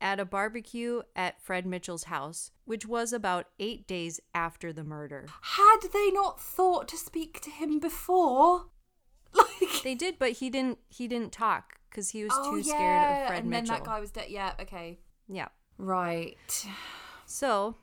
at 0.00 0.18
a 0.18 0.24
barbecue 0.24 1.02
at 1.14 1.40
Fred 1.40 1.66
Mitchell's 1.66 2.04
house, 2.04 2.50
which 2.64 2.84
was 2.86 3.12
about 3.12 3.46
eight 3.60 3.86
days 3.86 4.20
after 4.34 4.72
the 4.72 4.84
murder. 4.84 5.26
Had 5.40 5.78
they 5.92 6.10
not 6.10 6.40
thought 6.40 6.88
to 6.88 6.96
speak 6.96 7.40
to 7.42 7.50
him 7.50 7.78
before? 7.78 8.66
Like. 9.34 9.82
They 9.82 9.94
did, 9.94 10.18
but 10.18 10.32
he 10.32 10.48
didn't. 10.48 10.78
He 10.88 11.06
didn't 11.06 11.30
talk 11.30 11.74
because 11.90 12.08
he 12.10 12.24
was 12.24 12.32
oh, 12.34 12.52
too 12.52 12.56
yeah. 12.58 12.74
scared 12.74 13.22
of 13.22 13.26
Fred 13.28 13.40
and 13.42 13.50
Mitchell. 13.50 13.66
then 13.66 13.78
that 13.80 13.84
guy 13.84 14.00
was 14.00 14.10
dead. 14.10 14.26
Yeah. 14.30 14.52
Okay. 14.58 14.98
Yeah. 15.28 15.48
Right. 15.76 16.36
So, 17.26 17.76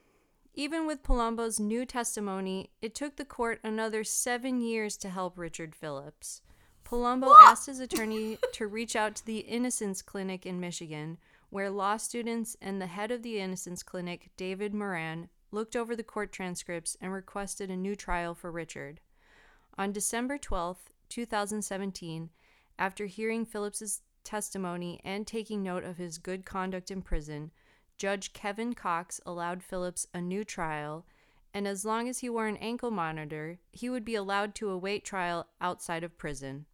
even 0.53 0.85
with 0.85 1.03
Palombo's 1.03 1.59
new 1.59 1.85
testimony, 1.85 2.69
it 2.81 2.93
took 2.93 3.15
the 3.15 3.25
court 3.25 3.59
another 3.63 4.03
seven 4.03 4.61
years 4.61 4.97
to 4.97 5.09
help 5.09 5.37
Richard 5.37 5.75
Phillips. 5.75 6.41
Palombo 6.85 7.33
asked 7.41 7.65
his 7.65 7.79
attorney 7.79 8.37
to 8.53 8.67
reach 8.67 8.95
out 8.95 9.15
to 9.15 9.25
the 9.25 9.39
Innocence 9.39 10.01
Clinic 10.01 10.45
in 10.45 10.59
Michigan, 10.59 11.17
where 11.49 11.69
law 11.69 11.97
students 11.97 12.55
and 12.61 12.79
the 12.79 12.87
head 12.87 13.09
of 13.09 13.23
the 13.23 13.39
Innocence 13.39 13.81
Clinic, 13.81 14.29
David 14.37 14.73
Moran, 14.73 15.29
looked 15.51 15.75
over 15.75 15.95
the 15.95 16.03
court 16.03 16.31
transcripts 16.31 16.97
and 17.01 17.11
requested 17.11 17.69
a 17.69 17.77
new 17.77 17.95
trial 17.95 18.35
for 18.35 18.51
Richard. 18.51 18.99
On 19.77 19.91
December 19.91 20.37
12th, 20.37 20.91
2017, 21.09 22.29
after 22.77 23.05
hearing 23.05 23.45
Phillips's 23.45 24.01
testimony 24.23 24.99
and 25.03 25.25
taking 25.25 25.63
note 25.63 25.83
of 25.83 25.97
his 25.97 26.17
good 26.17 26.45
conduct 26.45 26.91
in 26.91 27.01
prison, 27.01 27.51
Judge 28.03 28.33
Kevin 28.33 28.73
Cox 28.73 29.21
allowed 29.25 29.63
Phillips 29.63 30.07
a 30.13 30.19
new 30.19 30.43
trial, 30.43 31.05
and 31.53 31.65
as 31.65 31.85
long 31.85 32.09
as 32.09 32.19
he 32.19 32.29
wore 32.29 32.47
an 32.47 32.57
ankle 32.57 32.91
monitor, 32.91 33.59
he 33.71 33.89
would 33.89 34.03
be 34.03 34.15
allowed 34.15 34.55
to 34.55 34.69
await 34.69 35.05
trial 35.05 35.47
outside 35.61 36.03
of 36.03 36.17
prison. 36.17 36.65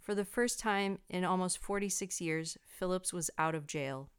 For 0.00 0.16
the 0.16 0.24
first 0.24 0.58
time 0.58 0.98
in 1.08 1.24
almost 1.24 1.58
46 1.58 2.20
years, 2.20 2.58
Phillips 2.66 3.12
was 3.12 3.30
out 3.38 3.54
of 3.54 3.68
jail. 3.68 4.10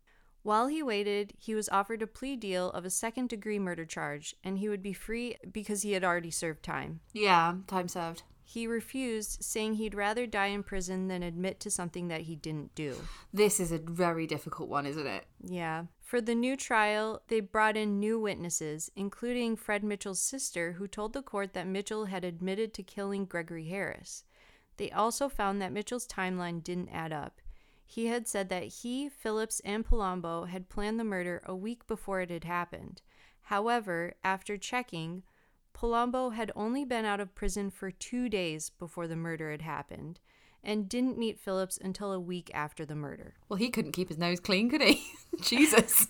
While 0.43 0.67
he 0.67 0.81
waited, 0.81 1.33
he 1.37 1.53
was 1.53 1.67
offered 1.67 2.01
a 2.01 2.07
plea 2.07 2.37
deal 2.37 2.69
of 2.69 2.85
a 2.85 2.89
second 2.89 3.27
degree 3.27 3.59
murder 3.59 3.83
charge, 3.83 4.33
and 4.41 4.57
he 4.57 4.69
would 4.69 4.81
be 4.81 4.93
free 4.93 5.35
because 5.51 5.81
he 5.81 5.91
had 5.91 6.05
already 6.05 6.31
served 6.31 6.63
time. 6.63 7.01
Yeah, 7.11 7.55
time 7.67 7.89
served. 7.89 8.23
He 8.45 8.65
refused, 8.65 9.43
saying 9.43 9.73
he'd 9.73 9.93
rather 9.93 10.25
die 10.25 10.47
in 10.47 10.63
prison 10.63 11.09
than 11.09 11.21
admit 11.21 11.59
to 11.59 11.69
something 11.69 12.07
that 12.07 12.21
he 12.21 12.37
didn't 12.37 12.75
do. 12.75 12.95
This 13.33 13.59
is 13.59 13.73
a 13.73 13.79
very 13.79 14.25
difficult 14.25 14.69
one, 14.69 14.85
isn't 14.85 15.07
it? 15.07 15.25
Yeah. 15.43 15.85
For 16.05 16.21
the 16.21 16.35
new 16.35 16.55
trial, 16.55 17.23
they 17.29 17.39
brought 17.39 17.75
in 17.75 17.99
new 17.99 18.19
witnesses, 18.19 18.91
including 18.95 19.55
Fred 19.55 19.83
Mitchell's 19.83 20.21
sister, 20.21 20.73
who 20.73 20.87
told 20.87 21.13
the 21.13 21.23
court 21.23 21.53
that 21.53 21.65
Mitchell 21.65 22.05
had 22.05 22.23
admitted 22.23 22.75
to 22.75 22.83
killing 22.83 23.25
Gregory 23.25 23.69
Harris. 23.69 24.23
They 24.77 24.91
also 24.91 25.29
found 25.29 25.59
that 25.63 25.71
Mitchell's 25.71 26.05
timeline 26.05 26.63
didn't 26.63 26.89
add 26.89 27.11
up. 27.11 27.41
He 27.87 28.05
had 28.05 28.27
said 28.27 28.49
that 28.49 28.65
he, 28.65 29.09
Phillips, 29.09 29.61
and 29.61 29.83
Palombo 29.83 30.43
had 30.47 30.69
planned 30.69 30.99
the 30.99 31.03
murder 31.03 31.41
a 31.43 31.55
week 31.55 31.87
before 31.87 32.21
it 32.21 32.29
had 32.29 32.43
happened. 32.43 33.01
However, 33.41 34.13
after 34.23 34.57
checking, 34.57 35.23
Palombo 35.73 36.29
had 36.29 36.51
only 36.55 36.85
been 36.85 37.05
out 37.05 37.19
of 37.19 37.33
prison 37.33 37.71
for 37.71 37.89
two 37.89 38.29
days 38.29 38.69
before 38.69 39.07
the 39.07 39.15
murder 39.15 39.49
had 39.49 39.63
happened 39.63 40.19
and 40.65 40.89
didn't 40.89 41.17
meet 41.17 41.39
Phillips 41.39 41.77
until 41.81 42.11
a 42.11 42.19
week 42.19 42.49
after 42.53 42.85
the 42.85 42.95
murder. 42.95 43.35
Well, 43.47 43.57
he 43.57 43.69
couldn't 43.69 43.91
keep 43.93 44.09
his 44.09 44.17
nose 44.17 44.39
clean, 44.39 44.69
could 44.69 44.81
he? 44.81 45.03
Jesus. 45.41 46.07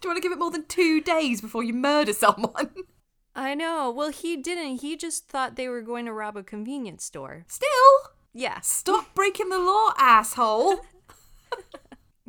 Do 0.00 0.06
you 0.06 0.10
want 0.10 0.16
to 0.16 0.20
give 0.22 0.32
it 0.32 0.38
more 0.38 0.50
than 0.50 0.66
two 0.66 1.00
days 1.00 1.40
before 1.40 1.62
you 1.62 1.72
murder 1.74 2.12
someone? 2.12 2.70
I 3.34 3.54
know. 3.54 3.90
Well, 3.90 4.10
he 4.10 4.36
didn't. 4.36 4.80
He 4.80 4.96
just 4.96 5.28
thought 5.28 5.56
they 5.56 5.68
were 5.68 5.82
going 5.82 6.06
to 6.06 6.12
rob 6.12 6.36
a 6.36 6.42
convenience 6.42 7.04
store. 7.04 7.44
Still, 7.48 7.68
Yeah. 8.32 8.60
stop 8.60 9.14
breaking 9.14 9.48
the 9.48 9.58
law, 9.58 9.92
asshole. 9.98 10.80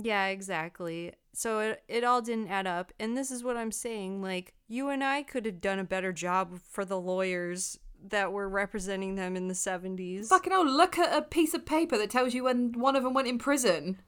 Yeah, 0.02 0.28
exactly. 0.28 1.12
So 1.34 1.60
it, 1.60 1.84
it 1.90 2.04
all 2.06 2.22
didn't 2.22 2.48
add 2.48 2.66
up. 2.66 2.94
And 3.02 3.18
this 3.18 3.32
is 3.32 3.44
what 3.44 3.58
I'm 3.58 3.72
saying. 3.72 4.22
Like, 4.22 4.54
you 4.70 4.88
and 4.90 5.04
I 5.04 5.24
could 5.24 5.46
have 5.46 5.60
done 5.60 5.78
a 5.78 5.84
better 5.84 6.14
job 6.14 6.60
for 6.70 6.86
the 6.86 7.00
lawyers 7.00 7.78
that 8.08 8.32
were 8.32 8.48
representing 8.50 9.16
them 9.16 9.36
in 9.36 9.48
the 9.48 9.54
70s. 9.54 10.28
Fucking 10.28 10.52
hell, 10.52 10.66
look 10.66 10.98
at 10.98 11.16
a 11.16 11.22
piece 11.22 11.54
of 11.54 11.66
paper 11.66 11.98
that 11.98 12.10
tells 12.10 12.34
you 12.34 12.46
when 12.46 12.72
one 12.74 12.96
of 12.96 13.04
them 13.04 13.14
went 13.14 13.28
in 13.28 13.38
prison. 13.38 14.02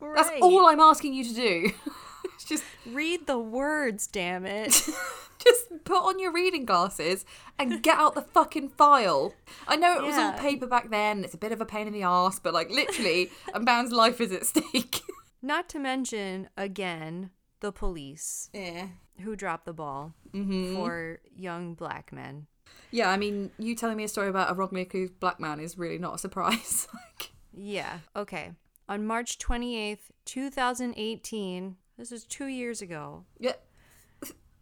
That's 0.00 0.30
all 0.42 0.66
I'm 0.66 0.80
asking 0.80 1.14
you 1.14 1.24
to 1.24 1.34
do. 1.34 1.70
Just 2.46 2.64
Read 2.86 3.26
the 3.26 3.38
words, 3.38 4.06
damn 4.06 4.44
it. 4.44 4.72
just 5.38 5.84
put 5.84 6.02
on 6.02 6.18
your 6.18 6.32
reading 6.32 6.64
glasses 6.66 7.24
and 7.58 7.82
get 7.82 7.96
out 7.96 8.14
the 8.14 8.22
fucking 8.22 8.70
file. 8.70 9.32
I 9.68 9.76
know 9.76 9.94
it 9.96 10.02
was 10.02 10.16
all 10.16 10.32
paper 10.32 10.66
back 10.66 10.90
then, 10.90 11.24
it's 11.24 11.32
a 11.34 11.38
bit 11.38 11.52
of 11.52 11.60
a 11.60 11.66
pain 11.66 11.86
in 11.86 11.92
the 11.92 12.02
ass, 12.02 12.38
but 12.40 12.52
like 12.52 12.68
literally 12.70 13.30
a 13.54 13.60
man's 13.60 13.92
life 13.92 14.20
is 14.20 14.32
at 14.32 14.44
stake. 14.46 15.00
Not 15.42 15.68
to 15.70 15.78
mention, 15.78 16.48
again, 16.56 17.30
the 17.60 17.72
police 17.72 18.50
Yeah. 18.52 18.88
who 19.20 19.36
dropped 19.36 19.64
the 19.66 19.72
ball 19.72 20.14
Mm-hmm. 20.34 20.74
for 20.76 21.20
young 21.34 21.74
black 21.74 22.12
men. 22.12 22.46
Yeah, 22.90 23.08
I 23.10 23.16
mean, 23.16 23.50
you 23.58 23.74
telling 23.76 23.96
me 23.96 24.04
a 24.04 24.08
story 24.08 24.28
about 24.28 24.50
a 24.50 24.80
accused 24.80 25.20
black 25.20 25.38
man 25.38 25.60
is 25.60 25.78
really 25.78 25.98
not 25.98 26.14
a 26.14 26.18
surprise. 26.18 26.88
like, 26.94 27.30
Yeah. 27.52 28.00
Okay. 28.16 28.52
On 28.88 29.06
March 29.06 29.38
28th, 29.38 30.10
2018, 30.24 31.76
this 31.96 32.10
is 32.10 32.24
two 32.24 32.46
years 32.46 32.82
ago, 32.82 33.24
yeah. 33.38 33.52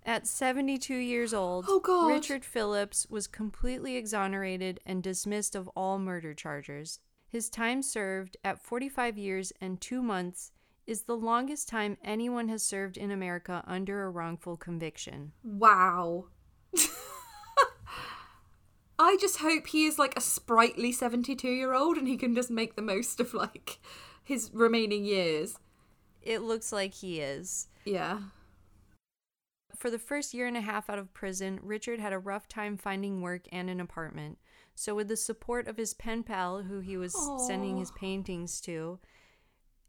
At 0.05 0.27
72 0.27 0.95
years 0.95 1.35
old, 1.35 1.67
Oh, 1.69 1.81
God. 1.81 2.09
Richard 2.09 2.43
Phillips 2.43 3.07
was 3.11 3.27
completely 3.27 3.97
exonerated 3.97 4.81
and 4.87 5.03
dismissed 5.03 5.55
of 5.55 5.69
all 5.77 5.99
murder 5.99 6.33
charges. 6.33 7.01
His 7.29 7.51
time 7.51 7.83
served 7.83 8.39
at 8.43 8.63
45 8.63 9.19
years 9.19 9.53
and 9.61 9.79
two 9.79 10.03
months 10.03 10.51
is 10.87 11.03
the 11.03 11.17
longest 11.17 11.69
time 11.69 11.99
anyone 12.03 12.49
has 12.49 12.63
served 12.63 12.97
in 12.97 13.11
America 13.11 13.63
under 13.67 14.05
a 14.05 14.11
wrongful 14.11 14.57
conviction. 14.57 15.33
Wow. 15.45 16.29
I 18.99 19.17
just 19.21 19.39
hope 19.39 19.69
he 19.69 19.87
is 19.87 19.99
like 19.99 20.17
a 20.17 20.21
sprightly 20.21 20.91
72 20.91 21.47
year 21.49 21.73
old 21.73 21.97
and 21.97 22.09
he 22.09 22.17
can 22.17 22.35
just 22.35 22.51
make 22.51 22.75
the 22.75 22.83
most 22.83 23.21
of 23.21 23.33
like 23.33 23.79
his 24.25 24.51
remaining 24.53 25.05
years. 25.05 25.59
It 26.21 26.43
looks 26.43 26.73
like 26.73 26.95
he 26.95 27.21
is. 27.21 27.69
Yeah. 27.85 28.19
For 29.77 29.91
the 29.91 29.99
first 29.99 30.35
year 30.35 30.49
and 30.49 30.57
a 30.57 30.61
half 30.61 30.91
out 30.91 30.99
of 30.99 31.15
prison, 31.15 31.61
Richard 31.63 32.01
had 32.01 32.13
a 32.13 32.19
rough 32.19 32.49
time 32.49 32.77
finding 32.77 33.23
work 33.23 33.43
and 33.53 33.71
an 33.71 33.81
apartment. 33.81 34.39
So, 34.75 34.95
with 34.95 35.09
the 35.09 35.17
support 35.17 35.69
of 35.69 35.77
his 35.77 35.95
pen 35.95 36.25
pal, 36.25 36.63
who 36.63 36.81
he 36.81 36.97
was 36.97 37.17
sending 37.47 37.77
his 37.77 37.93
paintings 37.93 38.61
to, 38.63 38.99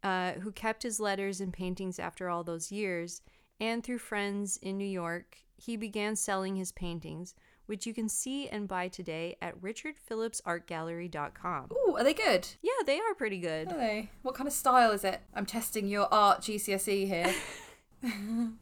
uh, 0.02 0.32
who 0.34 0.52
kept 0.52 0.84
his 0.84 1.00
letters 1.00 1.40
and 1.40 1.52
paintings 1.52 1.98
after 1.98 2.28
all 2.28 2.44
those 2.44 2.72
years, 2.72 3.20
and 3.58 3.82
through 3.82 3.98
friends 3.98 4.56
in 4.56 4.78
New 4.78 4.84
York, 4.84 5.38
he 5.56 5.76
began 5.76 6.16
selling 6.16 6.56
his 6.56 6.72
paintings, 6.72 7.34
which 7.70 7.86
you 7.86 7.94
can 7.94 8.08
see 8.08 8.48
and 8.48 8.66
buy 8.68 8.88
today 8.88 9.36
at 9.40 9.54
richardphillipsartgallery.com. 9.62 11.70
Ooh, 11.72 11.96
are 11.96 12.02
they 12.04 12.12
good? 12.14 12.48
Yeah, 12.60 12.72
they 12.84 12.98
are 12.98 13.14
pretty 13.14 13.38
good. 13.38 13.70
Are 13.72 13.78
they? 13.78 14.10
What 14.22 14.34
kind 14.34 14.48
of 14.48 14.52
style 14.52 14.90
is 14.90 15.04
it? 15.04 15.20
I'm 15.34 15.46
testing 15.46 15.86
your 15.88 16.12
art 16.12 16.40
GCSE 16.42 17.06
here. 17.06 17.32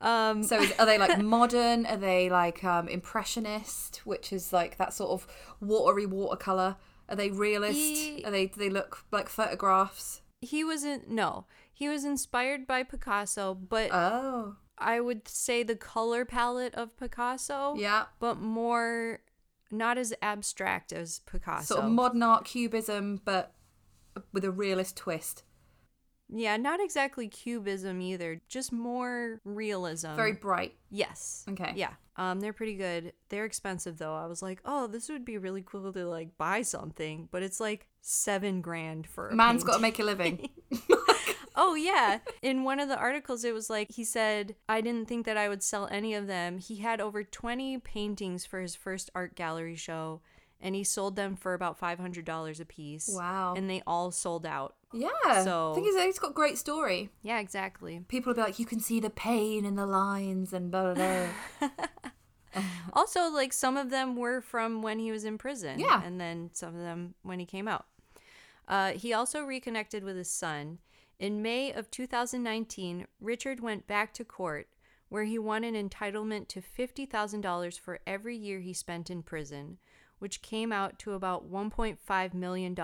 Um, 0.00 0.42
So 0.42 0.60
is, 0.60 0.72
are 0.78 0.84
they 0.84 0.98
like 0.98 1.18
modern? 1.22 1.86
Are 1.86 1.96
they 1.96 2.28
like 2.28 2.62
um, 2.64 2.88
impressionist, 2.88 4.02
which 4.04 4.32
is 4.32 4.52
like 4.52 4.76
that 4.76 4.92
sort 4.92 5.12
of 5.12 5.26
watery 5.60 6.06
watercolor? 6.06 6.76
Are 7.08 7.16
they 7.16 7.30
realist? 7.30 7.78
Ye- 7.78 8.22
Are 8.24 8.30
they 8.30 8.46
do 8.46 8.58
they 8.58 8.68
look 8.68 9.04
like 9.12 9.28
photographs? 9.28 10.20
he 10.40 10.64
wasn't 10.64 11.08
no, 11.08 11.46
he 11.72 11.88
was 11.88 12.04
inspired 12.04 12.66
by 12.66 12.82
Picasso, 12.82 13.54
but 13.54 13.90
Oh, 13.92 14.56
I 14.78 15.00
would 15.00 15.28
say 15.28 15.62
the 15.62 15.76
color 15.76 16.24
palette 16.24 16.74
of 16.74 16.96
Picasso. 16.96 17.74
yeah. 17.76 18.04
But 18.18 18.38
more 18.40 19.20
not 19.70 19.96
as 19.98 20.12
abstract 20.20 20.92
as 20.92 21.20
Picasso. 21.20 21.74
Sort 21.76 21.84
of 21.86 21.90
modern 21.92 22.22
art 22.22 22.44
cubism, 22.44 23.20
but 23.24 23.54
with 24.32 24.44
a 24.44 24.50
realist 24.50 24.96
twist. 24.96 25.44
yeah, 26.28 26.56
not 26.56 26.80
exactly 26.80 27.28
cubism 27.28 28.00
either, 28.02 28.40
just 28.48 28.72
more 28.72 29.40
realism. 29.44 30.14
Very 30.14 30.32
bright. 30.32 30.74
Yes. 30.90 31.44
Okay. 31.48 31.72
Yeah. 31.76 31.92
Um 32.16 32.40
they're 32.40 32.52
pretty 32.52 32.74
good. 32.76 33.14
They're 33.30 33.46
expensive 33.46 33.96
though. 33.98 34.14
I 34.14 34.26
was 34.26 34.42
like, 34.42 34.60
"Oh, 34.66 34.86
this 34.86 35.08
would 35.08 35.24
be 35.24 35.38
really 35.38 35.62
cool 35.64 35.90
to 35.92 36.06
like 36.06 36.36
buy 36.36 36.60
something." 36.62 37.28
But 37.30 37.42
it's 37.42 37.58
like 37.60 37.86
7 38.02 38.60
grand 38.60 39.06
for 39.06 39.28
a 39.30 39.34
Man's 39.34 39.64
got 39.64 39.76
to 39.76 39.80
make 39.82 39.98
a 39.98 40.04
living. 40.04 40.50
Oh 41.54 41.74
yeah. 41.74 42.18
In 42.42 42.64
one 42.64 42.80
of 42.80 42.88
the 42.88 42.96
articles 42.96 43.44
it 43.44 43.52
was 43.54 43.68
like 43.70 43.92
he 43.92 44.04
said, 44.04 44.54
"I 44.68 44.80
didn't 44.80 45.08
think 45.08 45.26
that 45.26 45.36
I 45.36 45.48
would 45.48 45.62
sell 45.62 45.88
any 45.90 46.14
of 46.14 46.26
them." 46.26 46.58
He 46.58 46.76
had 46.76 47.00
over 47.00 47.22
20 47.24 47.78
paintings 47.78 48.44
for 48.46 48.60
his 48.60 48.74
first 48.74 49.10
art 49.14 49.34
gallery 49.34 49.76
show 49.76 50.20
and 50.64 50.74
he 50.76 50.84
sold 50.84 51.16
them 51.16 51.34
for 51.34 51.54
about 51.54 51.80
$500 51.80 52.60
a 52.60 52.64
piece. 52.64 53.10
Wow. 53.12 53.54
And 53.56 53.68
they 53.68 53.82
all 53.84 54.12
sold 54.12 54.46
out. 54.46 54.76
yeah. 54.92 55.42
So- 55.42 55.72
I 55.72 55.74
think 55.74 55.86
he's, 55.86 55.96
he's 56.00 56.18
got 56.20 56.30
a 56.30 56.34
great 56.34 56.56
story. 56.56 57.10
Yeah, 57.22 57.40
exactly. 57.40 58.04
People 58.06 58.30
will 58.30 58.36
be 58.36 58.42
like, 58.42 58.60
you 58.60 58.66
can 58.66 58.78
see 58.78 59.00
the 59.00 59.10
pain 59.10 59.64
in 59.64 59.74
the 59.74 59.86
lines 59.86 60.52
and 60.52 60.70
blah 60.70 60.94
blah 60.94 61.26
blah. 61.58 61.68
Also, 62.92 63.30
like 63.30 63.52
some 63.52 63.78
of 63.78 63.88
them 63.88 64.14
were 64.14 64.42
from 64.42 64.82
when 64.82 64.98
he 64.98 65.10
was 65.10 65.24
in 65.24 65.38
prison. 65.38 65.78
Yeah. 65.80 66.02
And 66.04 66.20
then 66.20 66.50
some 66.52 66.74
of 66.76 66.80
them 66.82 67.14
when 67.22 67.38
he 67.38 67.46
came 67.46 67.66
out. 67.66 67.86
Uh, 68.68 68.92
he 68.92 69.14
also 69.14 69.42
reconnected 69.42 70.04
with 70.04 70.16
his 70.16 70.30
son. 70.30 70.78
In 71.22 71.40
May 71.40 71.72
of 71.72 71.88
2019, 71.88 73.06
Richard 73.20 73.60
went 73.60 73.86
back 73.86 74.12
to 74.14 74.24
court 74.24 74.66
where 75.08 75.22
he 75.22 75.38
won 75.38 75.62
an 75.62 75.74
entitlement 75.76 76.48
to 76.48 76.60
$50,000 76.60 77.78
for 77.78 78.00
every 78.04 78.36
year 78.36 78.58
he 78.58 78.72
spent 78.72 79.08
in 79.08 79.22
prison, 79.22 79.78
which 80.18 80.42
came 80.42 80.72
out 80.72 80.98
to 80.98 81.12
about 81.12 81.48
$1.5 81.48 82.34
million 82.34 82.76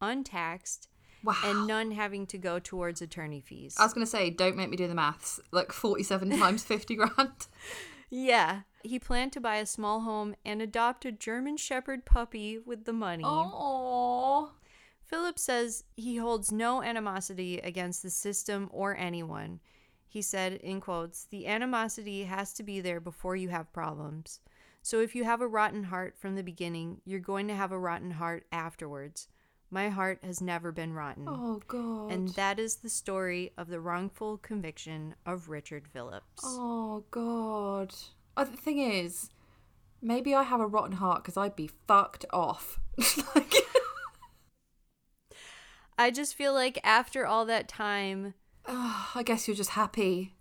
untaxed 0.00 0.88
wow. 1.22 1.34
and 1.44 1.66
none 1.66 1.90
having 1.90 2.26
to 2.28 2.38
go 2.38 2.58
towards 2.58 3.02
attorney 3.02 3.42
fees. 3.42 3.76
I 3.78 3.84
was 3.84 3.92
gonna 3.92 4.06
say, 4.06 4.30
don't 4.30 4.56
make 4.56 4.70
me 4.70 4.78
do 4.78 4.88
the 4.88 4.94
maths. 4.94 5.38
Like 5.50 5.70
forty-seven 5.70 6.30
times 6.38 6.64
fifty 6.64 6.94
grand. 6.94 7.46
Yeah. 8.08 8.60
He 8.84 8.98
planned 8.98 9.32
to 9.32 9.40
buy 9.40 9.56
a 9.56 9.66
small 9.66 10.00
home 10.00 10.34
and 10.46 10.62
adopt 10.62 11.04
a 11.04 11.12
German 11.12 11.58
Shepherd 11.58 12.06
puppy 12.06 12.58
with 12.58 12.86
the 12.86 12.94
money. 12.94 13.24
Oh. 13.26 14.52
Philip 15.06 15.38
says 15.38 15.84
he 15.96 16.16
holds 16.16 16.50
no 16.50 16.82
animosity 16.82 17.58
against 17.58 18.02
the 18.02 18.10
system 18.10 18.68
or 18.72 18.96
anyone. 18.96 19.60
He 20.08 20.20
said, 20.20 20.54
in 20.54 20.80
quotes, 20.80 21.26
the 21.26 21.46
animosity 21.46 22.24
has 22.24 22.52
to 22.54 22.62
be 22.62 22.80
there 22.80 23.00
before 23.00 23.36
you 23.36 23.48
have 23.50 23.72
problems. 23.72 24.40
So 24.82 25.00
if 25.00 25.14
you 25.14 25.24
have 25.24 25.40
a 25.40 25.48
rotten 25.48 25.84
heart 25.84 26.16
from 26.16 26.34
the 26.34 26.42
beginning, 26.42 27.00
you're 27.04 27.20
going 27.20 27.48
to 27.48 27.54
have 27.54 27.72
a 27.72 27.78
rotten 27.78 28.12
heart 28.12 28.46
afterwards. 28.50 29.28
My 29.70 29.88
heart 29.88 30.20
has 30.22 30.40
never 30.40 30.70
been 30.70 30.92
rotten. 30.92 31.26
Oh 31.28 31.60
god. 31.66 32.12
And 32.12 32.28
that 32.30 32.58
is 32.58 32.76
the 32.76 32.88
story 32.88 33.52
of 33.58 33.68
the 33.68 33.80
wrongful 33.80 34.38
conviction 34.38 35.16
of 35.24 35.48
Richard 35.48 35.88
Phillips. 35.88 36.42
Oh 36.44 37.04
god. 37.10 37.94
Uh, 38.36 38.44
the 38.44 38.56
thing 38.56 38.78
is, 38.78 39.30
maybe 40.00 40.34
I 40.34 40.44
have 40.44 40.60
a 40.60 40.66
rotten 40.66 40.96
heart 40.96 41.24
because 41.24 41.36
I'd 41.36 41.56
be 41.56 41.70
fucked 41.88 42.24
off. 42.32 42.78
like, 43.34 43.54
I 45.98 46.10
just 46.10 46.34
feel 46.34 46.52
like 46.52 46.78
after 46.84 47.26
all 47.26 47.44
that 47.46 47.68
time, 47.68 48.34
oh, 48.66 49.10
I 49.14 49.22
guess 49.22 49.46
you're 49.48 49.56
just 49.56 49.70
happy. 49.70 50.34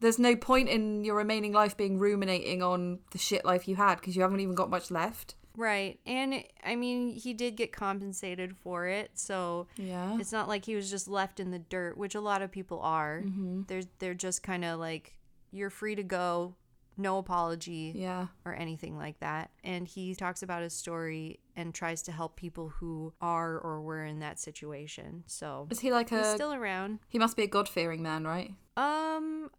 There's 0.00 0.18
no 0.18 0.36
point 0.36 0.68
in 0.68 1.04
your 1.04 1.16
remaining 1.16 1.52
life 1.52 1.76
being 1.76 1.98
ruminating 1.98 2.62
on 2.62 2.98
the 3.12 3.18
shit 3.18 3.44
life 3.44 3.66
you 3.66 3.76
had 3.76 3.96
because 3.96 4.14
you 4.16 4.22
haven't 4.22 4.40
even 4.40 4.54
got 4.54 4.68
much 4.70 4.90
left. 4.90 5.34
Right. 5.56 6.00
And 6.04 6.42
I 6.64 6.74
mean, 6.76 7.14
he 7.14 7.32
did 7.32 7.56
get 7.56 7.72
compensated 7.72 8.56
for 8.56 8.86
it. 8.86 9.12
So 9.14 9.68
Yeah. 9.76 10.18
it's 10.18 10.32
not 10.32 10.48
like 10.48 10.64
he 10.64 10.74
was 10.74 10.90
just 10.90 11.06
left 11.08 11.38
in 11.40 11.52
the 11.52 11.60
dirt, 11.60 11.96
which 11.96 12.14
a 12.14 12.20
lot 12.20 12.42
of 12.42 12.50
people 12.50 12.80
are. 12.80 13.22
Mm-hmm. 13.24 13.62
They're 13.68 13.82
they're 14.00 14.14
just 14.14 14.42
kind 14.42 14.64
of 14.64 14.80
like 14.80 15.14
you're 15.52 15.70
free 15.70 15.94
to 15.94 16.02
go, 16.02 16.54
no 16.96 17.18
apology 17.18 17.92
Yeah. 17.94 18.28
or 18.44 18.54
anything 18.54 18.96
like 18.96 19.18
that. 19.20 19.50
And 19.62 19.86
he 19.88 20.14
talks 20.14 20.42
about 20.42 20.62
his 20.62 20.72
story 20.74 21.40
and 21.56 21.74
tries 21.74 22.02
to 22.02 22.12
help 22.12 22.36
people 22.36 22.68
who 22.68 23.12
are 23.20 23.58
or 23.58 23.80
were 23.82 24.04
in 24.04 24.20
that 24.20 24.38
situation. 24.38 25.24
So 25.26 25.66
Is 25.70 25.80
he 25.80 25.92
like 25.92 26.10
he's 26.10 26.18
a? 26.20 26.34
still 26.34 26.52
around. 26.54 27.00
he 27.08 27.18
must 27.18 27.36
be 27.36 27.42
a 27.42 27.46
god 27.48 27.68
fearing 27.68 28.02
man, 28.02 28.24
right? 28.24 28.52
Um 28.76 29.50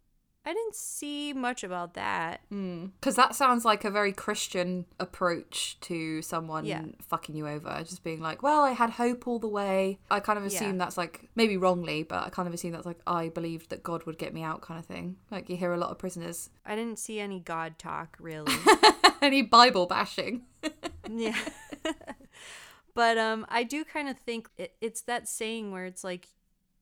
I 0.46 0.54
didn't 0.54 0.76
see 0.76 1.32
much 1.32 1.64
about 1.64 1.94
that. 1.94 2.40
Because 2.48 3.16
that 3.16 3.34
sounds 3.34 3.64
like 3.64 3.84
a 3.84 3.90
very 3.90 4.12
Christian 4.12 4.86
approach 5.00 5.76
to 5.80 6.22
someone 6.22 6.64
Yeah. 6.64 6.84
fucking 7.08 7.34
you 7.34 7.48
over. 7.48 7.82
Just 7.84 8.04
being 8.04 8.20
like, 8.20 8.44
well, 8.44 8.62
I 8.62 8.70
had 8.70 8.90
hope 8.90 9.26
all 9.26 9.40
the 9.40 9.48
way. 9.48 9.98
I 10.08 10.20
kind 10.20 10.38
of 10.38 10.44
assume 10.44 10.72
Yeah. 10.78 10.84
that's 10.84 10.96
like, 10.96 11.28
maybe 11.34 11.56
wrongly, 11.56 12.04
but 12.04 12.24
I 12.24 12.30
kind 12.30 12.46
of 12.46 12.54
assume 12.54 12.70
that's 12.70 12.86
like, 12.86 13.00
I 13.08 13.28
believed 13.28 13.70
that 13.70 13.82
God 13.82 14.04
would 14.04 14.18
get 14.18 14.32
me 14.32 14.44
out 14.44 14.60
kind 14.62 14.78
of 14.78 14.86
thing. 14.86 15.16
Like 15.32 15.50
you 15.50 15.56
hear 15.56 15.72
a 15.72 15.76
lot 15.76 15.90
of 15.90 15.98
prisoners. 15.98 16.48
I 16.64 16.76
didn't 16.76 17.00
see 17.00 17.18
any 17.18 17.40
god 17.40 17.76
talk 17.76 18.16
really. 18.20 18.54
Any 19.20 19.42
Bible 19.42 19.86
bashing. 19.86 20.42
Yeah. 21.10 21.36
but 22.94 23.18
um 23.18 23.46
I 23.48 23.62
do 23.64 23.84
kind 23.84 24.08
of 24.08 24.18
think 24.18 24.48
it, 24.56 24.74
it's 24.80 25.02
that 25.02 25.28
saying 25.28 25.70
where 25.72 25.84
it's 25.86 26.02
like 26.04 26.28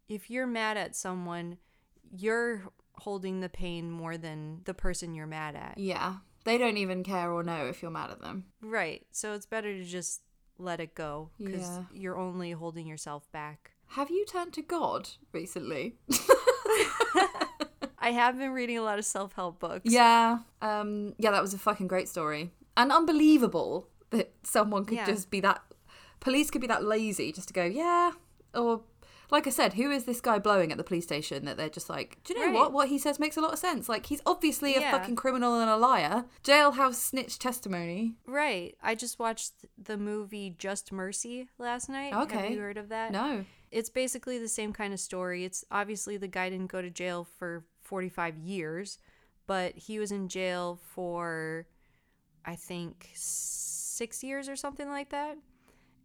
if 0.08 0.30
you're 0.30 0.46
mad 0.46 0.76
at 0.76 0.94
someone, 0.96 1.58
you're 2.16 2.62
holding 2.96 3.40
the 3.40 3.48
pain 3.48 3.90
more 3.90 4.16
than 4.16 4.60
the 4.64 4.74
person 4.74 5.14
you're 5.14 5.26
mad 5.26 5.54
at. 5.56 5.74
Yeah. 5.78 6.16
They 6.44 6.58
don't 6.58 6.76
even 6.76 7.02
care 7.02 7.30
or 7.32 7.42
know 7.42 7.66
if 7.66 7.82
you're 7.82 7.90
mad 7.90 8.10
at 8.10 8.20
them. 8.20 8.44
Right. 8.62 9.06
So 9.12 9.32
it's 9.32 9.46
better 9.46 9.72
to 9.72 9.84
just 9.84 10.22
let 10.58 10.78
it 10.80 10.94
go 10.94 11.30
cuz 11.38 11.62
Yeah. 11.62 11.84
you're 11.92 12.16
only 12.18 12.52
holding 12.52 12.86
yourself 12.86 13.30
back. 13.32 13.72
Have 13.88 14.10
you 14.10 14.24
turned 14.26 14.52
to 14.54 14.62
God 14.62 15.08
recently? 15.32 15.96
I 17.98 18.10
have 18.10 18.36
been 18.38 18.50
reading 18.52 18.76
a 18.76 18.82
lot 18.82 18.98
of 18.98 19.04
self-help 19.04 19.58
books. 19.60 19.90
yeah. 19.90 20.40
Um, 20.60 21.14
yeah, 21.18 21.30
that 21.30 21.40
was 21.40 21.54
a 21.54 21.58
fucking 21.58 21.86
great 21.88 22.08
story. 22.08 22.50
And 22.76 22.92
unbelievable 22.92 23.88
that 24.10 24.32
someone 24.42 24.84
could 24.84 24.98
Yeah. 24.98 25.06
just 25.06 25.30
be 25.30 25.40
that 25.40 25.62
police 26.20 26.50
could 26.50 26.60
be 26.60 26.66
that 26.66 26.84
lazy 26.84 27.32
just 27.32 27.48
to 27.48 27.54
go, 27.54 27.64
yeah, 27.64 28.12
or 28.54 28.82
like 29.34 29.46
I 29.46 29.50
said, 29.50 29.74
who 29.74 29.90
is 29.90 30.04
this 30.04 30.20
guy 30.20 30.38
blowing 30.38 30.70
at 30.72 30.78
the 30.78 30.84
police 30.84 31.04
station 31.04 31.44
that 31.44 31.56
they're 31.56 31.68
just 31.68 31.90
like, 31.90 32.18
do 32.24 32.32
you 32.34 32.40
know 32.40 32.46
Right. 32.46 32.54
what? 32.54 32.72
What 32.72 32.88
he 32.88 32.98
says 32.98 33.18
makes 33.18 33.36
a 33.36 33.40
lot 33.40 33.52
of 33.52 33.58
sense. 33.58 33.88
Like 33.88 34.06
he's 34.06 34.22
obviously 34.24 34.74
a 34.76 34.80
fucking 34.80 35.16
criminal 35.16 35.58
and 35.60 35.68
a 35.68 35.76
liar. 35.76 36.24
Jailhouse 36.42 36.94
snitch 36.94 37.38
testimony. 37.38 38.14
Right. 38.26 38.76
I 38.82 38.94
just 38.94 39.18
watched 39.18 39.52
the 39.76 39.96
movie 39.96 40.54
Just 40.58 40.92
Mercy 40.92 41.48
last 41.58 41.88
night. 41.88 42.14
Okay. 42.14 42.38
Have 42.38 42.50
you 42.52 42.60
heard 42.60 42.78
of 42.78 42.88
that? 42.88 43.12
No. 43.12 43.44
it's 43.70 43.90
basically 43.90 44.38
the 44.38 44.48
same 44.48 44.72
kind 44.72 44.94
of 44.94 45.00
story. 45.00 45.44
It's 45.44 45.64
obviously 45.70 46.16
the 46.16 46.28
guy 46.28 46.48
didn't 46.48 46.70
go 46.70 46.80
to 46.80 46.90
jail 46.90 47.26
for 47.38 47.64
45 47.82 48.38
years, 48.38 48.98
but 49.46 49.74
he 49.76 49.98
was 49.98 50.12
in 50.12 50.28
jail 50.28 50.78
for 50.94 51.66
I 52.46 52.54
think 52.56 53.10
6 53.14 54.22
years 54.22 54.48
or 54.48 54.56
something 54.56 54.88
like 54.88 55.10
that. 55.10 55.36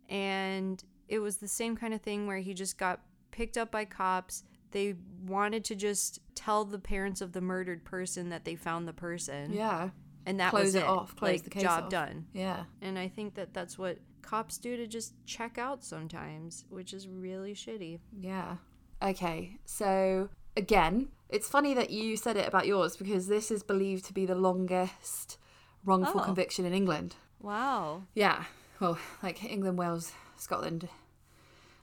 And 0.09 0.83
it 1.07 1.19
was 1.19 1.37
the 1.37 1.47
same 1.47 1.75
kind 1.75 1.93
of 1.93 2.01
thing 2.01 2.25
where 2.27 2.39
he 2.39 2.53
just 2.53 2.77
got 2.77 3.01
picked 3.39 3.57
up 3.57 3.71
by 3.71 3.85
cops. 3.85 4.43
They 4.71 4.95
wanted 5.25 5.63
to 5.65 5.75
just 5.75 6.19
tell 6.35 6.65
the 6.65 6.77
parents 6.77 7.21
of 7.21 7.31
the 7.31 7.41
murdered 7.41 7.85
person 7.85 8.29
that 8.29 8.43
they 8.45 8.55
found 8.55 8.87
the 8.87 8.93
person. 8.93 9.53
Yeah. 9.53 9.89
And 10.25 10.39
that 10.41 10.51
Close 10.51 10.65
was 10.65 10.75
it 10.75 10.79
it. 10.79 10.85
off, 10.85 11.15
close 11.15 11.31
like, 11.31 11.43
the 11.43 11.49
case 11.49 11.63
job 11.63 11.85
off. 11.85 11.89
done. 11.89 12.27
Yeah. 12.33 12.65
And 12.81 12.99
I 12.99 13.07
think 13.07 13.35
that 13.35 13.53
that's 13.53 13.77
what 13.79 13.97
cops 14.21 14.57
do 14.57 14.75
to 14.77 14.85
just 14.85 15.13
check 15.25 15.57
out 15.57 15.83
sometimes, 15.83 16.65
which 16.69 16.93
is 16.93 17.07
really 17.07 17.53
shitty. 17.55 17.99
Yeah. 18.19 18.57
Okay. 19.01 19.57
So 19.65 20.29
again, 20.57 21.07
it's 21.29 21.47
funny 21.47 21.73
that 21.73 21.89
you 21.89 22.17
said 22.17 22.35
it 22.37 22.47
about 22.47 22.67
yours 22.67 22.97
because 22.97 23.27
this 23.27 23.49
is 23.49 23.63
believed 23.63 24.03
to 24.05 24.13
be 24.13 24.25
the 24.25 24.35
longest 24.35 25.37
wrongful 25.85 26.19
Oh. 26.21 26.25
conviction 26.25 26.65
in 26.65 26.73
England. 26.73 27.15
Wow. 27.41 28.03
Yeah. 28.13 28.43
Well, 28.81 28.99
like 29.23 29.43
England, 29.43 29.77
Wales, 29.79 30.11
Scotland, 30.35 30.89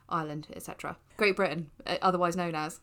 Ireland, 0.09 0.49
etc. 0.55 0.97
Great 1.17 1.37
Britain, 1.37 1.71
uh, 1.87 1.97
otherwise 2.03 2.37
known 2.37 2.55
as 2.55 2.81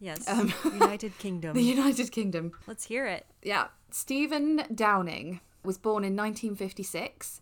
Yes. 0.00 0.28
Um, 0.28 0.52
United 0.64 1.16
Kingdom. 1.18 1.54
the 1.54 1.62
United 1.62 2.12
Kingdom. 2.12 2.52
Let's 2.66 2.84
hear 2.84 3.06
it. 3.06 3.26
Yeah. 3.42 3.68
Stephen 3.90 4.64
Downing 4.74 5.40
was 5.62 5.78
born 5.78 6.04
in 6.04 6.14
1956 6.16 7.40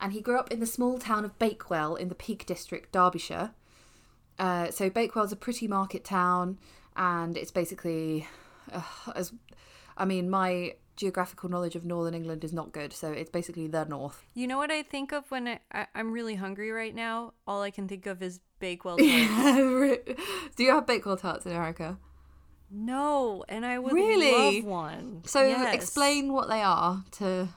and 0.00 0.12
he 0.12 0.20
grew 0.20 0.38
up 0.38 0.52
in 0.52 0.60
the 0.60 0.66
small 0.66 0.98
town 0.98 1.24
of 1.24 1.38
Bakewell 1.38 1.96
in 1.96 2.08
the 2.08 2.14
Peak 2.14 2.46
District, 2.46 2.92
Derbyshire. 2.92 3.50
Uh, 4.38 4.70
so 4.70 4.90
Bakewell's 4.90 5.32
a 5.32 5.36
pretty 5.36 5.66
market 5.66 6.04
town 6.04 6.58
and 6.96 7.36
it's 7.36 7.50
basically 7.50 8.28
uh, 8.72 8.82
as 9.14 9.32
I 9.96 10.04
mean 10.04 10.30
my 10.30 10.74
geographical 10.96 11.48
knowledge 11.48 11.74
of 11.74 11.84
northern 11.84 12.14
England 12.14 12.44
is 12.44 12.52
not 12.52 12.72
good, 12.72 12.92
so 12.92 13.10
it's 13.10 13.30
basically 13.30 13.66
the 13.66 13.84
north. 13.84 14.24
You 14.34 14.46
know 14.46 14.58
what 14.58 14.70
I 14.70 14.82
think 14.84 15.12
of 15.12 15.28
when 15.30 15.48
I, 15.48 15.60
I, 15.72 15.86
I'm 15.94 16.12
really 16.12 16.36
hungry 16.36 16.70
right 16.70 16.94
now? 16.94 17.32
All 17.46 17.62
I 17.62 17.70
can 17.70 17.88
think 17.88 18.06
of 18.06 18.22
is 18.22 18.40
Bakewell 18.64 18.96
tarts. 18.98 20.22
Do 20.56 20.62
you 20.64 20.70
have 20.70 20.86
Bakewell 20.86 21.16
tarts 21.18 21.44
in 21.46 21.52
America? 21.52 21.98
no, 22.70 23.44
and 23.48 23.64
I 23.64 23.78
would 23.78 23.92
Really? 23.92 24.32
love 24.60 24.64
one. 24.64 25.22
So 25.26 25.40
Yes. 25.46 25.74
explain 25.74 26.32
what 26.32 26.48
they 26.48 26.62
are 26.62 27.04
to 27.18 27.48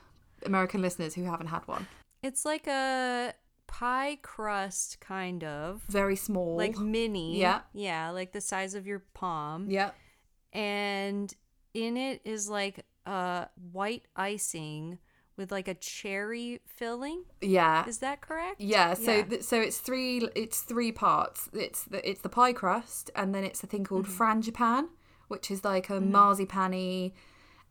American 0.45 0.81
listeners 0.81 1.15
who 1.15 1.23
haven't 1.23 1.47
had 1.47 1.67
one. 1.67 1.87
It's 2.21 2.43
like 2.45 2.67
a 2.67 3.33
pie 3.67 4.19
crust, 4.21 4.99
kind 4.99 5.43
of. 5.43 5.81
Very 5.89 6.15
small. 6.15 6.55
Like 6.57 6.77
mini. 6.77 7.39
Yeah. 7.39 7.61
Yeah, 7.73 8.11
like 8.11 8.31
the 8.33 8.41
size 8.41 8.75
of 8.75 8.85
your 8.85 8.99
palm. 9.13 9.69
yeah. 9.69 9.91
and 10.53 11.33
in 11.73 11.97
it 11.97 12.21
is 12.25 12.49
like 12.49 12.85
a 13.05 13.47
white 13.71 14.05
icing 14.15 14.97
with 15.37 15.51
like 15.51 15.67
a 15.67 15.73
cherry 15.75 16.59
filling. 16.65 17.23
Yeah. 17.41 17.87
Is 17.87 17.99
that 17.99 18.21
correct? 18.21 18.59
Yeah, 18.59 18.93
so 18.95 19.11
Yeah. 19.17 19.21
Th- 19.23 19.43
so 19.43 19.61
it's 19.61 19.77
three 19.77 20.27
it's 20.35 20.61
three 20.61 20.91
parts. 20.91 21.49
It's 21.53 21.83
the 21.83 22.07
it's 22.09 22.21
the 22.21 22.29
pie 22.29 22.53
crust 22.53 23.11
and 23.15 23.33
then 23.33 23.43
it's 23.43 23.63
a 23.63 23.67
thing 23.67 23.83
called 23.83 24.05
Mm-hmm. 24.07 24.23
frangipane, 24.23 24.87
which 25.27 25.49
is 25.51 25.63
like 25.63 25.89
a 25.89 26.01
marzipan 26.01 27.11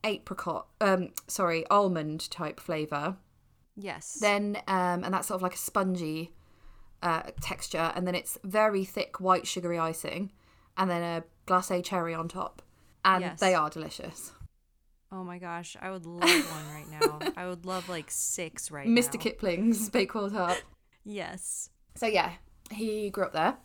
apricot 0.05 0.67
um 0.81 1.09
sorry, 1.27 1.67
almond 1.69 2.31
type 2.31 2.61
flavor. 2.61 3.17
yes. 3.77 4.19
Then 4.21 4.57
um 4.69 5.03
and 5.05 5.13
that's 5.13 5.29
sort 5.29 5.37
of 5.37 5.43
like 5.43 5.55
a 5.55 5.59
spongy 5.59 6.33
uh 7.03 7.23
texture 7.41 7.93
and 7.95 8.07
then 8.07 8.15
it's 8.15 8.39
very 8.45 8.85
thick 8.85 9.21
white 9.21 9.47
sugary 9.47 9.79
icing 9.79 10.33
and 10.77 10.89
then 10.91 11.03
a 11.03 11.25
glacé 11.47 11.83
cherry 11.85 12.15
on 12.15 12.29
top. 12.29 12.63
And 13.05 13.23
Yes. 13.23 13.41
they 13.41 13.55
are 13.55 13.71
delicious. 13.71 14.33
Oh 15.13 15.25
my 15.25 15.39
gosh, 15.39 15.77
I 15.81 15.91
would 15.91 16.07
love 16.07 16.23
one 16.23 16.75
right 16.75 17.01
now. 17.01 17.19
I 17.37 17.47
would 17.47 17.65
love 17.67 17.89
like 17.89 18.11
six 18.11 18.71
right 18.71 18.87
Mr. 18.87 18.95
now. 18.95 19.01
Mr. 19.01 19.21
Kipling's 19.21 19.89
Bakewell 19.91 20.31
tart. 20.31 20.63
Yes. 21.05 21.71
So 21.95 22.07
yeah, 22.07 22.33
he 22.71 23.11
grew 23.11 23.25
up 23.25 23.33
there. 23.33 23.57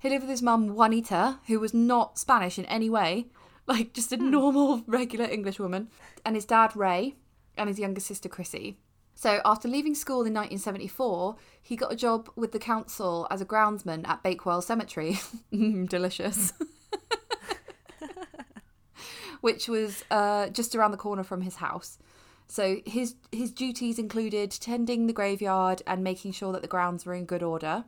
He 0.00 0.08
lived 0.08 0.22
with 0.22 0.30
his 0.30 0.42
mum 0.42 0.74
Juanita, 0.74 1.38
who 1.46 1.60
was 1.60 1.72
not 1.72 2.18
Spanish 2.18 2.58
in 2.58 2.64
any 2.66 2.90
way, 2.90 3.26
like 3.66 3.92
just 3.92 4.12
a 4.12 4.16
normal, 4.16 4.82
regular 4.86 5.26
English 5.26 5.58
woman, 5.58 5.88
and 6.24 6.34
his 6.34 6.44
dad 6.44 6.74
Ray, 6.76 7.14
and 7.56 7.68
his 7.68 7.78
younger 7.78 8.00
sister 8.00 8.28
Chrissy. 8.28 8.78
So 9.14 9.40
after 9.44 9.66
leaving 9.66 9.96
school 9.96 10.18
in 10.24 10.32
1974, 10.32 11.34
he 11.60 11.74
got 11.74 11.92
a 11.92 11.96
job 11.96 12.30
with 12.36 12.52
the 12.52 12.60
council 12.60 13.26
as 13.32 13.40
a 13.40 13.44
groundsman 13.44 14.06
at 14.06 14.22
Bakewell 14.22 14.62
Cemetery. 14.62 15.18
Mm, 15.52 15.88
Delicious. 15.88 16.52
Which 19.40 19.68
was 19.68 20.04
uh, 20.10 20.48
just 20.48 20.74
around 20.74 20.90
the 20.90 20.96
corner 20.96 21.22
from 21.22 21.42
his 21.42 21.56
house. 21.56 21.98
So 22.48 22.78
his 22.86 23.14
his 23.30 23.52
duties 23.52 23.98
included 23.98 24.50
tending 24.50 25.06
the 25.06 25.12
graveyard 25.12 25.82
and 25.86 26.02
making 26.02 26.32
sure 26.32 26.52
that 26.52 26.62
the 26.62 26.68
grounds 26.68 27.04
were 27.04 27.14
in 27.14 27.26
good 27.26 27.42
order. 27.42 27.84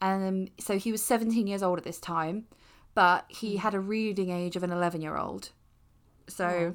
Um, 0.00 0.48
so 0.58 0.78
he 0.78 0.90
was 0.90 1.02
17 1.02 1.46
years 1.46 1.62
old 1.62 1.78
at 1.78 1.84
this 1.84 2.00
time, 2.00 2.46
but 2.94 3.24
he 3.28 3.58
had 3.58 3.74
a 3.74 3.80
reading 3.80 4.30
age 4.30 4.56
of 4.56 4.62
an 4.62 4.72
11 4.72 5.02
year 5.02 5.16
old. 5.16 5.50
So 6.26 6.74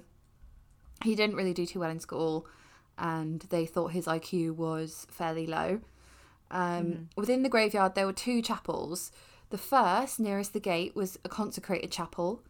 he 1.03 1.15
didn't 1.15 1.35
really 1.35 1.53
do 1.53 1.65
too 1.65 1.79
well 1.79 1.89
in 1.89 1.99
school, 1.99 2.47
and 2.97 3.41
they 3.49 3.65
thought 3.65 3.91
his 3.91 4.05
IQ 4.05 4.55
was 4.55 5.07
fairly 5.09 5.47
low. 5.47 5.81
Um, 6.51 7.09
Within 7.15 7.43
the 7.43 7.49
graveyard, 7.49 7.95
there 7.95 8.05
were 8.05 8.13
two 8.13 8.41
chapels. 8.41 9.11
The 9.49 9.57
first, 9.57 10.19
nearest 10.19 10.53
the 10.53 10.59
gate, 10.59 10.95
was 10.95 11.17
a 11.23 11.29
consecrated 11.29 11.91
chapel. 11.91 12.41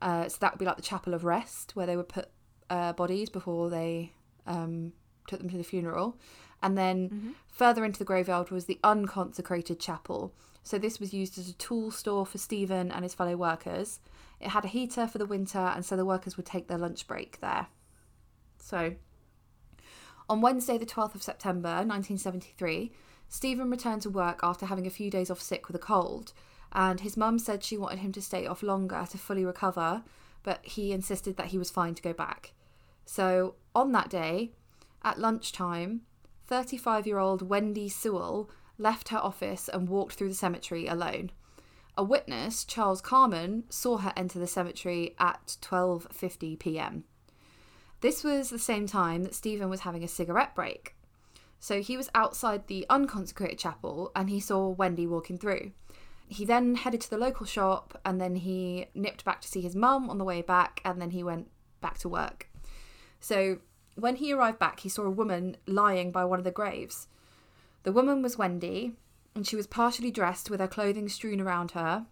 Uh, 0.00 0.28
so 0.28 0.36
that 0.40 0.52
would 0.52 0.58
be 0.58 0.64
like 0.64 0.76
the 0.76 0.82
chapel 0.82 1.14
of 1.14 1.24
rest, 1.24 1.74
where 1.74 1.86
they 1.86 1.96
would 1.96 2.08
put 2.08 2.28
uh, 2.70 2.92
bodies 2.92 3.30
before 3.30 3.70
they 3.70 4.12
um, 4.46 4.92
took 5.26 5.40
them 5.40 5.50
to 5.50 5.56
the 5.56 5.64
funeral. 5.64 6.18
And 6.62 6.76
then 6.76 7.34
further 7.48 7.84
into 7.84 7.98
the 7.98 8.04
graveyard 8.04 8.50
was 8.50 8.64
the 8.64 8.80
unconsecrated 8.82 9.78
chapel. 9.78 10.34
So 10.62 10.78
this 10.78 10.98
was 10.98 11.14
used 11.14 11.38
as 11.38 11.48
a 11.48 11.54
tool 11.54 11.90
store 11.90 12.26
for 12.26 12.38
Stephen 12.38 12.90
and 12.90 13.04
his 13.04 13.14
fellow 13.14 13.36
workers. 13.36 14.00
It 14.40 14.48
had 14.48 14.64
a 14.64 14.68
heater 14.68 15.06
for 15.06 15.18
the 15.18 15.26
winter, 15.26 15.58
and 15.58 15.84
so 15.84 15.96
the 15.96 16.04
workers 16.04 16.36
would 16.36 16.46
take 16.46 16.66
their 16.66 16.78
lunch 16.78 17.06
break 17.06 17.40
there. 17.40 17.68
So 18.58 18.96
on 20.28 20.40
Wednesday, 20.40 20.76
the 20.76 20.86
12th 20.86 21.14
of 21.14 21.22
September 21.22 21.68
1973, 21.68 22.92
Stephen 23.28 23.70
returned 23.70 24.02
to 24.02 24.10
work 24.10 24.40
after 24.42 24.66
having 24.66 24.86
a 24.86 24.90
few 24.90 25.10
days 25.10 25.30
off 25.30 25.40
sick 25.40 25.68
with 25.68 25.76
a 25.76 25.80
cold, 25.80 26.32
and 26.76 27.00
his 27.00 27.16
mum 27.16 27.38
said 27.38 27.64
she 27.64 27.78
wanted 27.78 28.00
him 28.00 28.12
to 28.12 28.20
stay 28.20 28.46
off 28.46 28.62
longer 28.62 29.06
to 29.10 29.16
fully 29.16 29.46
recover, 29.46 30.04
but 30.42 30.60
he 30.62 30.92
insisted 30.92 31.38
that 31.38 31.46
he 31.46 31.58
was 31.58 31.70
fine 31.70 31.94
to 31.94 32.02
go 32.02 32.12
back. 32.12 32.52
So 33.06 33.54
on 33.74 33.92
that 33.92 34.10
day, 34.10 34.52
at 35.02 35.18
lunchtime, 35.18 36.02
35 36.46 37.06
year 37.06 37.18
old 37.18 37.48
Wendy 37.48 37.88
Sewell 37.88 38.50
left 38.76 39.08
her 39.08 39.16
office 39.16 39.70
and 39.72 39.88
walked 39.88 40.14
through 40.16 40.28
the 40.28 40.34
cemetery 40.34 40.86
alone. 40.86 41.30
A 41.96 42.04
witness, 42.04 42.62
Charles 42.62 43.00
Carmen, 43.00 43.64
saw 43.70 43.96
her 43.96 44.12
enter 44.14 44.38
the 44.38 44.46
cemetery 44.46 45.14
at 45.18 45.56
12:50 45.62 46.58
p.m. 46.58 47.04
This 48.02 48.22
was 48.22 48.50
the 48.50 48.58
same 48.58 48.86
time 48.86 49.22
that 49.22 49.34
Stephen 49.34 49.70
was 49.70 49.80
having 49.80 50.04
a 50.04 50.08
cigarette 50.08 50.54
break. 50.54 50.94
So 51.58 51.80
he 51.80 51.96
was 51.96 52.10
outside 52.14 52.66
the 52.66 52.84
unconsecrated 52.90 53.58
chapel 53.58 54.12
and 54.14 54.28
he 54.28 54.40
saw 54.40 54.68
Wendy 54.68 55.06
walking 55.06 55.38
through. 55.38 55.72
He 56.28 56.44
then 56.44 56.74
headed 56.74 57.00
to 57.02 57.10
the 57.10 57.18
local 57.18 57.46
shop 57.46 58.00
and 58.04 58.20
then 58.20 58.36
he 58.36 58.86
nipped 58.94 59.24
back 59.24 59.40
to 59.42 59.48
see 59.48 59.60
his 59.60 59.76
mum 59.76 60.10
on 60.10 60.18
the 60.18 60.24
way 60.24 60.42
back 60.42 60.80
and 60.84 61.00
then 61.00 61.10
he 61.10 61.22
went 61.22 61.48
back 61.80 61.98
to 61.98 62.08
work. 62.08 62.48
So 63.20 63.58
when 63.94 64.16
he 64.16 64.32
arrived 64.32 64.58
back, 64.58 64.80
he 64.80 64.88
saw 64.88 65.02
a 65.02 65.10
woman 65.10 65.56
lying 65.66 66.10
by 66.10 66.24
one 66.24 66.38
of 66.38 66.44
the 66.44 66.50
graves. 66.50 67.08
The 67.84 67.92
woman 67.92 68.22
was 68.22 68.36
Wendy 68.36 68.92
and 69.34 69.46
she 69.46 69.56
was 69.56 69.66
partially 69.66 70.10
dressed 70.10 70.50
with 70.50 70.60
her 70.60 70.68
clothing 70.68 71.08
strewn 71.08 71.40
around 71.40 71.72
her. 71.72 72.06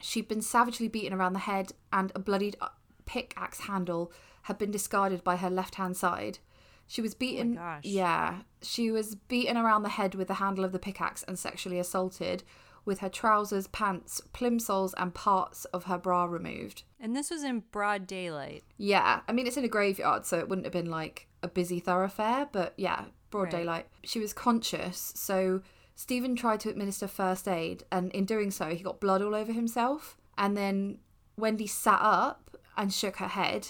She'd 0.00 0.28
been 0.28 0.42
savagely 0.42 0.88
beaten 0.88 1.12
around 1.12 1.34
the 1.34 1.40
head 1.40 1.72
and 1.92 2.10
a 2.14 2.18
bloodied 2.18 2.56
uh, 2.60 2.68
pickaxe 3.04 3.60
handle 3.60 4.12
had 4.42 4.58
been 4.58 4.70
discarded 4.70 5.22
by 5.22 5.36
her 5.36 5.50
left 5.50 5.76
hand 5.76 5.96
side. 5.96 6.38
She 6.86 7.02
was 7.02 7.14
oh 7.14 7.18
beaten. 7.18 7.54
gosh. 7.54 7.84
Yeah, 7.84 8.40
she 8.62 8.90
was 8.90 9.14
beaten 9.14 9.56
around 9.56 9.82
the 9.84 9.90
head 9.90 10.14
with 10.14 10.28
the 10.28 10.34
handle 10.34 10.64
of 10.64 10.72
the 10.72 10.78
pickaxe 10.78 11.22
and 11.22 11.38
sexually 11.38 11.78
assaulted, 11.78 12.42
with 12.84 13.00
her 13.00 13.08
trousers, 13.08 13.66
pants, 13.68 14.20
plimsolls, 14.32 14.94
and 14.96 15.14
parts 15.14 15.64
of 15.66 15.84
her 15.84 15.98
bra 15.98 16.24
removed. 16.24 16.82
And 16.98 17.14
this 17.16 17.30
was 17.30 17.42
in 17.42 17.60
broad 17.70 18.06
daylight. 18.06 18.64
Yeah, 18.76 19.20
I 19.28 19.32
mean 19.32 19.46
it's 19.46 19.56
in 19.56 19.64
a 19.64 19.68
graveyard, 19.68 20.26
so 20.26 20.38
it 20.38 20.48
wouldn't 20.48 20.66
have 20.66 20.72
been 20.72 20.90
like 20.90 21.28
a 21.42 21.48
busy 21.48 21.80
thoroughfare, 21.80 22.48
but 22.50 22.74
yeah, 22.76 23.06
broad 23.30 23.44
Right. 23.44 23.52
daylight. 23.52 23.86
She 24.04 24.18
was 24.18 24.32
conscious, 24.32 25.12
so 25.16 25.62
Stephen 25.94 26.34
tried 26.36 26.60
to 26.60 26.70
administer 26.70 27.06
first 27.06 27.46
aid, 27.46 27.84
and 27.92 28.10
in 28.12 28.24
doing 28.24 28.50
so, 28.50 28.74
he 28.74 28.82
got 28.82 29.00
blood 29.00 29.22
all 29.22 29.34
over 29.34 29.52
himself. 29.52 30.16
And 30.38 30.56
then 30.56 30.98
Wendy 31.36 31.66
sat 31.66 32.00
up 32.00 32.56
and 32.76 32.92
shook 32.92 33.16
her 33.16 33.28
head, 33.28 33.68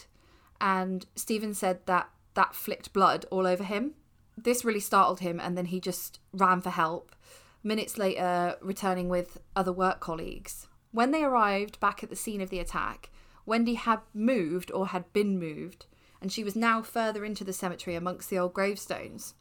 and 0.61 1.06
Stephen 1.16 1.54
said 1.54 1.80
that 1.86 2.08
that 2.34 2.54
flicked 2.54 2.92
blood 2.92 3.26
all 3.30 3.46
over 3.46 3.64
him. 3.64 3.94
This 4.36 4.64
really 4.64 4.80
startled 4.80 5.20
him, 5.20 5.40
and 5.40 5.58
then 5.58 5.66
he 5.66 5.80
just 5.80 6.20
ran 6.32 6.61
for 6.61 6.70
help. 6.70 7.14
Minutes 7.62 7.98
later, 7.98 8.56
returning 8.62 9.08
with 9.08 9.38
other 9.54 9.72
work 9.72 10.00
colleagues. 10.00 10.66
When 10.92 11.11
they 11.11 11.22
arrived 11.22 11.78
back 11.78 12.02
at 12.02 12.11
the 12.11 12.16
scene 12.16 12.40
of 12.40 12.50
the 12.50 12.58
attack, 12.58 13.11
Wendy 13.44 13.74
had 13.74 14.00
moved 14.14 14.72
or 14.72 14.88
had 14.88 15.12
been 15.12 15.38
moved, 15.38 15.86
and 16.20 16.32
she 16.32 16.44
was 16.44 16.56
now 16.56 16.82
further 16.82 17.24
into 17.24 17.44
the 17.44 17.52
cemetery 17.52 17.96
amongst 17.96 18.30
the 18.30 18.38
old 18.38 18.54
gravestones. 18.54 19.34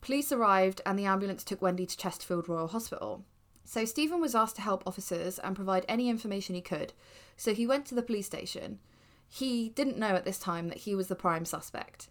Police 0.00 0.32
arrived 0.32 0.80
and 0.84 0.98
the 0.98 1.06
ambulance 1.06 1.44
took 1.44 1.62
Wendy 1.62 1.86
to 1.86 1.96
Chesterfield 1.96 2.48
Royal 2.48 2.68
Hospital. 2.68 3.24
So 3.64 3.84
Stephen 3.84 4.20
was 4.20 4.34
asked 4.34 4.56
to 4.56 4.62
help 4.62 4.82
officers 4.86 5.38
and 5.38 5.56
provide 5.56 5.86
any 5.88 6.08
information 6.08 6.54
he 6.54 6.60
could. 6.60 6.92
So 7.36 7.54
he 7.54 7.66
went 7.66 7.86
to 7.86 7.94
the 7.94 8.02
police 8.02 8.26
station. 8.26 8.80
He 9.28 9.70
didn't 9.70 9.98
know 9.98 10.14
at 10.14 10.24
this 10.24 10.38
time 10.38 10.68
that 10.68 10.78
he 10.78 10.94
was 10.94 11.08
the 11.08 11.14
prime 11.14 11.44
suspect. 11.44 12.08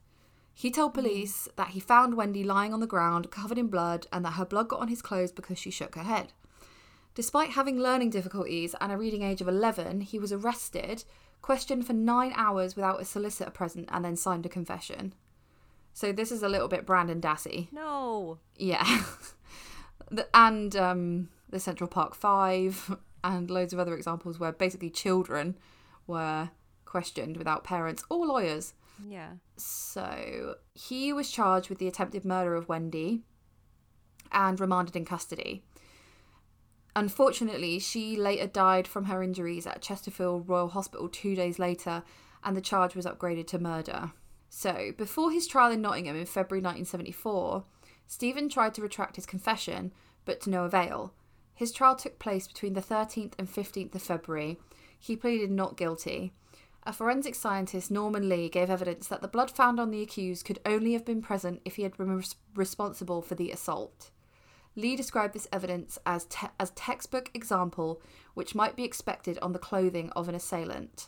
He 0.54 0.70
told 0.70 0.94
police 0.94 1.48
that 1.56 1.70
he 1.70 1.80
found 1.80 2.16
Wendy 2.16 2.44
lying 2.44 2.74
on 2.74 2.80
the 2.80 2.88
ground, 2.88 3.32
covered 3.32 3.58
in 3.58 3.68
blood, 3.68 4.08
and 4.12 4.24
that 4.24 4.34
her 4.34 4.46
blood 4.46 4.68
got 4.68 4.80
on 4.80 4.88
his 4.88 5.02
clothes 5.02 5.32
because 5.32 5.58
she 5.58 5.72
shook 5.72 5.96
her 5.96 6.04
head. 6.04 6.34
Despite 7.16 7.52
having 7.52 7.80
learning 7.80 8.12
difficulties 8.12 8.76
and 8.80 8.92
a 8.92 8.98
reading 8.98 9.22
age 9.22 9.42
of 9.42 9.48
11, 9.48 10.02
he 10.02 10.20
was 10.20 10.32
arrested, 10.32 11.04
questioned 11.42 11.86
for 11.86 11.94
nine 11.94 12.34
hours 12.36 12.76
without 12.76 13.02
a 13.02 13.06
solicitor 13.06 13.52
present, 13.52 13.90
and 13.92 14.06
then 14.06 14.16
signed 14.16 14.46
a 14.46 14.50
confession. 14.50 15.14
So 15.94 16.12
this 16.12 16.32
is 16.32 16.42
a 16.42 16.50
little 16.50 16.68
bit 16.68 16.86
Brendan 16.86 17.22
Dassey. 17.22 17.72
No. 17.72 18.40
Yeah. 18.58 19.04
the, 20.12 20.28
and 20.34 20.76
um, 20.76 21.30
the 21.50 21.60
Central 21.60 21.88
Park 21.88 22.16
Five, 22.16 22.96
and 23.24 23.50
loads 23.50 23.74
of 23.74 23.80
other 23.80 23.96
examples 23.96 24.40
where 24.40 24.52
basically 24.52 24.90
children 24.90 25.58
were 26.08 26.50
questioned 26.86 27.38
without 27.38 27.64
parents 27.64 28.04
or 28.10 28.26
lawyers. 28.26 28.74
Yeah. 29.08 29.34
So 29.58 30.56
he 30.74 31.14
was 31.14 31.32
charged 31.32 31.70
with 31.70 31.80
the 31.80 31.88
attempted 31.88 32.26
murder 32.26 32.56
of 32.56 32.70
Wendy 32.70 33.24
and 34.32 34.60
remanded 34.60 34.96
in 34.96 35.06
custody. 35.06 35.64
Unfortunately, 36.96 37.80
she 37.80 38.16
later 38.16 38.48
died 38.48 38.88
from 38.88 39.06
her 39.06 39.24
injuries 39.24 39.66
at 39.66 39.82
Chesterfield 39.82 40.48
Royal 40.48 40.70
Hospital 40.70 41.10
two 41.10 41.36
days 41.36 41.58
later, 41.58 42.04
and 42.44 42.56
the 42.56 42.62
charge 42.62 42.96
was 42.96 43.06
upgraded 43.06 43.48
to 43.48 43.60
murder. 43.60 44.12
So, 44.50 44.92
before 44.96 45.32
his 45.32 45.48
trial 45.48 45.72
in 45.72 45.82
Nottingham 45.82 46.16
in 46.16 46.28
February 46.28 46.62
1974, 46.62 47.64
Stephen 48.06 48.48
tried 48.48 48.76
to 48.76 48.82
retract 48.82 49.16
his 49.16 49.26
confession, 49.26 49.92
but 50.26 50.42
to 50.42 50.52
no 50.52 50.66
avail. 50.66 51.14
His 51.56 51.72
trial 51.72 51.96
took 51.96 52.20
place 52.20 52.48
between 52.48 52.74
the 52.74 52.82
13th 52.82 53.34
and 53.40 53.48
15th 53.48 53.96
of 53.96 54.02
February. 54.04 54.60
He 55.00 55.16
pleaded 55.16 55.50
not 55.50 55.78
guilty. 55.78 56.34
A 56.86 56.92
forensic 56.92 57.34
scientist, 57.34 57.90
Norman 57.90 58.28
Lee, 58.28 58.50
gave 58.50 58.70
evidence 58.70 59.08
that 59.08 59.22
the 59.22 59.28
blood 59.28 59.50
found 59.50 59.80
on 59.80 59.90
the 59.90 60.02
accused 60.02 60.46
could 60.46 60.60
only 60.66 60.94
have 60.94 61.06
been 61.06 61.22
present 61.22 61.62
if 61.64 61.78
he 61.78 61.84
had 61.84 61.96
been 61.96 62.18
res- 62.18 62.36
responsible 62.56 63.22
for 63.22 63.36
the 63.36 63.52
assault. 63.52 64.12
Lee 64.76 64.96
described 64.96 65.34
this 65.34 65.48
evidence 65.52 65.98
as 66.06 66.26
te- 66.26 66.48
as 66.60 66.72
textbook 66.72 67.30
example 67.34 68.02
which 68.34 68.56
might 68.56 68.76
be 68.76 68.84
expected 68.84 69.40
on 69.40 69.54
the 69.54 69.60
clothing 69.60 70.10
of 70.12 70.28
an 70.28 70.36
assailant. 70.36 71.08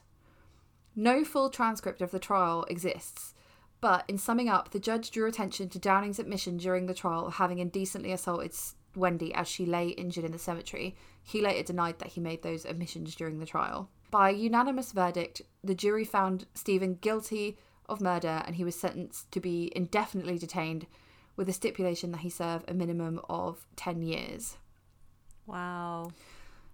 No 0.95 1.26
full 1.26 1.49
transcript 1.49 2.01
of 2.01 2.11
the 2.11 2.19
trial 2.19 2.63
exists, 2.69 3.34
but 3.82 4.05
in 4.07 4.17
summing 4.17 4.47
up, 4.47 4.71
the 4.71 4.80
judge 4.80 5.11
drew 5.11 5.28
attention 5.28 5.67
to 5.69 5.80
Downing's 5.80 6.19
admission 6.19 6.55
during 6.55 6.86
the 6.86 6.93
trial 6.93 7.28
of 7.28 7.34
having 7.34 7.59
indecently 7.59 8.13
assaulted 8.13 8.53
Wendy 8.95 9.34
as 9.34 9.49
she 9.49 9.65
lay 9.65 9.89
injured 9.89 10.23
in 10.23 10.32
the 10.32 10.39
cemetery. 10.39 10.95
He 11.21 11.41
later 11.41 11.63
denied 11.63 11.99
that 11.99 12.13
he 12.13 12.21
made 12.21 12.43
those 12.43 12.63
admissions 12.63 13.13
during 13.13 13.39
the 13.39 13.45
trial. 13.45 13.89
By 14.12 14.30
unanimous 14.30 14.91
verdict, 14.91 15.41
the 15.64 15.76
jury 15.76 16.06
found 16.06 16.45
Stephen 16.53 16.95
guilty 16.95 17.58
of 17.88 18.01
murder 18.01 18.43
and 18.45 18.56
he 18.56 18.64
was 18.64 18.80
sentenced 18.80 19.32
to 19.32 19.39
be 19.39 19.72
indefinitely 19.76 20.38
detained 20.38 20.88
with 21.36 21.49
a 21.49 21.53
stipulation 21.53 22.12
that 22.12 22.20
he 22.22 22.30
serve 22.30 22.64
a 22.68 22.74
minimum 22.74 23.20
of 23.30 23.66
10 23.76 24.01
years. 24.01 24.58
Wow. 25.45 26.12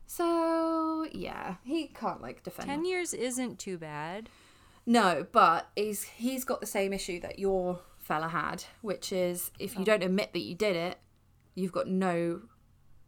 So, 0.06 1.08
yeah, 1.12 1.56
he 1.64 1.88
can't 1.88 2.22
like 2.22 2.44
defend. 2.44 2.70
10 2.70 2.86
years 2.86 3.14
isn't 3.14 3.60
too 3.60 3.78
bad. 3.78 4.30
No, 4.86 5.26
but 5.32 5.70
he's 5.76 6.04
he's 6.04 6.44
got 6.44 6.60
the 6.60 6.68
same 6.68 6.92
issue 6.92 7.20
that 7.22 7.40
your 7.40 7.80
fella 8.00 8.28
had, 8.28 8.64
which 8.82 9.14
is 9.14 9.52
if 9.60 9.76
you 9.76 9.82
oh. 9.82 9.86
don't 9.86 10.04
admit 10.04 10.34
that 10.34 10.40
you 10.40 10.56
did 10.56 10.76
it, 10.76 10.98
you've 11.56 11.72
got 11.72 11.88
no 11.88 12.42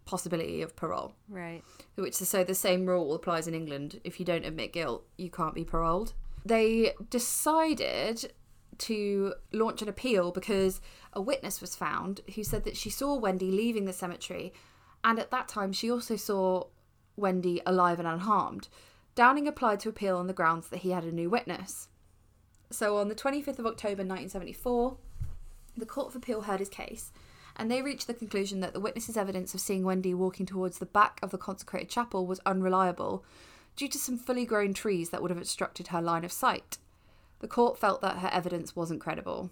possibility 0.05 0.61
of 0.61 0.75
parole. 0.75 1.15
Right. 1.29 1.63
Which 1.95 2.21
is 2.21 2.29
so 2.29 2.43
the 2.43 2.55
same 2.55 2.85
rule 2.85 3.13
applies 3.13 3.47
in 3.47 3.53
England. 3.53 3.99
If 4.03 4.19
you 4.19 4.25
don't 4.25 4.45
admit 4.45 4.73
guilt, 4.73 5.05
you 5.17 5.29
can't 5.29 5.55
be 5.55 5.63
paroled. 5.63 6.13
They 6.45 6.93
decided 7.09 8.33
to 8.79 9.33
launch 9.51 9.81
an 9.81 9.89
appeal 9.89 10.31
because 10.31 10.81
a 11.13 11.21
witness 11.21 11.61
was 11.61 11.75
found 11.75 12.21
who 12.35 12.43
said 12.43 12.63
that 12.63 12.77
she 12.77 12.89
saw 12.89 13.15
Wendy 13.15 13.51
leaving 13.51 13.85
the 13.85 13.93
cemetery, 13.93 14.53
and 15.03 15.19
at 15.19 15.31
that 15.31 15.47
time 15.47 15.71
she 15.71 15.91
also 15.91 16.15
saw 16.15 16.65
Wendy 17.15 17.61
alive 17.65 17.99
and 17.99 18.07
unharmed. 18.07 18.67
Downing 19.15 19.47
applied 19.47 19.79
to 19.81 19.89
appeal 19.89 20.17
on 20.17 20.27
the 20.27 20.33
grounds 20.33 20.69
that 20.69 20.79
he 20.79 20.89
had 20.89 21.03
a 21.03 21.11
new 21.11 21.29
witness. 21.29 21.89
So 22.71 22.97
on 22.97 23.07
the 23.07 23.15
25th 23.15 23.59
of 23.59 23.67
October 23.67 24.03
1974, 24.03 24.97
the 25.77 25.85
Court 25.85 26.07
of 26.07 26.15
Appeal 26.15 26.41
heard 26.41 26.59
his 26.59 26.69
case, 26.69 27.11
and 27.55 27.69
they 27.69 27.81
reached 27.81 28.07
the 28.07 28.13
conclusion 28.13 28.59
that 28.61 28.73
the 28.73 28.79
witness's 28.79 29.17
evidence 29.17 29.53
of 29.53 29.59
seeing 29.59 29.83
Wendy 29.83 30.13
walking 30.13 30.45
towards 30.45 30.79
the 30.79 30.85
back 30.85 31.19
of 31.21 31.31
the 31.31 31.37
consecrated 31.37 31.89
chapel 31.89 32.25
was 32.25 32.39
unreliable 32.45 33.23
due 33.75 33.87
to 33.87 33.97
some 33.97 34.17
fully 34.17 34.45
grown 34.45 34.73
trees 34.73 35.09
that 35.09 35.21
would 35.21 35.31
have 35.31 35.37
obstructed 35.37 35.87
her 35.87 36.01
line 36.01 36.23
of 36.23 36.31
sight. 36.31 36.77
The 37.39 37.47
court 37.47 37.77
felt 37.77 38.01
that 38.01 38.19
her 38.19 38.29
evidence 38.31 38.75
wasn't 38.75 39.01
credible. 39.01 39.51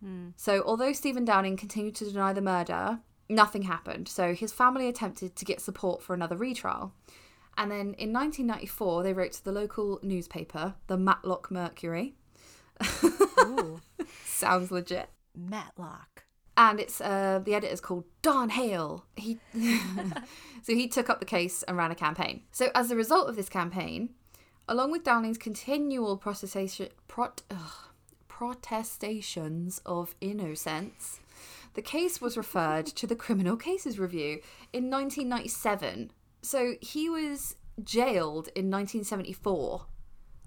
Hmm. 0.00 0.28
So, 0.36 0.62
although 0.64 0.92
Stephen 0.92 1.24
Downing 1.24 1.56
continued 1.56 1.94
to 1.96 2.04
deny 2.04 2.32
the 2.32 2.40
murder, 2.40 3.00
nothing 3.28 3.62
happened. 3.62 4.08
So, 4.08 4.34
his 4.34 4.52
family 4.52 4.88
attempted 4.88 5.34
to 5.36 5.44
get 5.44 5.60
support 5.60 6.02
for 6.02 6.14
another 6.14 6.36
retrial. 6.36 6.92
And 7.56 7.70
then 7.70 7.94
in 7.94 8.12
1994, 8.12 9.02
they 9.02 9.12
wrote 9.12 9.32
to 9.32 9.44
the 9.44 9.52
local 9.52 10.00
newspaper, 10.02 10.74
the 10.86 10.98
Matlock 10.98 11.50
Mercury. 11.50 12.14
Ooh. 13.40 13.80
Sounds 14.24 14.70
legit. 14.70 15.08
Matlock. 15.34 16.23
And 16.56 16.80
it's 16.80 17.00
uh, 17.00 17.40
the 17.44 17.54
editor's 17.54 17.80
called 17.80 18.04
Don 18.22 18.50
Hale. 18.50 19.04
He 19.16 19.38
so 20.62 20.74
he 20.74 20.88
took 20.88 21.10
up 21.10 21.20
the 21.20 21.26
case 21.26 21.62
and 21.64 21.76
ran 21.76 21.90
a 21.90 21.94
campaign. 21.94 22.42
So 22.52 22.70
as 22.74 22.90
a 22.90 22.96
result 22.96 23.28
of 23.28 23.36
this 23.36 23.48
campaign, 23.48 24.10
along 24.68 24.90
with 24.90 25.04
Downing's 25.04 25.38
continual 25.38 26.16
protestation, 26.16 26.88
prot, 27.08 27.42
ugh, 27.50 27.88
protestations 28.28 29.80
of 29.84 30.14
innocence, 30.20 31.20
the 31.74 31.82
case 31.82 32.20
was 32.20 32.36
referred 32.36 32.86
to 32.86 33.06
the 33.06 33.16
Criminal 33.16 33.56
Cases 33.56 33.98
Review 33.98 34.40
in 34.72 34.90
1997. 34.90 36.12
So 36.42 36.74
he 36.80 37.10
was 37.10 37.56
jailed 37.82 38.48
in 38.54 38.70
1974. 38.70 39.86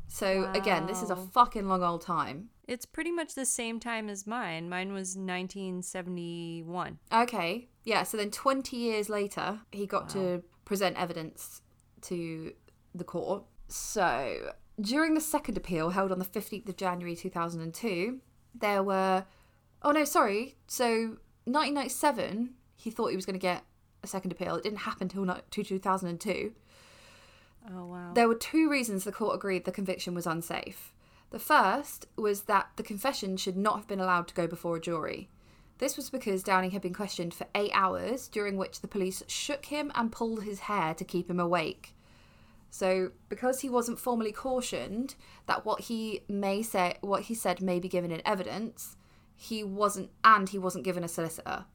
So 0.08 0.50
again, 0.54 0.86
this 0.88 1.02
is 1.02 1.10
a 1.10 1.16
fucking 1.16 1.68
long 1.68 1.84
old 1.84 2.02
time. 2.02 2.50
It's 2.68 2.86
pretty 2.86 3.12
much 3.12 3.36
the 3.36 3.46
same 3.46 3.80
time 3.80 4.10
as 4.10 4.26
mine. 4.28 4.70
Mine 4.70 4.92
was 4.94 5.16
1971. 5.16 7.00
Okay. 7.14 7.68
Yeah. 7.86 8.04
So 8.04 8.18
then 8.18 8.32
20 8.32 8.76
years 8.78 9.10
later, 9.10 9.60
he 9.72 9.86
got 9.86 10.10
to 10.10 10.44
present 10.66 10.98
evidence 10.98 11.62
to 12.04 12.54
the 12.94 13.04
court. 13.04 13.44
So 13.68 14.52
during 14.80 15.14
the 15.14 15.22
second 15.22 15.58
appeal 15.58 15.90
held 15.92 16.12
on 16.12 16.20
the 16.20 16.26
15th 16.26 16.70
of 16.70 16.78
January 16.78 17.16
2002, 17.16 18.20
there 18.60 18.84
were. 18.84 19.26
Oh, 19.84 19.92
no, 19.92 20.04
sorry. 20.06 20.56
So 20.68 21.18
1997, 21.46 22.56
he 22.76 22.90
thought 22.92 23.08
he 23.08 23.16
was 23.16 23.26
going 23.26 23.36
to 23.36 23.40
get 23.40 23.64
a 24.04 24.08
second 24.08 24.32
appeal. 24.32 24.56
It 24.56 24.64
didn't 24.64 24.80
happen 24.80 25.04
until 25.04 25.24
not- 25.26 25.50
2002. 25.52 26.54
Oh 27.70 27.86
wow. 27.86 28.12
There 28.14 28.28
were 28.28 28.36
two 28.36 28.70
reasons 28.70 29.04
the 29.04 29.12
court 29.12 29.36
agreed 29.36 29.66
the 29.66 29.72
conviction 29.72 30.14
was 30.14 30.28
unsafe. 30.28 30.94
The 31.30 31.40
first 31.40 32.08
was 32.16 32.44
that 32.44 32.70
the 32.78 32.84
confession 32.84 33.36
should 33.38 33.58
not 33.58 33.76
have 33.76 33.88
been 33.88 34.00
allowed 34.00 34.28
to 34.30 34.34
go 34.34 34.48
before 34.48 34.78
a 34.78 34.82
jury. 34.82 35.30
This 35.80 35.98
was 35.98 36.10
because 36.10 36.42
Downing 36.42 36.72
had 36.72 36.82
been 36.82 36.94
questioned 36.94 37.34
for 37.34 37.48
eight 37.54 37.72
hours, 37.74 38.28
during 38.28 38.58
which 38.58 38.82
the 38.82 38.88
police 38.88 39.22
shook 39.28 39.66
him 39.66 39.92
and 39.94 40.12
pulled 40.12 40.44
his 40.44 40.62
hair 40.62 40.94
to 40.96 41.06
keep 41.06 41.30
him 41.30 41.40
awake. 41.40 41.94
So, 42.70 43.12
because 43.30 43.62
he 43.62 43.70
wasn't 43.70 44.00
formally 44.00 44.32
cautioned 44.32 45.16
that 45.46 45.66
what 45.66 45.82
he 45.82 46.22
may 46.28 46.64
say, 46.64 46.98
what 47.02 47.24
he 47.24 47.34
said 47.34 47.62
may 47.62 47.80
be 47.80 47.88
given 47.88 48.12
in 48.12 48.22
evidence, 48.26 48.98
he 49.36 49.64
wasn't, 49.64 50.10
and 50.24 50.50
he 50.50 50.58
wasn't 50.58 50.84
given 50.84 51.04
a 51.04 51.08
solicitor. 51.08 51.66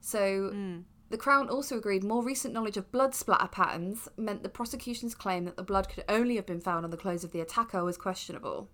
So, 0.00 0.50
hmm. 0.50 0.78
The 1.10 1.16
Crown 1.16 1.48
also 1.48 1.78
agreed 1.78 2.04
more 2.04 2.22
recent 2.22 2.52
knowledge 2.52 2.76
of 2.76 2.92
blood 2.92 3.14
splatter 3.14 3.48
patterns 3.48 4.08
meant 4.16 4.42
the 4.42 4.48
prosecution's 4.48 5.14
claim 5.14 5.44
that 5.46 5.56
the 5.56 5.62
blood 5.62 5.88
could 5.88 6.04
only 6.08 6.36
have 6.36 6.44
been 6.44 6.60
found 6.60 6.84
on 6.84 6.90
the 6.90 6.98
clothes 6.98 7.24
of 7.24 7.32
the 7.32 7.40
attacker 7.40 7.82
was 7.82 7.96
questionable. 7.96 8.68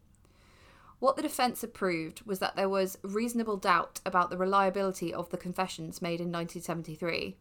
What 0.98 1.16
the 1.16 1.22
defence 1.22 1.60
had 1.60 1.74
proved 1.74 2.22
was 2.22 2.40
that 2.40 2.56
there 2.56 2.68
was 2.68 2.98
reasonable 3.02 3.56
doubt 3.56 4.00
about 4.04 4.30
the 4.30 4.36
reliability 4.36 5.12
of 5.12 5.30
the 5.30 5.36
confessions 5.36 6.02
made 6.02 6.20
in 6.20 6.32
1973. 6.32 7.36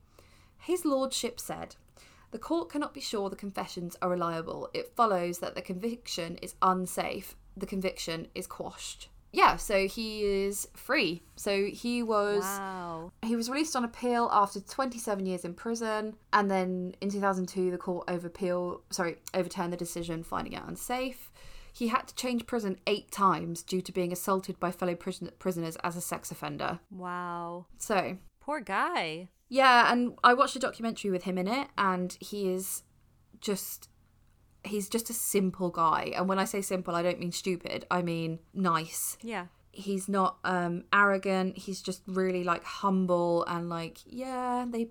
His 0.60 0.86
Lordship 0.86 1.40
said, 1.40 1.76
The 2.32 2.40
court 2.40 2.70
cannot 2.70 2.94
be 2.94 3.02
sure 3.02 3.30
the 3.30 3.36
confessions 3.36 3.98
are 4.02 4.10
reliable. 4.10 4.70
It 4.74 4.96
follows 4.96 5.40
that 5.40 5.56
the 5.56 5.62
conviction 5.62 6.38
is 6.42 6.56
unsafe. 6.62 7.36
The 7.58 7.66
conviction 7.66 8.28
is 8.36 8.48
quashed. 8.48 9.10
Yeah, 9.34 9.56
so 9.56 9.88
he 9.88 10.24
is 10.24 10.68
free. 10.76 11.24
So 11.36 11.66
he 11.66 12.04
was 12.04 12.44
wow. 12.44 13.12
he 13.24 13.36
was 13.36 13.50
released 13.50 13.76
on 13.76 13.84
appeal 13.84 14.30
after 14.32 14.60
27 14.62 15.26
years 15.26 15.44
in 15.44 15.56
prison, 15.56 16.16
and 16.32 16.50
then 16.50 16.96
in 17.02 17.10
2002 17.10 17.72
the 17.72 17.78
court 17.80 18.06
over 18.08 18.28
appeal, 18.28 18.84
sorry, 18.92 19.18
overturned 19.34 19.74
the 19.74 19.78
decision, 19.78 20.24
finding 20.24 20.54
it 20.54 20.62
unsafe. 20.66 21.32
He 21.74 21.88
had 21.88 22.08
to 22.08 22.16
change 22.16 22.46
prison 22.46 22.78
eight 22.86 23.10
times 23.12 23.64
due 23.64 23.82
to 23.82 23.92
being 23.92 24.14
assaulted 24.14 24.60
by 24.60 24.72
fellow 24.72 24.94
prison- 24.94 25.32
prisoners 25.40 25.76
as 25.84 25.98
a 25.98 26.02
sex 26.02 26.30
offender. 26.30 26.80
Wow. 26.92 27.66
So 27.80 28.18
Poor 28.40 28.60
guy. 28.60 29.30
yeah, 29.50 29.92
and 29.92 30.14
I 30.24 30.36
watched 30.36 30.56
a 30.56 30.60
documentary 30.60 31.10
with 31.10 31.24
him 31.24 31.40
in 31.40 31.48
it, 31.48 31.70
and 31.76 32.16
he 32.20 32.54
is 32.54 32.84
just 33.42 33.90
he's 34.64 34.90
just 34.90 35.10
a 35.10 35.14
simple 35.14 35.70
guy. 35.70 36.14
And 36.16 36.28
when 36.28 36.40
I 36.40 36.46
say 36.46 36.62
simple, 36.62 36.96
I 36.96 37.02
don't 37.02 37.20
mean 37.20 37.32
stupid. 37.32 37.86
I 37.92 38.02
mean 38.02 38.40
nice. 38.54 39.18
Yeah. 39.22 39.48
He's 39.72 40.08
not 40.08 40.38
um 40.44 40.84
arrogant. 40.94 41.58
He's 41.58 41.82
just 41.82 42.02
really 42.08 42.44
like 42.44 42.64
humble 42.64 43.44
and 43.46 43.70
like, 43.70 44.00
yeah, 44.06 44.66
they 44.68 44.90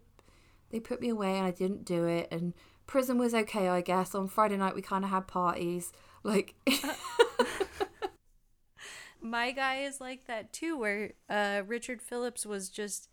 they 0.70 0.80
put 0.80 1.00
me 1.00 1.08
away 1.08 1.36
and 1.36 1.46
I 1.46 1.50
didn't 1.50 1.84
do 1.84 2.06
it 2.06 2.28
and 2.30 2.54
prison 2.86 3.18
was 3.18 3.34
okay, 3.34 3.68
I 3.68 3.80
guess. 3.80 4.14
On 4.14 4.28
Friday 4.28 4.56
night 4.56 4.74
we 4.74 4.82
kind 4.82 5.04
of 5.04 5.10
had 5.10 5.26
parties. 5.26 5.92
Like 6.24 6.54
My 9.22 9.52
guy 9.52 9.82
is 9.82 10.00
like 10.00 10.26
that 10.26 10.52
too, 10.52 10.76
where 10.76 11.12
uh, 11.30 11.62
Richard 11.64 12.02
Phillips 12.02 12.44
was 12.44 12.68
just, 12.68 13.08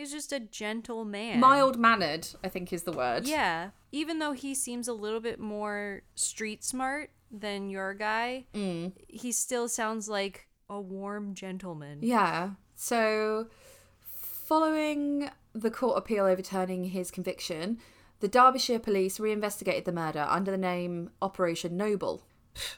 he's 0.00 0.10
just 0.12 0.32
a 0.32 0.40
gentle 0.40 1.04
man. 1.04 1.38
mild 1.40 1.78
mannered, 1.78 2.26
I 2.42 2.48
think 2.48 2.72
is 2.72 2.82
the 2.84 2.92
word. 2.92 3.26
Yeah. 3.26 3.70
Even 3.92 4.18
though 4.18 4.32
he 4.32 4.54
seems 4.54 4.88
a 4.88 4.92
little 4.92 5.20
bit 5.20 5.38
more 5.38 6.02
street 6.14 6.64
smart 6.64 7.10
than 7.30 7.68
your 7.70 7.94
guy, 7.94 8.46
Mm. 8.54 8.92
he 9.08 9.30
still 9.32 9.68
sounds 9.68 10.08
like 10.08 10.48
a 10.68 10.80
warm 10.80 11.34
gentleman. 11.34 11.98
Yeah. 12.02 12.50
So, 12.74 13.48
following 14.04 15.30
the 15.52 15.70
court 15.70 15.98
appeal 15.98 16.24
overturning 16.24 16.84
his 16.84 17.10
conviction, 17.10 17.78
the 18.20 18.28
Derbyshire 18.28 18.78
police 18.78 19.18
reinvestigated 19.20 19.84
the 19.84 19.92
murder 19.92 20.26
under 20.28 20.50
the 20.50 20.58
name 20.58 21.10
Operation 21.20 21.76
Noble. 21.76 22.22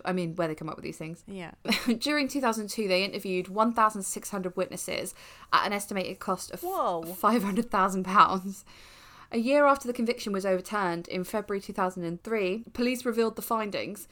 I 0.05 0.13
mean, 0.13 0.37
where 0.37 0.49
they 0.49 0.55
come 0.55 0.69
up 0.69 0.77
with 0.77 0.85
these 0.85 0.99
things. 0.99 1.25
Yeah. 1.27 1.53
During 1.99 2.29
2002, 2.29 2.89
they 2.89 3.05
interviewed 3.05 3.49
1,600 3.49 4.57
witnesses 4.57 5.15
at 5.53 5.67
an 5.67 5.73
estimated 5.73 6.19
cost 6.19 6.51
of 6.51 6.61
£500,000. 6.61 8.65
A 9.33 9.39
year 9.39 9.65
after 9.65 9.87
the 9.87 9.95
conviction 9.95 10.33
was 10.33 10.45
overturned, 10.45 11.09
in 11.09 11.25
February 11.25 11.61
2003, 11.61 12.65
police 12.75 13.07
revealed 13.07 13.37
the 13.37 13.43
findings. 13.43 14.07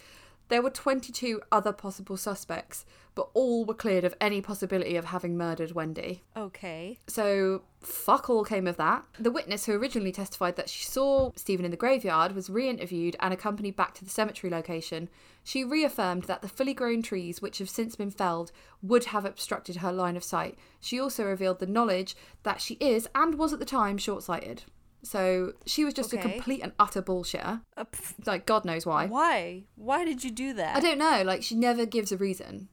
There 0.51 0.63
were 0.63 0.71
22 0.71 1.41
other 1.53 1.73
possible 1.73 2.17
suspects, 2.17 2.85
but 3.15 3.31
all 3.35 3.65
were 3.65 3.73
cleared 3.73 4.03
of 4.03 4.17
any 4.21 4.41
possibility 4.41 4.97
of 4.97 5.05
having 5.07 5.39
murdered 5.39 5.77
Wendy. 5.77 6.25
Okay. 6.37 6.99
So, 7.07 7.63
fuck 7.81 8.29
all 8.29 8.45
came 8.45 8.67
of 8.67 8.77
that. 8.77 9.05
The 9.17 9.31
witness 9.31 9.67
who 9.67 9.75
originally 9.75 10.11
testified 10.11 10.57
that 10.57 10.69
she 10.69 10.85
saw 10.85 11.31
Stephen 11.37 11.65
in 11.65 11.71
the 11.71 11.77
graveyard 11.77 12.33
was 12.33 12.51
re 12.51 12.69
interviewed 12.69 13.15
and 13.21 13.33
accompanied 13.33 13.77
back 13.77 13.95
to 13.95 14.05
the 14.05 14.11
cemetery 14.11 14.51
location. 14.51 15.09
She 15.45 15.63
reaffirmed 15.63 16.25
that 16.25 16.43
the 16.43 16.49
fully 16.49 16.75
grown 16.75 17.01
trees, 17.01 17.41
which 17.41 17.59
have 17.59 17.71
since 17.71 17.95
been 17.95 18.11
felled, 18.11 18.51
would 18.83 19.05
have 19.05 19.25
obstructed 19.25 19.77
her 19.77 19.93
line 19.93 20.17
of 20.17 20.25
sight. 20.25 20.59
She 20.81 20.99
also 20.99 21.25
revealed 21.25 21.61
the 21.61 21.67
knowledge 21.67 22.17
that 22.43 22.61
she 22.61 22.75
is, 22.75 23.09
and 23.15 23.37
was 23.37 23.53
at 23.53 23.61
the 23.61 23.65
time, 23.65 23.99
short 23.99 24.25
sighted. 24.25 24.65
So, 25.03 25.55
she 25.67 25.85
was 25.85 25.95
just 25.95 26.13
a 26.13 26.19
complete 26.19 26.61
and 26.63 26.73
utter 26.79 27.01
bullshitter. 27.03 27.63
Uh, 27.77 27.85
Like, 28.27 28.45
God 28.47 28.65
knows 28.65 28.85
why. 28.85 29.07
why? 29.07 29.65
Why 29.77 30.05
did 30.05 30.23
you 30.25 30.31
do 30.31 30.53
that? 30.55 30.77
I 30.77 30.81
don't 30.81 30.99
know. 30.99 31.23
Like 31.25 31.43
she 31.43 31.55
never 31.55 31.87
gives 31.87 32.13
a 32.13 32.17
reason. 32.17 32.69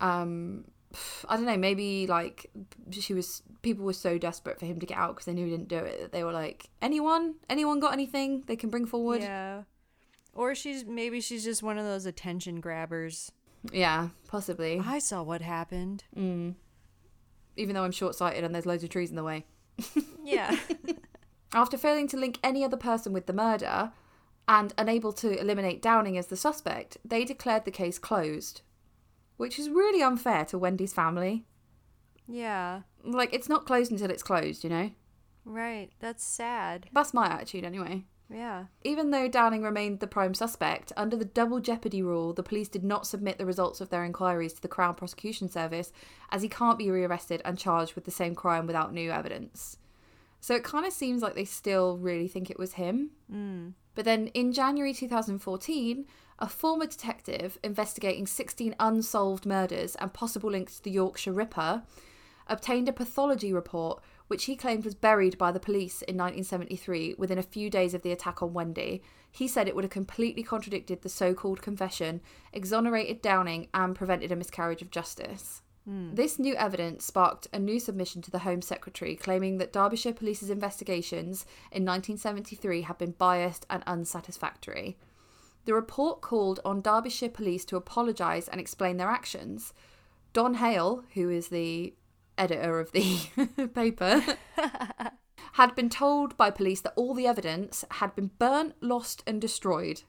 Um, 0.00 0.66
I 1.28 1.36
don't 1.36 1.44
know. 1.46 1.56
Maybe 1.56 2.06
like 2.06 2.50
she 2.90 3.12
was. 3.14 3.42
People 3.62 3.84
were 3.84 3.92
so 3.92 4.18
desperate 4.18 4.58
for 4.60 4.66
him 4.66 4.78
to 4.78 4.86
get 4.86 4.96
out 4.96 5.14
because 5.16 5.26
they 5.26 5.34
knew 5.34 5.44
he 5.44 5.50
didn't 5.50 5.68
do 5.68 5.78
it 5.78 6.00
that 6.00 6.12
they 6.12 6.22
were 6.22 6.32
like, 6.32 6.70
anyone, 6.80 7.34
anyone 7.50 7.80
got 7.80 7.92
anything 7.92 8.44
they 8.46 8.54
can 8.56 8.70
bring 8.70 8.86
forward? 8.86 9.20
Yeah. 9.20 9.62
Or 10.32 10.54
she's 10.54 10.84
maybe 10.84 11.20
she's 11.20 11.42
just 11.42 11.62
one 11.64 11.76
of 11.78 11.84
those 11.84 12.06
attention 12.06 12.60
grabbers. 12.60 13.32
Yeah, 13.72 14.10
possibly. 14.28 14.80
I 14.84 15.00
saw 15.00 15.24
what 15.24 15.42
happened. 15.42 16.04
Mm. 16.16 16.54
Even 17.56 17.74
though 17.74 17.82
I'm 17.82 17.90
short 17.90 18.14
sighted 18.14 18.44
and 18.44 18.54
there's 18.54 18.64
loads 18.66 18.84
of 18.84 18.90
trees 18.90 19.10
in 19.10 19.16
the 19.16 19.24
way. 19.24 19.44
Yeah. 20.24 20.56
After 21.52 21.78
failing 21.78 22.08
to 22.08 22.16
link 22.16 22.38
any 22.42 22.62
other 22.64 22.76
person 22.76 23.12
with 23.12 23.26
the 23.26 23.32
murder 23.32 23.92
and 24.46 24.72
unable 24.78 25.12
to 25.14 25.38
eliminate 25.38 25.82
Downing 25.82 26.18
as 26.18 26.26
the 26.26 26.36
suspect, 26.36 26.98
they 27.04 27.24
declared 27.24 27.64
the 27.64 27.70
case 27.70 27.98
closed, 27.98 28.62
which 29.36 29.58
is 29.58 29.70
really 29.70 30.02
unfair 30.02 30.44
to 30.46 30.58
Wendy's 30.58 30.92
family. 30.92 31.46
yeah. 32.26 32.82
Like, 33.04 33.32
it's 33.32 33.48
not 33.48 33.64
closed 33.64 33.92
until 33.92 34.10
it's 34.10 34.22
closed, 34.22 34.64
you 34.64 34.70
know? 34.70 34.90
Right. 35.44 35.90
That's 36.00 36.22
sad. 36.24 36.88
That's 36.92 37.14
my 37.14 37.26
attitude 37.26 37.64
anyway. 37.64 38.04
Yeah. 38.28 38.64
Even 38.84 39.10
though 39.10 39.28
Downing 39.28 39.62
remained 39.62 40.00
the 40.00 40.06
prime 40.06 40.34
suspect, 40.34 40.92
under 40.96 41.16
the 41.16 41.24
double 41.24 41.60
jeopardy 41.60 42.02
rule, 42.02 42.34
the 42.34 42.42
police 42.42 42.68
did 42.68 42.84
not 42.84 43.06
submit 43.06 43.38
the 43.38 43.46
results 43.46 43.80
of 43.80 43.88
their 43.88 44.04
inquiries 44.04 44.52
to 44.54 44.60
the 44.60 44.68
Crown 44.68 44.94
Prosecution 44.94 45.48
Service, 45.48 45.92
as 46.30 46.42
he 46.42 46.48
can't 46.48 46.76
be 46.76 46.90
rearrested 46.90 47.40
and 47.44 47.56
charged 47.56 47.94
with 47.94 48.04
the 48.04 48.10
same 48.10 48.34
crime 48.34 48.66
without 48.66 48.92
new 48.92 49.10
evidence. 49.10 49.78
So 50.40 50.54
it 50.54 50.64
kind 50.64 50.86
of 50.86 50.92
seems 50.92 51.22
like 51.22 51.34
they 51.34 51.44
still 51.44 51.98
really 51.98 52.28
think 52.28 52.50
it 52.50 52.58
was 52.58 52.74
him. 52.74 53.10
Mm. 53.32 53.72
But 53.94 54.04
then 54.04 54.28
in 54.28 54.52
January 54.52 54.94
2014, 54.94 56.06
a 56.38 56.48
former 56.48 56.86
detective 56.86 57.58
investigating 57.64 58.26
16 58.26 58.74
unsolved 58.78 59.44
murders 59.44 59.96
and 59.96 60.12
possible 60.12 60.50
links 60.50 60.76
to 60.76 60.84
the 60.84 60.90
Yorkshire 60.90 61.32
Ripper 61.32 61.82
obtained 62.46 62.88
a 62.88 62.92
pathology 62.92 63.52
report 63.52 64.02
which 64.28 64.44
he 64.44 64.56
claimed 64.56 64.84
was 64.84 64.94
buried 64.94 65.36
by 65.38 65.50
the 65.50 65.58
police 65.58 66.02
in 66.02 66.16
1973 66.16 67.16
within 67.18 67.38
a 67.38 67.42
few 67.42 67.70
days 67.70 67.94
of 67.94 68.02
the 68.02 68.12
attack 68.12 68.42
on 68.42 68.52
Wendy. 68.52 69.02
He 69.30 69.48
said 69.48 69.66
it 69.66 69.74
would 69.74 69.84
have 69.84 69.90
completely 69.90 70.42
contradicted 70.42 71.02
the 71.02 71.08
so 71.08 71.34
called 71.34 71.62
confession, 71.62 72.20
exonerated 72.52 73.22
Downing, 73.22 73.68
and 73.72 73.96
prevented 73.96 74.30
a 74.30 74.36
miscarriage 74.36 74.82
of 74.82 74.90
justice. 74.90 75.62
Hmm. 75.88 76.14
This 76.14 76.38
new 76.38 76.54
evidence 76.54 77.06
sparked 77.06 77.46
a 77.50 77.58
new 77.58 77.80
submission 77.80 78.20
to 78.20 78.30
the 78.30 78.40
Home 78.40 78.60
Secretary 78.60 79.16
claiming 79.16 79.56
that 79.56 79.72
Derbyshire 79.72 80.12
Police's 80.12 80.50
investigations 80.50 81.46
in 81.72 81.86
1973 81.86 82.82
had 82.82 82.98
been 82.98 83.12
biased 83.12 83.64
and 83.70 83.82
unsatisfactory. 83.86 84.98
The 85.64 85.72
report 85.72 86.20
called 86.20 86.60
on 86.62 86.82
Derbyshire 86.82 87.30
Police 87.30 87.64
to 87.66 87.76
apologise 87.76 88.48
and 88.48 88.60
explain 88.60 88.98
their 88.98 89.08
actions. 89.08 89.72
Don 90.34 90.54
Hale, 90.54 91.04
who 91.14 91.30
is 91.30 91.48
the 91.48 91.94
editor 92.36 92.80
of 92.80 92.92
the 92.92 93.16
paper, 93.74 94.22
had 95.54 95.74
been 95.74 95.88
told 95.88 96.36
by 96.36 96.50
police 96.50 96.82
that 96.82 96.92
all 96.96 97.14
the 97.14 97.26
evidence 97.26 97.86
had 97.92 98.14
been 98.14 98.30
burnt, 98.38 98.74
lost, 98.82 99.22
and 99.26 99.40
destroyed. 99.40 100.02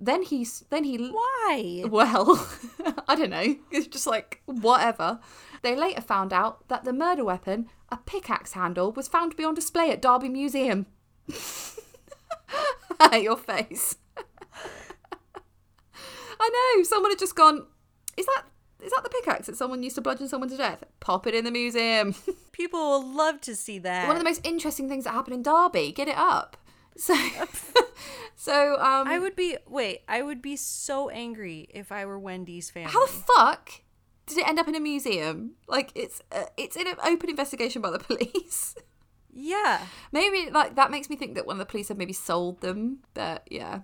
Then 0.00 0.22
he, 0.22 0.46
then 0.70 0.84
he, 0.84 0.96
Why? 1.08 1.84
well, 1.88 2.48
I 3.08 3.16
don't 3.16 3.30
know. 3.30 3.56
It's 3.70 3.88
just 3.88 4.06
like 4.06 4.42
whatever. 4.46 5.18
They 5.62 5.74
later 5.74 6.00
found 6.00 6.32
out 6.32 6.68
that 6.68 6.84
the 6.84 6.92
murder 6.92 7.24
weapon, 7.24 7.68
a 7.90 7.96
pickaxe 7.96 8.52
handle, 8.52 8.92
was 8.92 9.08
found 9.08 9.32
to 9.32 9.36
be 9.36 9.44
on 9.44 9.54
display 9.54 9.90
at 9.90 10.00
Derby 10.00 10.28
Museum. 10.28 10.86
Your 13.12 13.36
face. 13.36 13.96
I 16.40 16.74
know. 16.76 16.82
Someone 16.84 17.10
had 17.10 17.18
just 17.18 17.34
gone. 17.34 17.66
Is 18.16 18.26
that 18.26 18.44
is 18.82 18.92
that 18.92 19.02
the 19.02 19.10
pickaxe 19.10 19.46
that 19.46 19.56
someone 19.56 19.82
used 19.82 19.96
to 19.96 20.00
bludgeon 20.00 20.28
someone 20.28 20.48
to 20.50 20.56
death? 20.56 20.84
Pop 21.00 21.26
it 21.26 21.34
in 21.34 21.44
the 21.44 21.50
museum. 21.50 22.14
People 22.52 22.78
will 22.78 23.06
love 23.16 23.40
to 23.42 23.56
see 23.56 23.78
that. 23.80 24.06
One 24.06 24.16
of 24.16 24.20
the 24.22 24.28
most 24.28 24.46
interesting 24.46 24.88
things 24.88 25.04
that 25.04 25.12
happened 25.14 25.34
in 25.34 25.42
Derby. 25.42 25.90
Get 25.92 26.06
it 26.08 26.16
up. 26.16 26.56
So, 26.98 27.14
so 28.36 28.74
um, 28.74 29.06
I 29.06 29.18
would 29.18 29.36
be 29.36 29.56
wait, 29.66 30.02
I 30.08 30.20
would 30.22 30.42
be 30.42 30.56
so 30.56 31.08
angry 31.08 31.68
if 31.70 31.90
I 31.92 32.04
were 32.04 32.18
Wendy's 32.18 32.70
family. 32.70 32.92
How 32.92 33.06
the 33.06 33.12
fuck 33.12 33.72
did 34.26 34.38
it 34.38 34.48
end 34.48 34.58
up 34.58 34.68
in 34.68 34.74
a 34.74 34.80
museum? 34.80 35.52
Like 35.66 35.92
it's 35.94 36.20
uh, 36.32 36.46
it's 36.56 36.76
in 36.76 36.86
an 36.86 36.96
open 37.04 37.30
investigation 37.30 37.80
by 37.80 37.90
the 37.90 37.98
police. 38.00 38.74
yeah. 39.32 39.86
maybe 40.12 40.50
like 40.50 40.74
that 40.74 40.90
makes 40.90 41.08
me 41.08 41.16
think 41.16 41.36
that 41.36 41.46
one 41.46 41.54
of 41.54 41.58
the 41.58 41.70
police 41.70 41.88
had 41.88 41.98
maybe 41.98 42.12
sold 42.12 42.60
them. 42.60 42.98
But 43.14 43.46
yeah. 43.50 43.80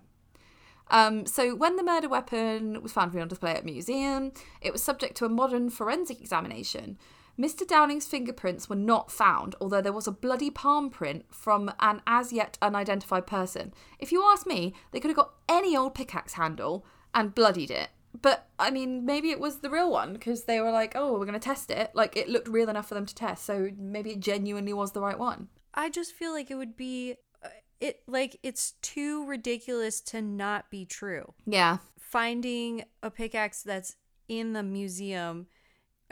Um, 0.90 1.24
so 1.24 1.54
when 1.54 1.76
the 1.76 1.82
murder 1.82 2.08
weapon 2.08 2.82
was 2.82 2.92
found 2.92 3.12
to 3.12 3.16
be 3.16 3.22
on 3.22 3.28
display 3.28 3.52
at 3.52 3.62
a 3.62 3.64
museum, 3.64 4.32
it 4.60 4.72
was 4.72 4.82
subject 4.82 5.16
to 5.16 5.24
a 5.24 5.30
modern 5.30 5.70
forensic 5.70 6.20
examination. 6.20 6.98
Mr. 7.38 7.66
Downing's 7.66 8.06
fingerprints 8.06 8.68
were 8.68 8.76
not 8.76 9.10
found, 9.10 9.54
although 9.60 9.80
there 9.80 9.92
was 9.92 10.06
a 10.06 10.12
bloody 10.12 10.50
palm 10.50 10.88
print 10.88 11.24
from 11.30 11.72
an 11.80 12.00
as 12.06 12.32
yet 12.32 12.56
unidentified 12.62 13.26
person. 13.26 13.74
If 13.98 14.12
you 14.12 14.22
ask 14.24 14.46
me, 14.46 14.74
they 14.92 15.00
could 15.00 15.10
have 15.10 15.16
got 15.16 15.34
any 15.48 15.76
old 15.76 15.94
pickaxe 15.94 16.34
handle 16.34 16.86
and 17.12 17.34
bloodied 17.34 17.70
it. 17.70 17.90
But 18.20 18.48
I 18.58 18.70
mean, 18.70 19.04
maybe 19.04 19.30
it 19.30 19.40
was 19.40 19.58
the 19.58 19.70
real 19.70 19.90
one 19.90 20.12
because 20.12 20.44
they 20.44 20.60
were 20.60 20.70
like, 20.70 20.92
"Oh, 20.94 21.12
we're 21.12 21.26
going 21.26 21.32
to 21.32 21.40
test 21.40 21.70
it." 21.70 21.90
Like 21.94 22.16
it 22.16 22.28
looked 22.28 22.48
real 22.48 22.68
enough 22.68 22.88
for 22.88 22.94
them 22.94 23.06
to 23.06 23.14
test, 23.14 23.44
so 23.44 23.70
maybe 23.76 24.12
it 24.12 24.20
genuinely 24.20 24.72
was 24.72 24.92
the 24.92 25.00
right 25.00 25.18
one. 25.18 25.48
I 25.74 25.90
just 25.90 26.12
feel 26.12 26.32
like 26.32 26.50
it 26.50 26.54
would 26.54 26.76
be 26.76 27.16
uh, 27.44 27.48
it 27.80 28.02
like 28.06 28.38
it's 28.44 28.74
too 28.82 29.26
ridiculous 29.26 30.00
to 30.02 30.22
not 30.22 30.70
be 30.70 30.84
true. 30.84 31.34
Yeah, 31.44 31.78
Finding 31.98 32.84
a 33.02 33.10
pickaxe 33.10 33.64
that's 33.64 33.96
in 34.28 34.52
the 34.52 34.62
museum 34.62 35.48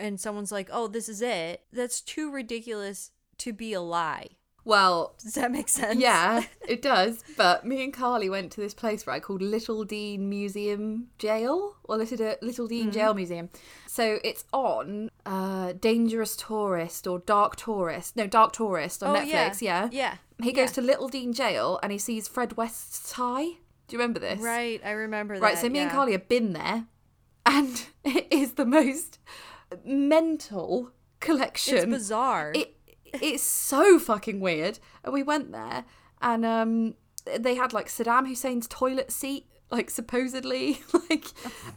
and 0.03 0.21
someone's 0.21 0.53
like, 0.53 0.69
"Oh, 0.73 0.87
this 0.89 1.09
is 1.09 1.23
it." 1.23 1.63
That's 1.73 2.01
too 2.01 2.31
ridiculous 2.31 3.11
to 3.39 3.53
be 3.53 3.73
a 3.73 3.81
lie. 3.81 4.29
Well, 4.65 5.17
Does 5.21 5.35
that 5.35 5.51
make 5.51 5.69
sense? 5.69 5.99
yeah, 5.99 6.45
it 6.69 6.83
does. 6.83 7.25
But 7.37 7.65
me 7.67 7.83
and 7.83 7.93
Carly 7.93 8.31
went 8.31 8.53
to 8.53 8.61
this 8.61 8.75
place 8.75 9.09
right 9.09 9.21
called 9.21 9.41
Littledean 9.41 10.21
Museum 10.21 11.09
Jail 11.19 11.77
or 11.83 11.97
Little 11.97 12.17
Littledean 12.41 12.83
Mm-hmm. 12.83 12.91
Jail 12.91 13.13
Museum. 13.15 13.49
So 13.89 14.19
it's 14.23 14.45
on 14.53 15.11
uh, 15.27 15.73
Dangerous 15.73 16.37
Tourist 16.37 17.09
or 17.09 17.19
Dark 17.19 17.57
Tourist. 17.57 18.15
No, 18.15 18.29
Dark 18.29 18.53
Tourist 18.53 19.03
on 19.03 19.17
Oh, 19.17 19.21
Netflix. 19.21 19.61
Yeah. 19.63 19.89
Yeah. 19.91 20.17
He 20.41 20.53
goes 20.53 20.69
Yeah. 20.77 20.83
to 20.83 20.83
Littledean 20.83 21.35
Jail 21.35 21.81
and 21.83 21.91
he 21.91 21.99
sees 21.99 22.29
Fred 22.29 22.57
West's 22.57 23.11
tie. 23.13 23.45
Do 23.89 23.97
you 23.97 23.99
remember 23.99 24.21
this? 24.21 24.41
Right, 24.41 24.81
I 24.85 24.93
remember 24.93 25.35
that. 25.35 25.43
Right, 25.43 25.59
so 25.59 25.69
me 25.69 25.81
and. 25.81 25.91
Carly 25.91 26.13
have 26.13 26.29
been 26.29 26.53
there, 26.53 26.87
and 27.45 27.85
it 28.05 28.29
is 28.31 28.53
the 28.53 28.65
most 28.65 29.19
mental 29.85 30.91
collection. 31.21 31.77
It's 31.77 31.87
bizarre. 31.87 32.53
It 32.55 32.77
it's 33.15 33.43
so 33.43 33.99
fucking 33.99 34.41
weird. 34.41 34.79
And 35.05 35.13
we 35.13 35.23
went 35.23 35.53
there, 35.53 35.85
and 36.21 36.45
um, 36.45 36.95
they 37.39 37.55
had 37.55 37.73
like 37.73 37.89
Saddam 37.89 38.27
Hussein's 38.27 38.67
toilet 38.67 39.11
seat, 39.11 39.47
like 39.71 39.91
supposedly, 39.91 40.81
like, 41.11 41.27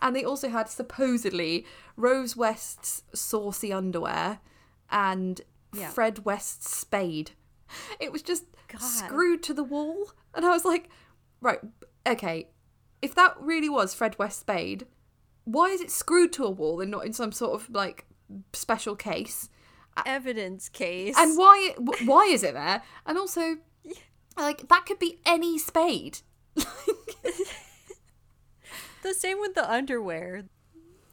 and 0.02 0.16
they 0.16 0.24
also 0.24 0.50
had 0.50 0.70
supposedly 0.70 1.66
Rose 1.98 2.36
West's 2.38 3.04
saucy 3.14 3.72
underwear 3.74 4.40
and 4.90 5.42
Yeah. 5.74 5.90
Fred 5.90 6.26
West's 6.26 6.76
spade. 6.76 7.32
It 8.00 8.12
was 8.12 8.22
just 8.22 8.46
God. 8.68 8.80
screwed 8.82 9.44
to 9.44 9.54
the 9.54 9.64
wall, 9.64 10.12
and 10.34 10.46
I 10.46 10.50
was 10.50 10.64
like, 10.66 10.90
right, 11.42 11.60
okay, 12.08 12.50
if 13.02 13.14
that 13.16 13.36
really 13.40 13.70
was 13.70 13.94
Fred 13.94 14.18
West's 14.18 14.40
spade, 14.40 14.86
why 15.46 15.70
is 15.70 15.82
it 15.82 15.90
screwed 15.90 16.34
to 16.34 16.44
a 16.44 16.50
wall 16.50 16.82
and 16.82 16.92
not 16.92 17.06
in 17.06 17.14
some 17.14 17.32
sort 17.32 17.54
of 17.60 17.70
like 17.70 18.06
special 18.54 18.96
case? 18.96 19.50
evidence 20.06 20.70
case. 20.70 21.16
And 21.18 21.38
why 21.38 21.76
why 22.04 22.26
is 22.26 22.44
it 22.44 22.54
there? 22.54 22.82
And 23.06 23.18
also, 23.18 23.58
like 24.38 24.68
that 24.68 24.86
could 24.86 25.00
be 25.00 25.20
any 25.26 25.58
spade. 25.58 26.20
the 26.56 26.66
same 29.14 29.40
with 29.40 29.56
the 29.56 29.70
underwear. 29.72 30.46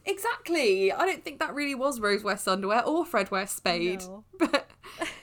exactly. 0.05 0.91
I 0.93 1.07
don't 1.07 1.25
think 1.25 1.39
that 1.39 1.55
really 1.55 1.75
was 1.75 2.01
Rose 2.01 2.25
West's 2.25 2.49
underwear 2.49 2.85
or 2.85 3.05
Fred 3.05 3.31
West's 3.31 3.57
spade. 3.57 4.01
No. 4.01 4.25
But 4.39 4.69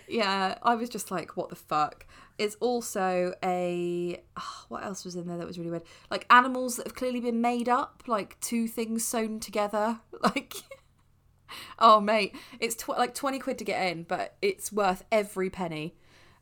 yeah, 0.07 0.57
I 0.63 0.75
was 0.75 0.89
just 0.89 1.11
like, 1.11 1.35
what 1.35 1.49
the 1.49 1.55
fuck? 1.55 2.05
It's 2.39 2.55
also 2.61 3.33
a 3.43 4.21
ah, 4.37 4.65
what 4.69 4.83
else 4.83 5.03
was 5.05 5.15
in 5.15 5.27
there 5.27 5.37
that 5.37 5.45
was 5.45 5.59
really 5.59 5.71
weird? 5.71 5.83
Like 6.09 6.25
animals 6.29 6.77
that 6.77 6.87
have 6.87 6.95
clearly 6.95 7.19
been 7.19 7.41
made 7.41 7.67
up, 7.69 8.03
like 8.07 8.39
two 8.39 8.67
things 8.67 9.03
sewn 9.05 9.39
together. 9.39 9.99
Like, 10.21 10.53
oh 11.79 11.99
mate, 11.99 12.35
it's 12.59 12.75
tw- 12.75 12.89
like 12.89 13.13
twenty 13.15 13.39
quid 13.39 13.57
to 13.59 13.63
get 13.65 13.91
in, 13.91 14.03
but 14.03 14.35
it's 14.41 14.71
worth 14.71 15.03
every 15.11 15.49
penny. 15.49 15.95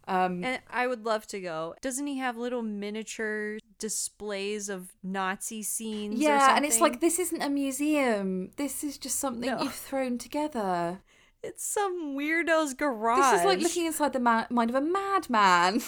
Um, 0.08 0.44
And 0.44 0.62
I 0.70 0.88
would 0.88 1.04
love 1.06 1.28
to 1.28 1.40
go. 1.42 1.76
Doesn't 1.82 2.08
he 2.08 2.18
have 2.20 2.38
little 2.38 2.62
miniature 2.62 3.58
displays 3.78 4.70
of 4.70 4.94
Nazi 5.04 5.64
scenes? 5.64 6.20
or 6.20 6.24
Yeah, 6.24 6.56
and 6.56 6.66
it's 6.66 6.80
like 6.80 7.02
this 7.02 7.20
isn't 7.20 7.42
a 7.42 7.50
museum. 7.50 8.52
This 8.56 8.84
is 8.84 8.98
just 8.98 9.20
something 9.20 9.50
No. 9.50 9.62
you've 9.62 9.74
thrown 9.74 10.18
together. 10.18 11.02
It's 11.44 11.64
some 11.66 12.16
weirdo's 12.16 12.74
garage. 12.74 13.20
This 13.32 13.42
is 13.42 13.46
like 13.46 13.60
looking 13.60 13.86
inside 13.86 14.14
the 14.14 14.20
ma- 14.20 14.48
mind 14.50 14.70
of 14.70 14.76
a 14.76 14.82
madman. 14.82 15.82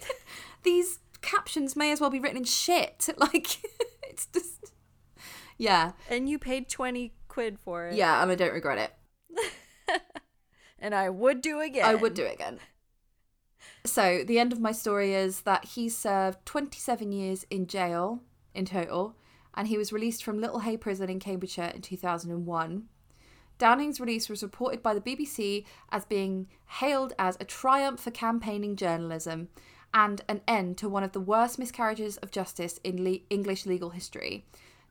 These 0.62 1.00
captions 1.20 1.74
may 1.76 1.90
as 1.92 2.00
well 2.00 2.10
be 2.10 2.20
written 2.20 2.38
in 2.38 2.44
shit. 2.44 3.08
Like 3.18 3.58
it's 4.08 4.26
just 4.26 4.72
yeah, 5.58 5.92
and 6.08 6.28
you 6.28 6.38
paid 6.38 6.68
twenty 6.68 7.14
quid 7.28 7.58
for 7.58 7.86
it. 7.88 7.94
yeah, 7.94 8.22
and 8.22 8.30
I 8.30 8.34
don't 8.34 8.52
regret 8.52 8.78
it. 8.78 10.00
and 10.78 10.94
I 10.94 11.10
would 11.10 11.40
do 11.42 11.60
again. 11.60 11.84
I 11.84 11.94
would 11.94 12.14
do 12.14 12.24
it 12.24 12.34
again. 12.34 12.60
So 13.86 14.24
the 14.24 14.38
end 14.38 14.52
of 14.52 14.60
my 14.60 14.72
story 14.72 15.14
is 15.14 15.42
that 15.42 15.64
he 15.64 15.88
served 15.90 16.44
27 16.46 17.12
years 17.12 17.44
in 17.50 17.66
jail 17.66 18.22
in 18.54 18.64
total, 18.64 19.14
and 19.54 19.68
he 19.68 19.76
was 19.76 19.92
released 19.92 20.24
from 20.24 20.40
Littlehey 20.40 20.80
Prison 20.80 21.10
in 21.10 21.20
Cambridgeshire 21.20 21.72
in 21.74 21.82
2001. 21.82 22.84
Downing's 23.58 24.00
release 24.00 24.28
was 24.28 24.42
reported 24.42 24.82
by 24.82 24.94
the 24.94 25.00
BBC 25.00 25.64
as 25.90 26.04
being 26.04 26.48
hailed 26.66 27.12
as 27.18 27.36
a 27.38 27.44
triumph 27.44 28.00
for 28.00 28.10
campaigning 28.10 28.76
journalism 28.76 29.48
and 29.92 30.22
an 30.28 30.40
end 30.48 30.76
to 30.78 30.88
one 30.88 31.04
of 31.04 31.12
the 31.12 31.20
worst 31.20 31.58
miscarriages 31.58 32.16
of 32.16 32.32
justice 32.32 32.80
in 32.82 33.04
le- 33.04 33.20
English 33.30 33.64
legal 33.64 33.90
history. 33.90 34.44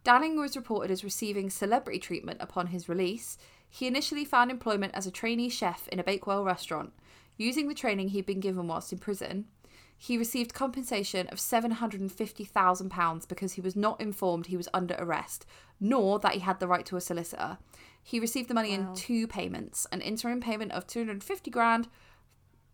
Downing 0.05 0.39
was 0.39 0.55
reported 0.55 0.91
as 0.91 1.03
receiving 1.03 1.49
celebrity 1.49 1.99
treatment 1.99 2.37
upon 2.41 2.67
his 2.67 2.87
release. 2.87 3.37
He 3.69 3.87
initially 3.87 4.25
found 4.25 4.49
employment 4.49 4.93
as 4.95 5.05
a 5.05 5.11
trainee 5.11 5.49
chef 5.49 5.87
in 5.89 5.99
a 5.99 6.03
Bakewell 6.03 6.45
restaurant. 6.45 6.93
Using 7.37 7.67
the 7.67 7.73
training 7.73 8.09
he'd 8.09 8.25
been 8.25 8.39
given 8.39 8.67
whilst 8.67 8.93
in 8.93 8.99
prison, 8.99 9.45
he 9.97 10.17
received 10.17 10.53
compensation 10.53 11.27
of 11.27 11.37
£750,000 11.37 13.27
because 13.27 13.53
he 13.53 13.61
was 13.61 13.75
not 13.75 14.01
informed 14.01 14.47
he 14.47 14.57
was 14.57 14.67
under 14.73 14.95
arrest, 14.99 15.45
nor 15.79 16.19
that 16.19 16.33
he 16.33 16.39
had 16.39 16.59
the 16.59 16.67
right 16.67 16.85
to 16.85 16.97
a 16.97 17.01
solicitor. 17.01 17.57
He 18.03 18.19
received 18.19 18.49
the 18.49 18.53
money 18.53 18.71
in 18.71 18.93
two 18.93 19.27
payments 19.27 19.87
an 19.91 20.01
interim 20.01 20.41
payment 20.41 20.73
of 20.73 20.85
250 20.85 21.49
grand, 21.49 21.87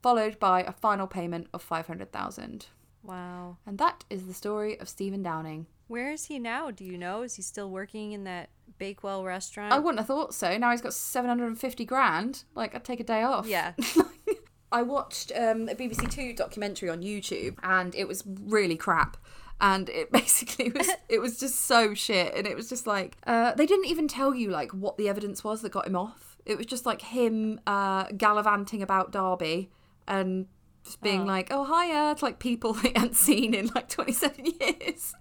followed 0.01 0.39
by 0.39 0.63
a 0.63 0.71
final 0.71 1.07
payment 1.07 1.47
of 1.53 1.61
500,000. 1.61 2.65
Wow. 3.03 3.57
And 3.65 3.77
that 3.77 4.03
is 4.09 4.25
the 4.25 4.33
story 4.33 4.79
of 4.79 4.89
Stephen 4.89 5.23
Downing. 5.23 5.67
Where 5.87 6.11
is 6.11 6.25
he 6.25 6.39
now? 6.39 6.71
Do 6.71 6.83
you 6.83 6.97
know? 6.97 7.21
Is 7.21 7.35
he 7.35 7.41
still 7.41 7.69
working 7.69 8.11
in 8.11 8.23
that 8.25 8.49
Bakewell 8.77 9.23
restaurant? 9.23 9.73
I 9.73 9.79
wouldn't 9.79 9.99
have 9.99 10.07
thought 10.07 10.33
so. 10.33 10.57
Now 10.57 10.71
he's 10.71 10.81
got 10.81 10.93
750 10.93 11.85
grand. 11.85 12.43
Like, 12.55 12.75
I'd 12.75 12.83
take 12.83 12.99
a 12.99 13.03
day 13.03 13.23
off. 13.23 13.47
Yeah. 13.47 13.73
I 14.71 14.83
watched 14.83 15.31
um, 15.35 15.67
a 15.67 15.75
BBC 15.75 16.11
Two 16.11 16.33
documentary 16.33 16.89
on 16.89 17.01
YouTube, 17.01 17.55
and 17.63 17.95
it 17.95 18.07
was 18.07 18.23
really 18.25 18.75
crap. 18.75 19.17
And 19.61 19.89
it 19.89 20.11
basically 20.19 20.69
was 20.71 20.89
it 21.09 21.19
was 21.19 21.39
just 21.39 21.61
so 21.65 21.93
shit 21.93 22.33
and 22.35 22.47
it 22.47 22.55
was 22.55 22.69
just 22.69 22.87
like 22.87 23.17
uh, 23.27 23.53
they 23.55 23.65
didn't 23.65 23.85
even 23.87 24.07
tell 24.07 24.33
you 24.33 24.49
like 24.49 24.71
what 24.71 24.97
the 24.97 25.09
evidence 25.09 25.43
was 25.43 25.61
that 25.61 25.71
got 25.71 25.85
him 25.87 25.95
off. 25.95 26.37
It 26.45 26.57
was 26.57 26.65
just 26.65 26.85
like 26.85 27.01
him 27.01 27.59
uh, 27.67 28.05
gallivanting 28.17 28.81
about 28.81 29.11
derby 29.11 29.69
and 30.07 30.47
just 30.83 31.01
being 31.01 31.21
Oh. 31.21 31.25
like 31.25 31.47
oh 31.51 31.63
hiya 31.65 32.15
to 32.15 32.25
like 32.25 32.39
people 32.39 32.73
they 32.81 32.93
hadn't 32.95 33.15
seen 33.15 33.53
in 33.53 33.67
like 33.75 33.89
27 33.89 34.45
years. 34.59 35.13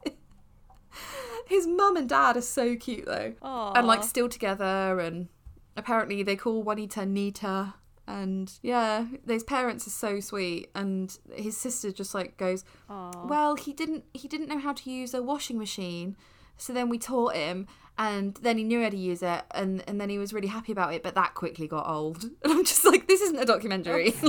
His 1.46 1.66
mum 1.66 1.96
and 1.96 2.08
dad 2.08 2.36
are 2.36 2.42
so 2.42 2.76
cute 2.76 3.06
though. 3.06 3.34
And 3.42 3.86
like 3.86 4.04
still 4.04 4.28
together 4.28 5.00
and 5.00 5.28
apparently 5.76 6.22
they 6.22 6.36
call 6.36 6.62
Juanita 6.62 7.06
Nita 7.06 7.74
and 8.08 8.52
yeah 8.62 9.04
those 9.24 9.44
parents 9.44 9.86
are 9.86 9.90
so 9.90 10.18
sweet. 10.18 10.70
And 10.74 11.16
his 11.34 11.56
sister 11.56 11.92
just 11.92 12.14
like 12.14 12.36
goes 12.36 12.64
Aw. 12.88 13.26
well 13.26 13.54
he 13.54 13.72
didn't 13.72 14.04
he 14.14 14.26
didn't 14.26 14.48
know 14.48 14.58
how 14.58 14.72
to 14.72 14.90
use 14.90 15.14
a 15.14 15.22
washing 15.22 15.58
machine. 15.58 16.16
So 16.56 16.72
then 16.72 16.88
we 16.88 16.98
taught 16.98 17.36
him 17.36 17.68
and 17.96 18.34
then 18.42 18.58
he 18.58 18.64
knew 18.64 18.82
how 18.82 18.88
to 18.88 18.96
use 18.96 19.22
it 19.22 19.42
and 19.52 19.84
and 19.86 20.00
then 20.00 20.08
he 20.08 20.18
was 20.18 20.32
really 20.32 20.48
happy 20.48 20.72
about 20.72 20.94
it 20.94 21.02
but 21.02 21.14
that 21.14 21.34
quickly 21.34 21.68
got 21.68 21.88
old. 21.88 22.24
And 22.42 22.52
i'm 22.52 22.64
just 22.64 22.84
like 22.84 23.06
this 23.06 23.20
isn't 23.20 23.38
a 23.38 23.44
documentary. 23.44 24.14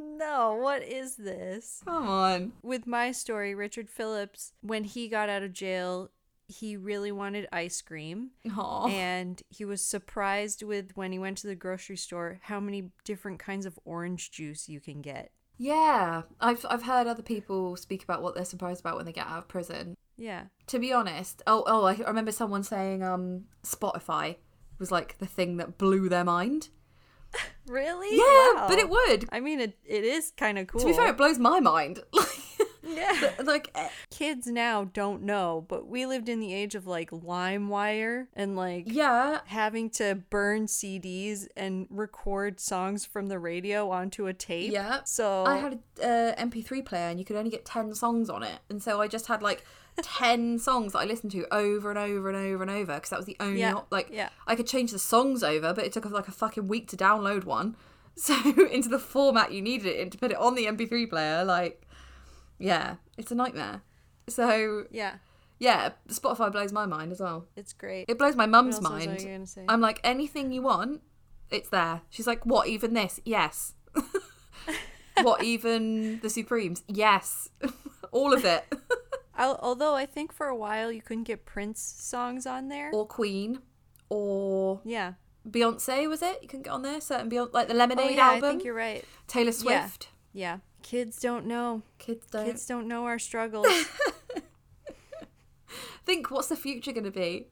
No, 0.00 0.54
what 0.60 0.82
is 0.82 1.14
this? 1.14 1.80
come 1.84 2.08
on. 2.08 2.52
With 2.62 2.88
my 2.88 3.12
story, 3.12 3.54
Richard 3.54 3.88
Phillips, 3.88 4.52
when 4.62 4.82
he 4.82 5.06
got 5.06 5.28
out 5.28 5.44
of 5.44 5.52
jail, 5.52 6.10
he 6.48 6.76
really 6.76 7.12
wanted 7.12 7.46
ice 7.52 7.80
cream. 7.82 8.30
Aw. 8.56 8.88
And 8.88 9.40
he 9.50 9.64
was 9.64 9.84
surprised 9.84 10.62
with 10.62 10.96
when 10.96 11.12
he 11.12 11.18
went 11.18 11.38
to 11.38 11.46
the 11.46 11.54
grocery 11.54 11.96
store 11.96 12.40
how 12.44 12.58
many 12.58 12.90
different 13.04 13.38
kinds 13.38 13.66
of 13.66 13.78
orange 13.84 14.30
juice 14.30 14.68
you 14.68 14.80
can 14.80 15.02
get. 15.02 15.30
yeah 15.60 16.22
i've 16.40 16.64
i've 16.70 16.84
heard 16.84 17.06
other 17.08 17.22
people 17.22 17.76
speak 17.76 18.02
about 18.04 18.22
what 18.22 18.34
they're 18.34 18.44
surprised 18.44 18.80
about 18.80 18.96
when 18.96 19.04
they 19.06 19.12
get 19.12 19.26
out 19.26 19.38
of 19.38 19.48
prison 19.48 19.96
Yeah. 20.16 20.44
to 20.68 20.78
be 20.78 20.92
honest, 20.92 21.42
oh 21.46 21.64
oh, 21.66 21.84
I 21.84 21.94
remember 22.06 22.32
someone 22.32 22.62
saying 22.62 23.02
um 23.02 23.44
Spotify 23.64 24.36
was 24.78 24.90
like 24.92 25.18
the 25.18 25.26
thing 25.26 25.56
that 25.58 25.76
blew 25.78 26.08
their 26.08 26.24
mind. 26.24 26.68
Really? 27.66 28.16
Yeah, 28.16 28.54
Wow. 28.62 28.66
but 28.70 28.78
it 28.78 28.88
would. 28.88 29.26
I 29.30 29.40
mean, 29.40 29.60
it, 29.60 29.76
it 29.84 30.02
is 30.02 30.32
kind 30.36 30.58
of 30.58 30.68
cool. 30.68 30.80
To 30.80 30.86
be 30.86 30.94
fair, 30.94 31.08
it 31.10 31.18
blows 31.18 31.38
my 31.38 31.60
mind. 31.60 32.00
yeah. 32.88 33.30
like 33.44 33.70
eh, 33.74 33.88
Kids 34.10 34.46
now 34.46 34.84
don't 34.84 35.22
know, 35.22 35.64
but 35.68 35.86
we 35.86 36.06
lived 36.06 36.28
in 36.28 36.40
the 36.40 36.54
age 36.54 36.74
of 36.74 36.86
like 36.86 37.10
LimeWire 37.10 38.26
and 38.34 38.56
like 38.56 38.84
yeah, 38.86 39.40
having 39.46 39.90
to 39.90 40.22
burn 40.30 40.66
CDs 40.66 41.46
and 41.56 41.86
record 41.90 42.60
songs 42.60 43.04
from 43.04 43.28
the 43.28 43.38
radio 43.38 43.90
onto 43.90 44.26
a 44.26 44.32
tape. 44.34 44.72
Yeah. 44.72 45.00
So 45.04 45.44
I 45.44 45.56
had 45.56 45.78
a 46.02 46.06
uh, 46.06 46.34
MP3 46.36 46.84
player 46.84 47.08
and 47.08 47.18
you 47.18 47.24
could 47.24 47.36
only 47.36 47.50
get 47.50 47.64
10 47.64 47.94
songs 47.94 48.30
on 48.30 48.42
it. 48.42 48.60
And 48.68 48.82
so 48.82 49.00
I 49.00 49.08
just 49.08 49.26
had 49.26 49.42
like 49.42 49.64
10 50.02 50.58
songs 50.58 50.92
that 50.92 51.00
I 51.00 51.04
listened 51.04 51.32
to 51.32 51.46
over 51.52 51.90
and 51.90 51.98
over 51.98 52.28
and 52.28 52.38
over 52.38 52.62
and 52.62 52.70
over 52.70 52.94
because 52.94 53.10
that 53.10 53.18
was 53.18 53.26
the 53.26 53.36
only 53.40 53.60
Yeah, 53.60 53.74
op- 53.74 53.92
like 53.92 54.08
yeah. 54.12 54.28
I 54.46 54.54
could 54.54 54.66
change 54.66 54.92
the 54.92 54.98
songs 54.98 55.42
over, 55.42 55.74
but 55.74 55.84
it 55.84 55.92
took 55.92 56.04
like 56.10 56.28
a 56.28 56.32
fucking 56.32 56.68
week 56.68 56.88
to 56.88 56.96
download 56.96 57.44
one. 57.44 57.76
So 58.20 58.34
into 58.72 58.88
the 58.88 58.98
format 58.98 59.52
you 59.52 59.62
needed 59.62 59.86
it 59.86 60.00
in 60.00 60.10
to 60.10 60.18
put 60.18 60.32
it 60.32 60.36
on 60.38 60.56
the 60.56 60.66
MP3 60.66 61.08
player 61.08 61.44
like 61.44 61.86
yeah, 62.58 62.96
it's 63.16 63.30
a 63.30 63.34
nightmare. 63.34 63.82
So 64.28 64.84
yeah, 64.90 65.14
yeah, 65.58 65.90
Spotify 66.08 66.52
blows 66.52 66.72
my 66.72 66.86
mind 66.86 67.12
as 67.12 67.20
well. 67.20 67.46
it's 67.56 67.72
great. 67.72 68.06
It 68.08 68.18
blows 68.18 68.36
my 68.36 68.46
mum's 68.46 68.76
else 68.76 68.84
was 68.84 69.02
I 69.02 69.06
mind. 69.06 69.66
I'm 69.68 69.80
like, 69.80 70.00
anything 70.04 70.52
you 70.52 70.62
want, 70.62 71.00
it's 71.50 71.68
there. 71.68 72.02
She's 72.10 72.26
like, 72.26 72.46
what, 72.46 72.68
even 72.68 72.94
this? 72.94 73.20
Yes. 73.24 73.74
what, 75.22 75.42
even 75.42 76.20
the 76.20 76.30
Supremes? 76.30 76.84
Yes. 76.86 77.50
All 78.12 78.32
of 78.32 78.44
it. 78.44 78.64
Although 79.38 79.94
I 79.94 80.06
think 80.06 80.32
for 80.32 80.46
a 80.46 80.56
while 80.56 80.90
you 80.90 81.00
couldn't 81.02 81.24
get 81.24 81.44
Prince 81.44 81.80
songs 81.80 82.46
on 82.46 82.68
there. 82.68 82.90
or 82.92 83.06
Queen. 83.06 83.60
Or 84.08 84.80
yeah. 84.84 85.14
Beyonce, 85.48 86.08
was 86.08 86.22
it? 86.22 86.38
You 86.42 86.48
can 86.48 86.62
get 86.62 86.70
on 86.70 86.82
there. 86.82 87.00
Certain 87.00 87.30
Beyonce, 87.30 87.52
like 87.52 87.68
the 87.68 87.74
Oh 87.74 87.78
Lemonade 87.78 88.18
album. 88.18 88.44
I 88.44 88.50
think 88.50 88.64
you're 88.64 88.74
right. 88.74 89.04
Taylor 89.26 89.46
Yeah. 89.46 89.52
Swift. 89.52 90.08
Yeah. 90.32 90.58
Kids 90.88 91.20
don't 91.20 91.44
know. 91.44 91.82
Kids 91.98 92.26
don't. 92.30 92.46
Kids 92.46 92.64
don't 92.66 92.88
know 92.88 93.04
our 93.04 93.18
struggles. 93.18 93.66
Think, 96.06 96.30
what's 96.30 96.48
the 96.48 96.56
future 96.56 96.92
going 96.92 97.04
to 97.04 97.10
be? 97.10 97.48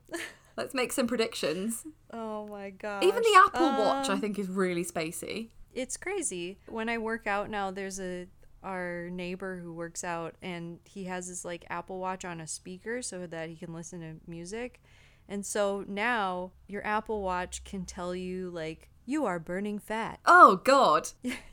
Let's 0.57 0.73
make 0.73 0.91
some 0.91 1.07
predictions. 1.07 1.85
oh 2.11 2.47
my 2.47 2.71
god. 2.71 3.05
Even 3.05 3.21
the 3.23 3.43
Apple 3.47 3.67
Watch, 3.69 4.09
I 4.09 4.15
Um, 4.15 4.21
think, 4.23 4.39
is 4.39 4.49
really 4.49 4.85
spacey. 4.87 5.49
it's 5.75 5.99
crazy. 5.99 6.57
When 6.67 6.89
I 6.89 6.97
work 6.97 7.27
out 7.27 7.51
now, 7.51 7.71
there's 7.71 8.01
a 8.01 8.27
our 8.63 9.11
neighbor 9.11 9.59
who 9.63 9.73
works 9.75 10.03
out 10.03 10.35
and 10.43 10.79
he 10.85 11.05
has 11.05 11.27
his 11.27 11.45
like 11.45 11.67
Apple 11.69 11.99
Watch 12.01 12.25
on 12.25 12.41
a 12.41 12.47
speaker 12.47 13.03
so 13.03 13.27
that 13.27 13.51
he 13.51 13.57
can 13.57 13.75
listen 13.75 14.01
to 14.01 14.15
music. 14.31 14.81
And 15.29 15.45
so 15.45 15.85
now 15.87 16.53
your 16.67 16.85
Apple 16.87 17.21
Watch 17.21 17.63
can 17.65 17.85
tell 17.85 18.15
you 18.15 18.49
like 18.49 18.89
you 19.07 19.25
are 19.25 19.39
burning 19.39 19.79
fat. 19.79 20.19
Oh, 20.27 20.61
God. 20.65 21.09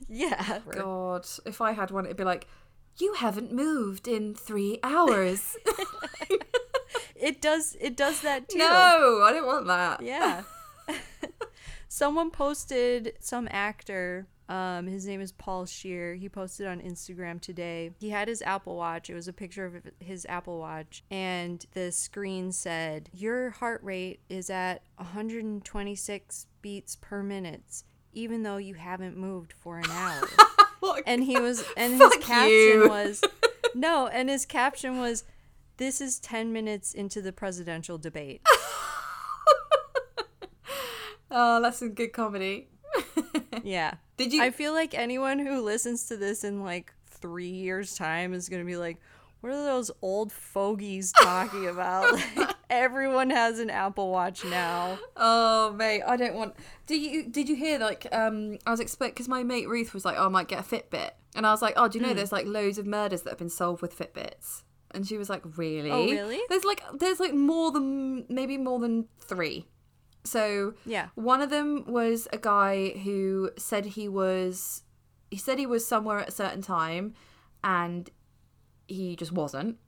Yeah. 0.09 0.59
God, 0.69 1.25
if 1.45 1.61
I 1.61 1.71
had 1.71 1.91
one, 1.91 2.05
it'd 2.05 2.17
be 2.17 2.23
like, 2.23 2.47
you 2.97 3.13
haven't 3.13 3.53
moved 3.53 4.07
in 4.07 4.35
three 4.35 4.79
hours. 4.83 5.55
It 7.15 7.41
does 7.41 7.77
it 7.79 7.95
does 7.95 8.19
that 8.21 8.49
too. 8.49 8.57
no, 8.57 8.65
I 9.23 9.31
don't 9.31 9.45
want 9.47 9.65
that. 9.67 10.01
Yeah. 10.01 10.41
Someone 11.87 12.31
posted 12.31 13.13
some 13.21 13.47
actor. 13.49 14.27
Um, 14.49 14.87
his 14.87 15.05
name 15.07 15.21
is 15.21 15.31
Paul 15.31 15.65
Scheer. 15.65 16.15
He 16.15 16.27
posted 16.27 16.67
on 16.67 16.81
Instagram 16.81 17.39
today. 17.39 17.91
He 17.99 18.09
had 18.09 18.27
his 18.27 18.41
Apple 18.41 18.75
Watch. 18.75 19.09
It 19.09 19.15
was 19.15 19.27
a 19.27 19.33
picture 19.33 19.65
of 19.65 19.75
his 19.99 20.25
Apple 20.27 20.59
Watch, 20.59 21.03
and 21.09 21.65
the 21.73 21.91
screen 21.91 22.51
said, 22.51 23.09
"Your 23.13 23.51
heart 23.51 23.81
rate 23.83 24.19
is 24.29 24.49
at 24.49 24.83
126 24.97 26.47
beats 26.61 26.97
per 26.97 27.23
minute, 27.23 27.83
even 28.11 28.43
though 28.43 28.57
you 28.57 28.73
haven't 28.75 29.17
moved 29.17 29.53
for 29.53 29.77
an 29.77 29.89
hour." 29.89 30.21
And 31.05 31.23
he 31.23 31.39
was, 31.39 31.63
and 31.77 31.93
his 31.93 32.13
caption 32.19 32.49
you. 32.49 32.89
was, 32.89 33.21
"No," 33.73 34.07
and 34.07 34.29
his 34.29 34.45
caption 34.45 34.99
was, 34.99 35.23
"This 35.77 36.01
is 36.01 36.19
10 36.19 36.51
minutes 36.51 36.93
into 36.93 37.21
the 37.21 37.31
presidential 37.31 37.97
debate." 37.97 38.41
oh, 41.31 41.61
that's 41.61 41.77
some 41.77 41.93
good 41.93 42.11
comedy. 42.11 42.67
Yeah. 43.63 43.93
Did 44.17 44.33
you? 44.33 44.41
I 44.41 44.51
feel 44.51 44.73
like 44.73 44.93
anyone 44.93 45.39
who 45.39 45.61
listens 45.61 46.07
to 46.07 46.17
this 46.17 46.43
in 46.43 46.63
like 46.63 46.93
three 47.07 47.49
years' 47.49 47.95
time 47.95 48.33
is 48.33 48.49
gonna 48.49 48.65
be 48.65 48.77
like, 48.77 48.97
"What 49.41 49.51
are 49.53 49.63
those 49.63 49.91
old 50.01 50.31
fogies 50.31 51.11
talking 51.21 51.67
about?" 51.67 52.11
like, 52.35 52.55
everyone 52.69 53.29
has 53.29 53.59
an 53.59 53.69
Apple 53.69 54.11
Watch 54.11 54.43
now. 54.45 54.97
Oh 55.15 55.73
mate, 55.73 56.03
I 56.05 56.17
don't 56.17 56.35
want. 56.35 56.55
Did 56.87 57.01
you 57.01 57.29
did 57.29 57.49
you 57.49 57.55
hear 57.55 57.79
like 57.79 58.07
um 58.11 58.57
I 58.65 58.71
was 58.71 58.79
expect 58.79 59.15
because 59.15 59.27
my 59.27 59.43
mate 59.43 59.67
Ruth 59.67 59.93
was 59.93 60.05
like, 60.05 60.17
oh 60.17 60.25
I 60.25 60.29
might 60.29 60.47
get 60.47 60.59
a 60.59 60.63
Fitbit, 60.63 61.11
and 61.35 61.45
I 61.47 61.51
was 61.51 61.61
like, 61.61 61.73
oh 61.77 61.87
do 61.87 61.99
you 61.99 62.05
know 62.05 62.13
there's 62.13 62.31
like 62.31 62.45
loads 62.45 62.77
of 62.77 62.85
murders 62.85 63.23
that 63.23 63.31
have 63.31 63.39
been 63.39 63.49
solved 63.49 63.81
with 63.81 63.97
Fitbits, 63.97 64.63
and 64.91 65.07
she 65.07 65.17
was 65.17 65.29
like, 65.29 65.43
really? 65.57 65.91
Oh, 65.91 66.05
really? 66.05 66.41
There's 66.49 66.65
like 66.65 66.83
there's 66.99 67.19
like 67.19 67.33
more 67.33 67.71
than 67.71 68.25
maybe 68.29 68.57
more 68.57 68.79
than 68.79 69.07
three. 69.19 69.67
So 70.23 70.73
Yeah. 70.85 71.09
one 71.15 71.41
of 71.41 71.49
them 71.49 71.83
was 71.85 72.27
a 72.31 72.37
guy 72.37 72.91
who 73.03 73.51
said 73.57 73.85
he 73.85 74.07
was 74.07 74.83
he 75.31 75.37
said 75.37 75.57
he 75.57 75.65
was 75.65 75.85
somewhere 75.85 76.19
at 76.19 76.29
a 76.29 76.31
certain 76.31 76.61
time, 76.61 77.13
and 77.63 78.09
he 78.87 79.15
just 79.15 79.31
wasn't. 79.31 79.79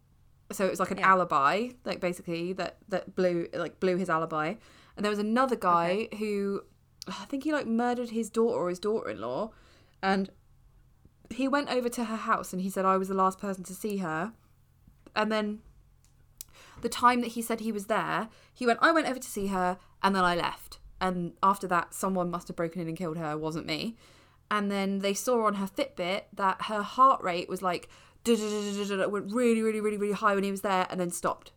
So 0.52 0.66
it 0.66 0.72
was 0.72 0.80
like 0.80 0.92
an 0.92 0.98
Yeah. 0.98 1.12
alibi, 1.12 1.70
like 1.86 2.00
basically 2.00 2.52
that 2.54 2.78
that 2.90 3.16
blew 3.16 3.48
like 3.54 3.80
blew 3.80 3.98
his 3.98 4.10
alibi. 4.10 4.56
And 4.96 5.04
there 5.06 5.10
was 5.12 5.20
another 5.20 5.56
guy 5.56 6.08
who 6.18 6.62
I 7.08 7.26
think 7.26 7.44
he 7.44 7.52
like 7.54 7.68
murdered 7.68 8.10
his 8.10 8.30
daughter 8.30 8.58
or 8.58 8.70
his 8.70 8.80
daughter-in-law, 8.80 9.52
and 10.02 10.32
he 11.30 11.48
went 11.48 11.70
over 11.70 11.90
to 11.90 12.06
her 12.06 12.16
house 12.16 12.52
and 12.54 12.62
he 12.62 12.70
said 12.70 12.86
I 12.86 12.98
was 12.98 13.08
the 13.08 13.14
last 13.14 13.38
person 13.40 13.64
to 13.66 13.74
see 13.76 13.98
her, 13.98 14.34
and 15.16 15.32
then 15.32 15.62
the 16.82 16.90
time 16.90 17.22
that 17.22 17.32
he 17.32 17.42
said 17.42 17.60
he 17.60 17.72
was 17.72 17.86
there, 17.86 18.30
he 18.54 18.66
went 18.66 18.80
I 18.82 18.92
went 18.92 19.08
over 19.08 19.20
to 19.20 19.30
see 19.30 19.48
her 19.48 19.78
and 20.06 20.16
then 20.16 20.24
I 20.24 20.36
left. 20.36 20.80
And 21.02 21.34
after 21.44 21.68
that, 21.68 21.94
someone 21.94 22.32
must 22.32 22.48
have 22.48 22.56
broken 22.56 22.82
in 22.82 22.88
and 22.88 22.98
killed 22.98 23.18
her. 23.18 23.32
It 23.32 23.40
wasn't 23.40 23.66
me. 23.66 23.98
And 24.50 24.72
then 24.72 25.00
they 25.00 25.14
saw 25.14 25.46
on 25.48 25.56
her 25.56 25.66
Fitbit 25.68 26.24
that 26.34 26.64
her 26.64 26.82
heart 26.82 27.22
rate 27.24 27.50
was 27.50 27.62
like 27.62 27.90
went 28.26 29.32
really, 29.32 29.62
really, 29.62 29.82
really, 29.82 29.98
really 29.98 30.14
high 30.14 30.34
when 30.34 30.44
he 30.44 30.52
was 30.52 30.62
there, 30.62 30.88
and 30.90 31.00
then 31.00 31.12
stopped. 31.12 31.52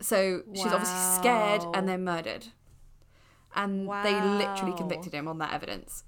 So 0.00 0.42
she's 0.52 0.66
obviously 0.66 1.18
scared 1.18 1.62
and 1.74 1.88
then 1.88 2.04
murdered. 2.04 2.46
And 3.54 3.88
they 4.04 4.20
literally 4.20 4.76
convicted 4.76 5.14
him 5.14 5.26
on 5.26 5.38
that 5.38 5.52
evidence. 5.52 6.04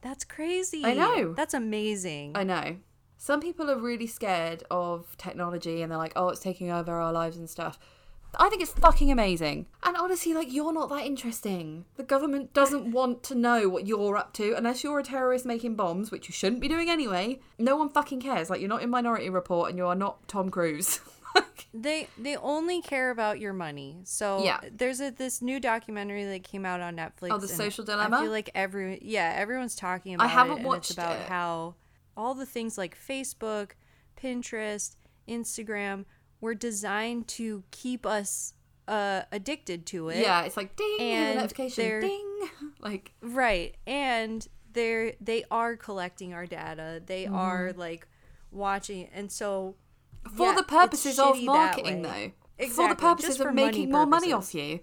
That's 0.00 0.24
crazy. 0.24 0.84
I 0.84 0.94
know. 0.94 1.34
That's 1.34 1.54
amazing. 1.54 2.32
I 2.34 2.44
know. 2.44 2.76
Some 3.18 3.40
people 3.40 3.70
are 3.70 3.78
really 3.78 4.06
scared 4.06 4.62
of 4.70 5.16
technology 5.16 5.82
and 5.82 5.90
they're 5.90 5.98
like, 5.98 6.12
oh, 6.16 6.28
it's 6.28 6.40
taking 6.40 6.70
over 6.70 6.92
our 6.92 7.12
lives 7.12 7.36
and 7.36 7.50
stuff. 7.50 7.78
I 8.38 8.48
think 8.48 8.62
it's 8.62 8.72
fucking 8.72 9.10
amazing. 9.10 9.66
And 9.82 9.96
honestly, 9.96 10.34
like, 10.34 10.52
you're 10.52 10.72
not 10.72 10.88
that 10.90 11.04
interesting. 11.06 11.84
The 11.96 12.02
government 12.02 12.52
doesn't 12.52 12.92
want 12.92 13.22
to 13.24 13.34
know 13.34 13.68
what 13.68 13.86
you're 13.86 14.16
up 14.16 14.32
to 14.34 14.54
unless 14.54 14.84
you're 14.84 14.98
a 14.98 15.02
terrorist 15.02 15.46
making 15.46 15.74
bombs, 15.76 16.10
which 16.10 16.28
you 16.28 16.32
shouldn't 16.32 16.60
be 16.60 16.68
doing 16.68 16.90
anyway. 16.90 17.40
No 17.58 17.76
one 17.76 17.88
fucking 17.88 18.20
cares. 18.20 18.50
Like, 18.50 18.60
you're 18.60 18.68
not 18.68 18.82
in 18.82 18.90
Minority 18.90 19.30
Report 19.30 19.70
and 19.70 19.78
you 19.78 19.86
are 19.86 19.94
not 19.94 20.26
Tom 20.28 20.50
Cruise. 20.50 21.00
They 21.74 22.08
they 22.16 22.36
only 22.36 22.80
care 22.80 23.10
about 23.10 23.38
your 23.38 23.52
money. 23.52 23.98
So 24.04 24.42
Yeah. 24.42 24.60
there's 24.72 25.00
a 25.00 25.10
this 25.10 25.42
new 25.42 25.60
documentary 25.60 26.24
that 26.24 26.42
came 26.42 26.64
out 26.64 26.80
on 26.80 26.96
Netflix. 26.96 27.28
Oh, 27.32 27.36
The 27.38 27.48
Social 27.48 27.84
I 27.90 28.08
feel 28.08 28.30
like 28.30 28.48
every 28.54 28.98
yeah 29.02 29.34
everyone's 29.36 29.74
talking 29.76 30.14
about 30.14 30.24
I 30.24 30.28
haven't 30.28 30.52
it. 30.54 30.56
and 30.58 30.66
watched 30.66 30.90
it's 30.92 30.98
about 30.98 31.16
it. 31.20 31.28
how 31.28 31.74
all 32.16 32.32
the 32.34 32.46
things 32.46 32.78
like 32.78 32.96
Facebook, 32.96 33.72
Pinterest, 34.18 34.96
Instagram 35.28 36.06
were 36.40 36.54
designed 36.54 37.28
to 37.28 37.62
keep 37.70 38.04
us 38.06 38.54
uh, 38.88 39.22
addicted 39.32 39.84
to 39.86 40.08
it. 40.10 40.18
yeah, 40.18 40.42
it's 40.44 40.56
like 40.56 40.76
ding, 40.76 40.98
And 41.00 41.36
notification, 41.36 42.00
ding. 42.00 42.48
Like, 42.80 43.12
Right. 43.20 43.74
And 43.86 44.46
they're 44.72 45.14
they 45.20 45.44
are 45.50 45.74
collecting 45.76 46.34
our 46.34 46.46
data. 46.46 47.02
They 47.04 47.26
are 47.26 47.68
Mm-hmm. 47.70 47.80
like 47.80 48.06
watching 48.52 49.08
and 49.12 49.30
so 49.32 49.74
for 50.36 50.46
yeah, 50.48 50.54
the 50.54 50.62
purposes 50.62 51.18
of 51.18 51.42
marketing, 51.42 52.02
though. 52.02 52.32
For 52.68 52.88
the 52.88 52.94
purposes 52.96 53.36
just 53.36 53.48
of 53.48 53.54
making 53.54 53.90
more 53.90 54.06
money 54.06 54.32
off 54.32 54.54
you. 54.54 54.80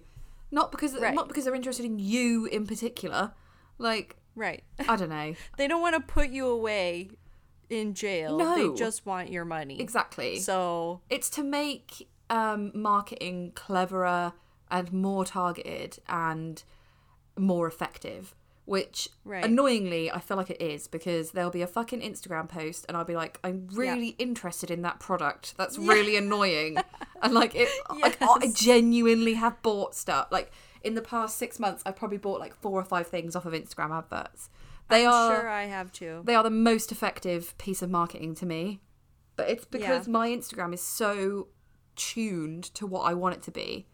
Not 0.50 0.70
because 0.70 0.94
Right. 0.98 1.14
not 1.14 1.28
because 1.28 1.44
they're 1.44 1.54
interested 1.54 1.84
in 1.86 1.98
you 1.98 2.46
in 2.46 2.66
particular. 2.66 3.32
Like, 3.78 4.16
Right. 4.36 4.64
I 4.88 4.96
don't 4.96 5.08
know. 5.10 5.34
they 5.56 5.66
don't 5.68 5.80
want 5.80 5.94
to 5.94 6.00
put 6.00 6.30
you 6.30 6.46
away 6.46 7.10
in 7.70 7.94
jail. 7.94 8.38
No. 8.38 8.72
They 8.72 8.78
just 8.78 9.06
want 9.06 9.30
your 9.30 9.44
money. 9.44 9.80
Exactly. 9.80 10.38
So 10.38 11.00
it's 11.10 11.28
to 11.30 11.42
make 11.42 12.08
um, 12.30 12.70
marketing 12.74 13.52
cleverer 13.54 14.32
and 14.70 14.92
more 14.92 15.24
targeted 15.24 15.98
and 16.08 16.62
more 17.36 17.66
effective. 17.66 18.34
Which 18.66 19.10
Right. 19.26 19.44
annoyingly, 19.44 20.10
I 20.10 20.20
feel 20.20 20.38
like 20.38 20.48
it 20.48 20.62
is 20.62 20.88
because 20.88 21.32
there'll 21.32 21.50
be 21.50 21.60
a 21.60 21.66
fucking 21.66 22.00
Instagram 22.00 22.48
post 22.48 22.86
and 22.88 22.96
I'll 22.96 23.04
be 23.04 23.14
like, 23.14 23.38
I'm 23.44 23.68
really 23.70 24.16
interested 24.18 24.70
in 24.70 24.80
that 24.82 25.00
product. 25.00 25.54
That's 25.58 25.76
really 25.78 26.16
annoying. 26.16 26.78
And 27.22 27.32
like, 27.32 27.54
it, 27.54 27.68
like 28.02 28.18
I 28.20 28.52
genuinely 28.54 29.32
have 29.34 29.62
bought 29.62 29.94
stuff. 29.94 30.28
Like 30.30 30.50
in 30.82 30.94
the 30.94 31.00
past 31.00 31.38
six 31.38 31.58
months, 31.58 31.82
I've 31.86 31.96
probably 31.96 32.18
bought 32.18 32.38
like 32.38 32.54
four 32.54 32.78
or 32.78 32.84
five 32.84 33.06
things 33.06 33.34
off 33.34 33.46
of 33.46 33.54
Instagram 33.54 33.96
adverts. 33.96 34.50
They 34.88 35.06
are 35.06 35.34
sure 35.40 35.48
I 35.48 35.64
have 35.64 35.92
too. 35.92 36.22
they 36.24 36.34
are 36.34 36.42
the 36.42 36.50
most 36.50 36.92
effective 36.92 37.56
piece 37.58 37.82
of 37.82 37.90
marketing 37.90 38.34
to 38.36 38.46
me. 38.46 38.80
But 39.36 39.48
it's 39.48 39.64
because 39.64 40.06
Yeah. 40.06 40.12
my 40.12 40.28
Instagram 40.28 40.72
is 40.74 40.82
so 40.82 41.48
tuned 41.96 42.64
to 42.74 42.86
what 42.86 43.02
I 43.02 43.14
want 43.14 43.34
it 43.36 43.42
to 43.42 43.50
be. 43.50 43.86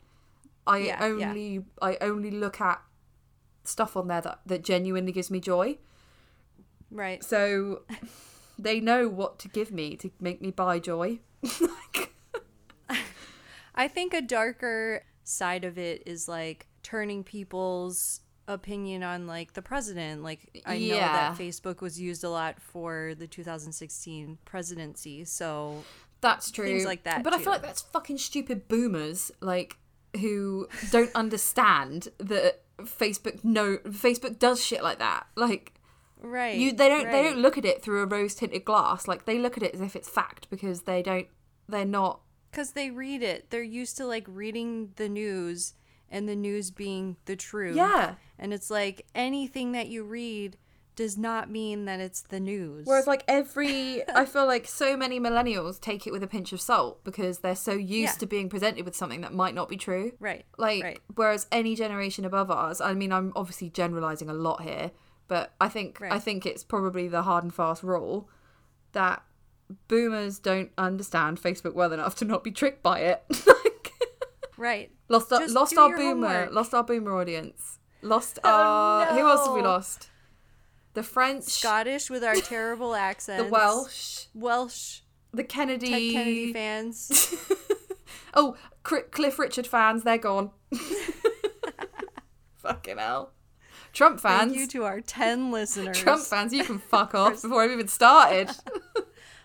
I 0.67 0.79
Yeah, 0.79 0.99
yeah. 1.01 1.29
only 1.29 1.65
I 1.81 1.97
only 2.01 2.31
look 2.31 2.61
at 2.61 2.83
stuff 3.65 3.97
on 3.97 4.09
there 4.09 4.21
that, 4.21 4.41
that 4.47 4.65
genuinely 4.65 5.13
gives 5.13 5.31
me 5.31 5.39
joy. 5.41 5.79
Right. 6.91 7.23
So 7.25 7.83
they 8.59 8.81
know 8.81 9.09
what 9.09 9.39
to 9.41 9.49
give 9.49 9.71
me 9.71 9.97
to 9.97 10.11
make 10.21 10.43
me 10.43 10.51
buy 10.51 10.79
joy. 10.81 11.21
I 13.75 13.89
think 13.89 14.13
a 14.13 14.21
darker 14.21 15.05
side 15.25 15.65
of 15.65 15.79
it 15.79 16.03
is 16.05 16.29
like 16.29 16.67
turning 16.83 17.23
people's 17.25 18.21
opinion 18.53 19.03
on 19.03 19.27
like 19.27 19.53
the 19.55 19.63
president. 19.63 20.23
Like 20.23 20.63
I 20.67 20.75
know 20.79 20.97
Yeah. 20.97 21.31
that 21.31 21.39
Facebook 21.39 21.81
was 21.81 22.01
used 22.01 22.25
a 22.25 22.31
lot 22.31 22.61
for 22.61 23.15
the 23.17 23.27
2016 23.27 24.39
presidency. 24.45 25.25
So 25.25 25.85
That's 26.21 26.51
true. 26.51 26.67
Things 26.67 26.85
like 26.85 27.05
that, 27.05 27.23
But 27.23 27.33
I 27.35 27.39
feel 27.39 27.53
like 27.53 27.63
that's 27.63 27.83
fucking 27.83 28.19
stupid 28.19 28.69
boomers, 28.69 29.31
like 29.41 29.77
who 30.21 30.69
don't 30.91 31.15
understand 31.15 32.09
that 32.19 32.63
Facebook 32.79 33.45
no 33.45 33.77
Facebook 33.79 34.39
does 34.39 34.63
shit 34.65 34.83
like 34.83 34.99
that. 34.99 35.27
Like 35.37 35.75
right. 36.21 36.57
you 36.59 36.73
they 36.73 36.89
don't 36.89 37.11
they 37.11 37.23
don't 37.23 37.39
look 37.39 37.57
at 37.57 37.65
it 37.65 37.83
through 37.83 38.03
a 38.03 38.07
rose 38.07 38.35
tinted 38.35 38.65
glass. 38.65 39.07
Like 39.09 39.25
they 39.25 39.39
look 39.39 39.57
at 39.57 39.63
it 39.63 39.75
as 39.75 39.81
if 39.81 39.95
it's 39.97 40.09
fact 40.09 40.49
because 40.51 40.83
they 40.83 41.03
don't 41.03 41.29
they're 41.69 41.85
not 41.85 42.21
Because 42.51 42.73
they 42.73 42.91
read 42.91 43.23
it. 43.23 43.51
They're 43.51 43.63
used 43.63 43.97
to 43.99 44.07
like 44.07 44.25
reading 44.29 44.91
the 44.97 45.09
news 45.09 45.75
and 46.11 46.29
the 46.29 46.37
news 46.37 46.71
being 46.71 47.17
the 47.27 47.37
truth. 47.37 47.77
Yeah. 47.77 48.15
And 48.39 48.53
it's 48.53 48.71
like 48.71 49.07
anything 49.15 49.73
that 49.73 49.89
you 49.89 50.03
read 50.05 50.57
does 50.97 51.17
not 51.17 51.49
mean 51.51 51.85
that 51.87 52.01
it's 52.01 52.21
the 52.23 52.41
news. 52.41 52.87
Whereas 52.87 53.07
like 53.07 53.23
every 53.29 54.03
I 54.15 54.25
feel 54.27 54.45
like 54.47 54.67
so 54.67 54.97
many 54.97 55.19
millennials 55.21 55.81
take 55.81 56.07
it 56.07 56.13
with 56.13 56.23
a 56.23 56.27
pinch 56.27 56.53
of 56.53 56.61
salt 56.61 57.03
because 57.05 57.39
they're 57.39 57.55
so 57.57 57.73
used 57.73 58.15
Yeah. 58.15 58.19
to 58.19 58.27
being 58.27 58.49
presented 58.51 58.85
with 58.85 58.97
something 58.97 59.21
that 59.23 59.33
might 59.33 59.55
not 59.55 59.69
be 59.69 59.77
true. 59.77 60.13
right. 60.21 60.45
Like 60.59 60.83
right. 60.83 61.01
whereas 61.15 61.47
any 61.53 61.75
generation 61.75 62.25
above 62.25 62.51
ours, 62.51 62.81
I 62.81 62.93
mean 62.95 63.13
I'm 63.13 63.33
obviously 63.37 63.71
generalizing 63.71 64.29
a 64.29 64.35
lot 64.35 64.63
here, 64.63 64.91
but 65.29 65.55
I 65.61 65.69
think 65.69 66.03
I 66.03 66.19
think 66.19 66.45
it's 66.45 66.65
probably 66.65 67.09
the 67.09 67.23
hard 67.23 67.45
and 67.45 67.55
fast 67.55 67.83
rule 67.83 68.29
that 68.93 69.23
boomers 69.89 70.39
don't 70.41 70.71
understand 70.77 71.41
Facebook 71.41 71.75
well 71.75 71.93
enough 71.93 72.17
to 72.17 72.25
not 72.25 72.43
be 72.45 72.51
tricked 72.51 72.83
by 72.83 72.99
it. 73.01 73.23
Right. 74.61 74.91
lost 75.09 75.33
our, 75.33 75.41
Just 75.41 75.55
lost 75.55 75.77
our 75.79 75.89
boomer, 75.97 76.29
homework. 76.29 76.53
lost 76.53 76.75
our 76.75 76.85
boomer 76.85 77.17
audience. 77.19 77.79
Lost 78.03 78.39
Oh, 78.45 78.51
our 78.51 79.07
who 79.07 79.27
else 79.27 79.47
have 79.47 79.55
we 79.57 79.63
lost? 79.63 80.11
The 80.95 81.03
French, 81.03 81.45
Scottish 81.45 82.11
with 82.11 82.23
our 82.23 82.35
terrible 82.35 82.95
accents. 83.09 83.43
the 83.43 83.49
Welsh, 83.51 84.27
Welsh. 84.35 85.01
the 85.33 85.45
Kennedy, 85.45 86.13
Ted 86.13 86.13
Kennedy 86.25 86.53
fans. 86.53 87.35
Oh, 88.35 88.57
Cliff 88.85 89.39
Richard 89.41 89.67
fans, 89.67 90.05
they're 90.05 90.17
gone. 90.19 90.51
Fucking 92.57 92.99
hell. 92.99 93.33
Trump 93.93 94.21
fans. 94.21 94.53
Thank 94.53 94.57
you 94.61 94.67
to 94.69 94.85
our 94.85 95.01
10 95.01 95.51
listeners. 95.51 95.99
Trump 95.99 96.23
fans, 96.23 96.53
you 96.53 96.63
can 96.65 96.79
fuck 96.79 97.15
off 97.15 97.43
before 97.43 97.63
I've 97.63 97.73
even 97.73 97.89
started. 97.89 98.51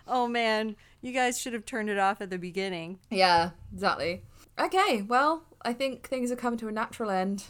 Oh 0.07 0.27
man, 0.27 0.75
you 1.01 1.11
guys 1.13 1.39
should 1.41 1.53
have 1.53 1.65
turned 1.65 1.89
it 1.89 1.97
off 1.97 2.21
at 2.21 2.29
the 2.29 2.37
beginning. 2.37 2.99
yeah, 3.09 3.51
exactly. 3.73 4.21
Okay, 4.59 5.01
well, 5.01 5.43
I 5.63 5.73
think 5.73 6.07
things 6.07 6.29
have 6.29 6.39
come 6.39 6.57
to 6.57 6.67
a 6.67 6.71
natural 6.71 7.09
end. 7.09 7.45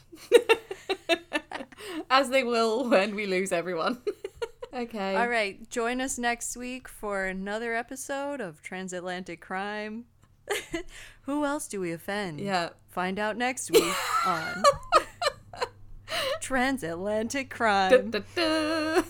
As 2.09 2.29
they 2.29 2.43
will 2.43 2.89
when 2.89 3.15
we 3.15 3.25
lose 3.25 3.51
everyone. 3.51 4.01
okay. 4.73 5.15
All 5.15 5.27
right, 5.27 5.69
join 5.69 6.01
us 6.01 6.17
next 6.17 6.57
week 6.57 6.87
for 6.87 7.25
another 7.25 7.75
episode 7.75 8.41
of 8.41 8.61
Transatlantic 8.61 9.41
Crime. 9.41 10.05
Who 11.23 11.45
else 11.45 11.67
do 11.67 11.79
we 11.79 11.91
offend? 11.91 12.39
Yeah. 12.39 12.69
Find 12.89 13.19
out 13.19 13.37
next 13.37 13.71
week 13.71 13.93
on 14.25 14.63
Transatlantic 16.41 17.49
Crime. 17.49 18.11
Da, 18.11 18.19
da, 18.19 18.25
da. 18.35 19.03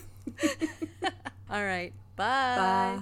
All 1.48 1.64
right, 1.64 1.92
Bye. 2.16 3.00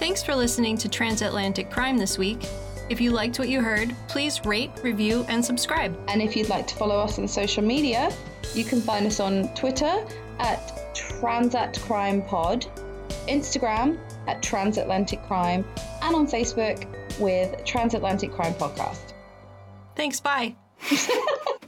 Thanks 0.00 0.22
for 0.22 0.34
listening 0.34 0.78
to 0.78 0.88
Transatlantic 0.88 1.70
Crime 1.70 1.98
this 1.98 2.16
week. 2.16 2.46
If 2.88 3.02
you 3.02 3.10
liked 3.10 3.38
what 3.38 3.50
you 3.50 3.60
heard, 3.60 3.94
please 4.08 4.42
rate, 4.46 4.70
review, 4.82 5.26
and 5.28 5.44
subscribe. 5.44 5.94
And 6.08 6.22
if 6.22 6.34
you'd 6.34 6.48
like 6.48 6.66
to 6.68 6.74
follow 6.74 6.98
us 7.00 7.18
on 7.18 7.28
social 7.28 7.62
media, 7.62 8.10
you 8.54 8.64
can 8.64 8.80
find 8.80 9.06
us 9.06 9.20
on 9.20 9.54
Twitter 9.54 10.02
at 10.38 10.94
Transat 10.96 11.78
Crime 11.82 12.22
Pod, 12.22 12.64
Instagram 13.28 13.98
at 14.26 14.42
Transatlantic 14.42 15.22
Crime, 15.26 15.66
and 16.00 16.16
on 16.16 16.26
Facebook 16.26 16.86
with 17.20 17.62
Transatlantic 17.66 18.32
Crime 18.32 18.54
Podcast. 18.54 19.12
Thanks, 19.96 20.18
bye. 20.18 20.56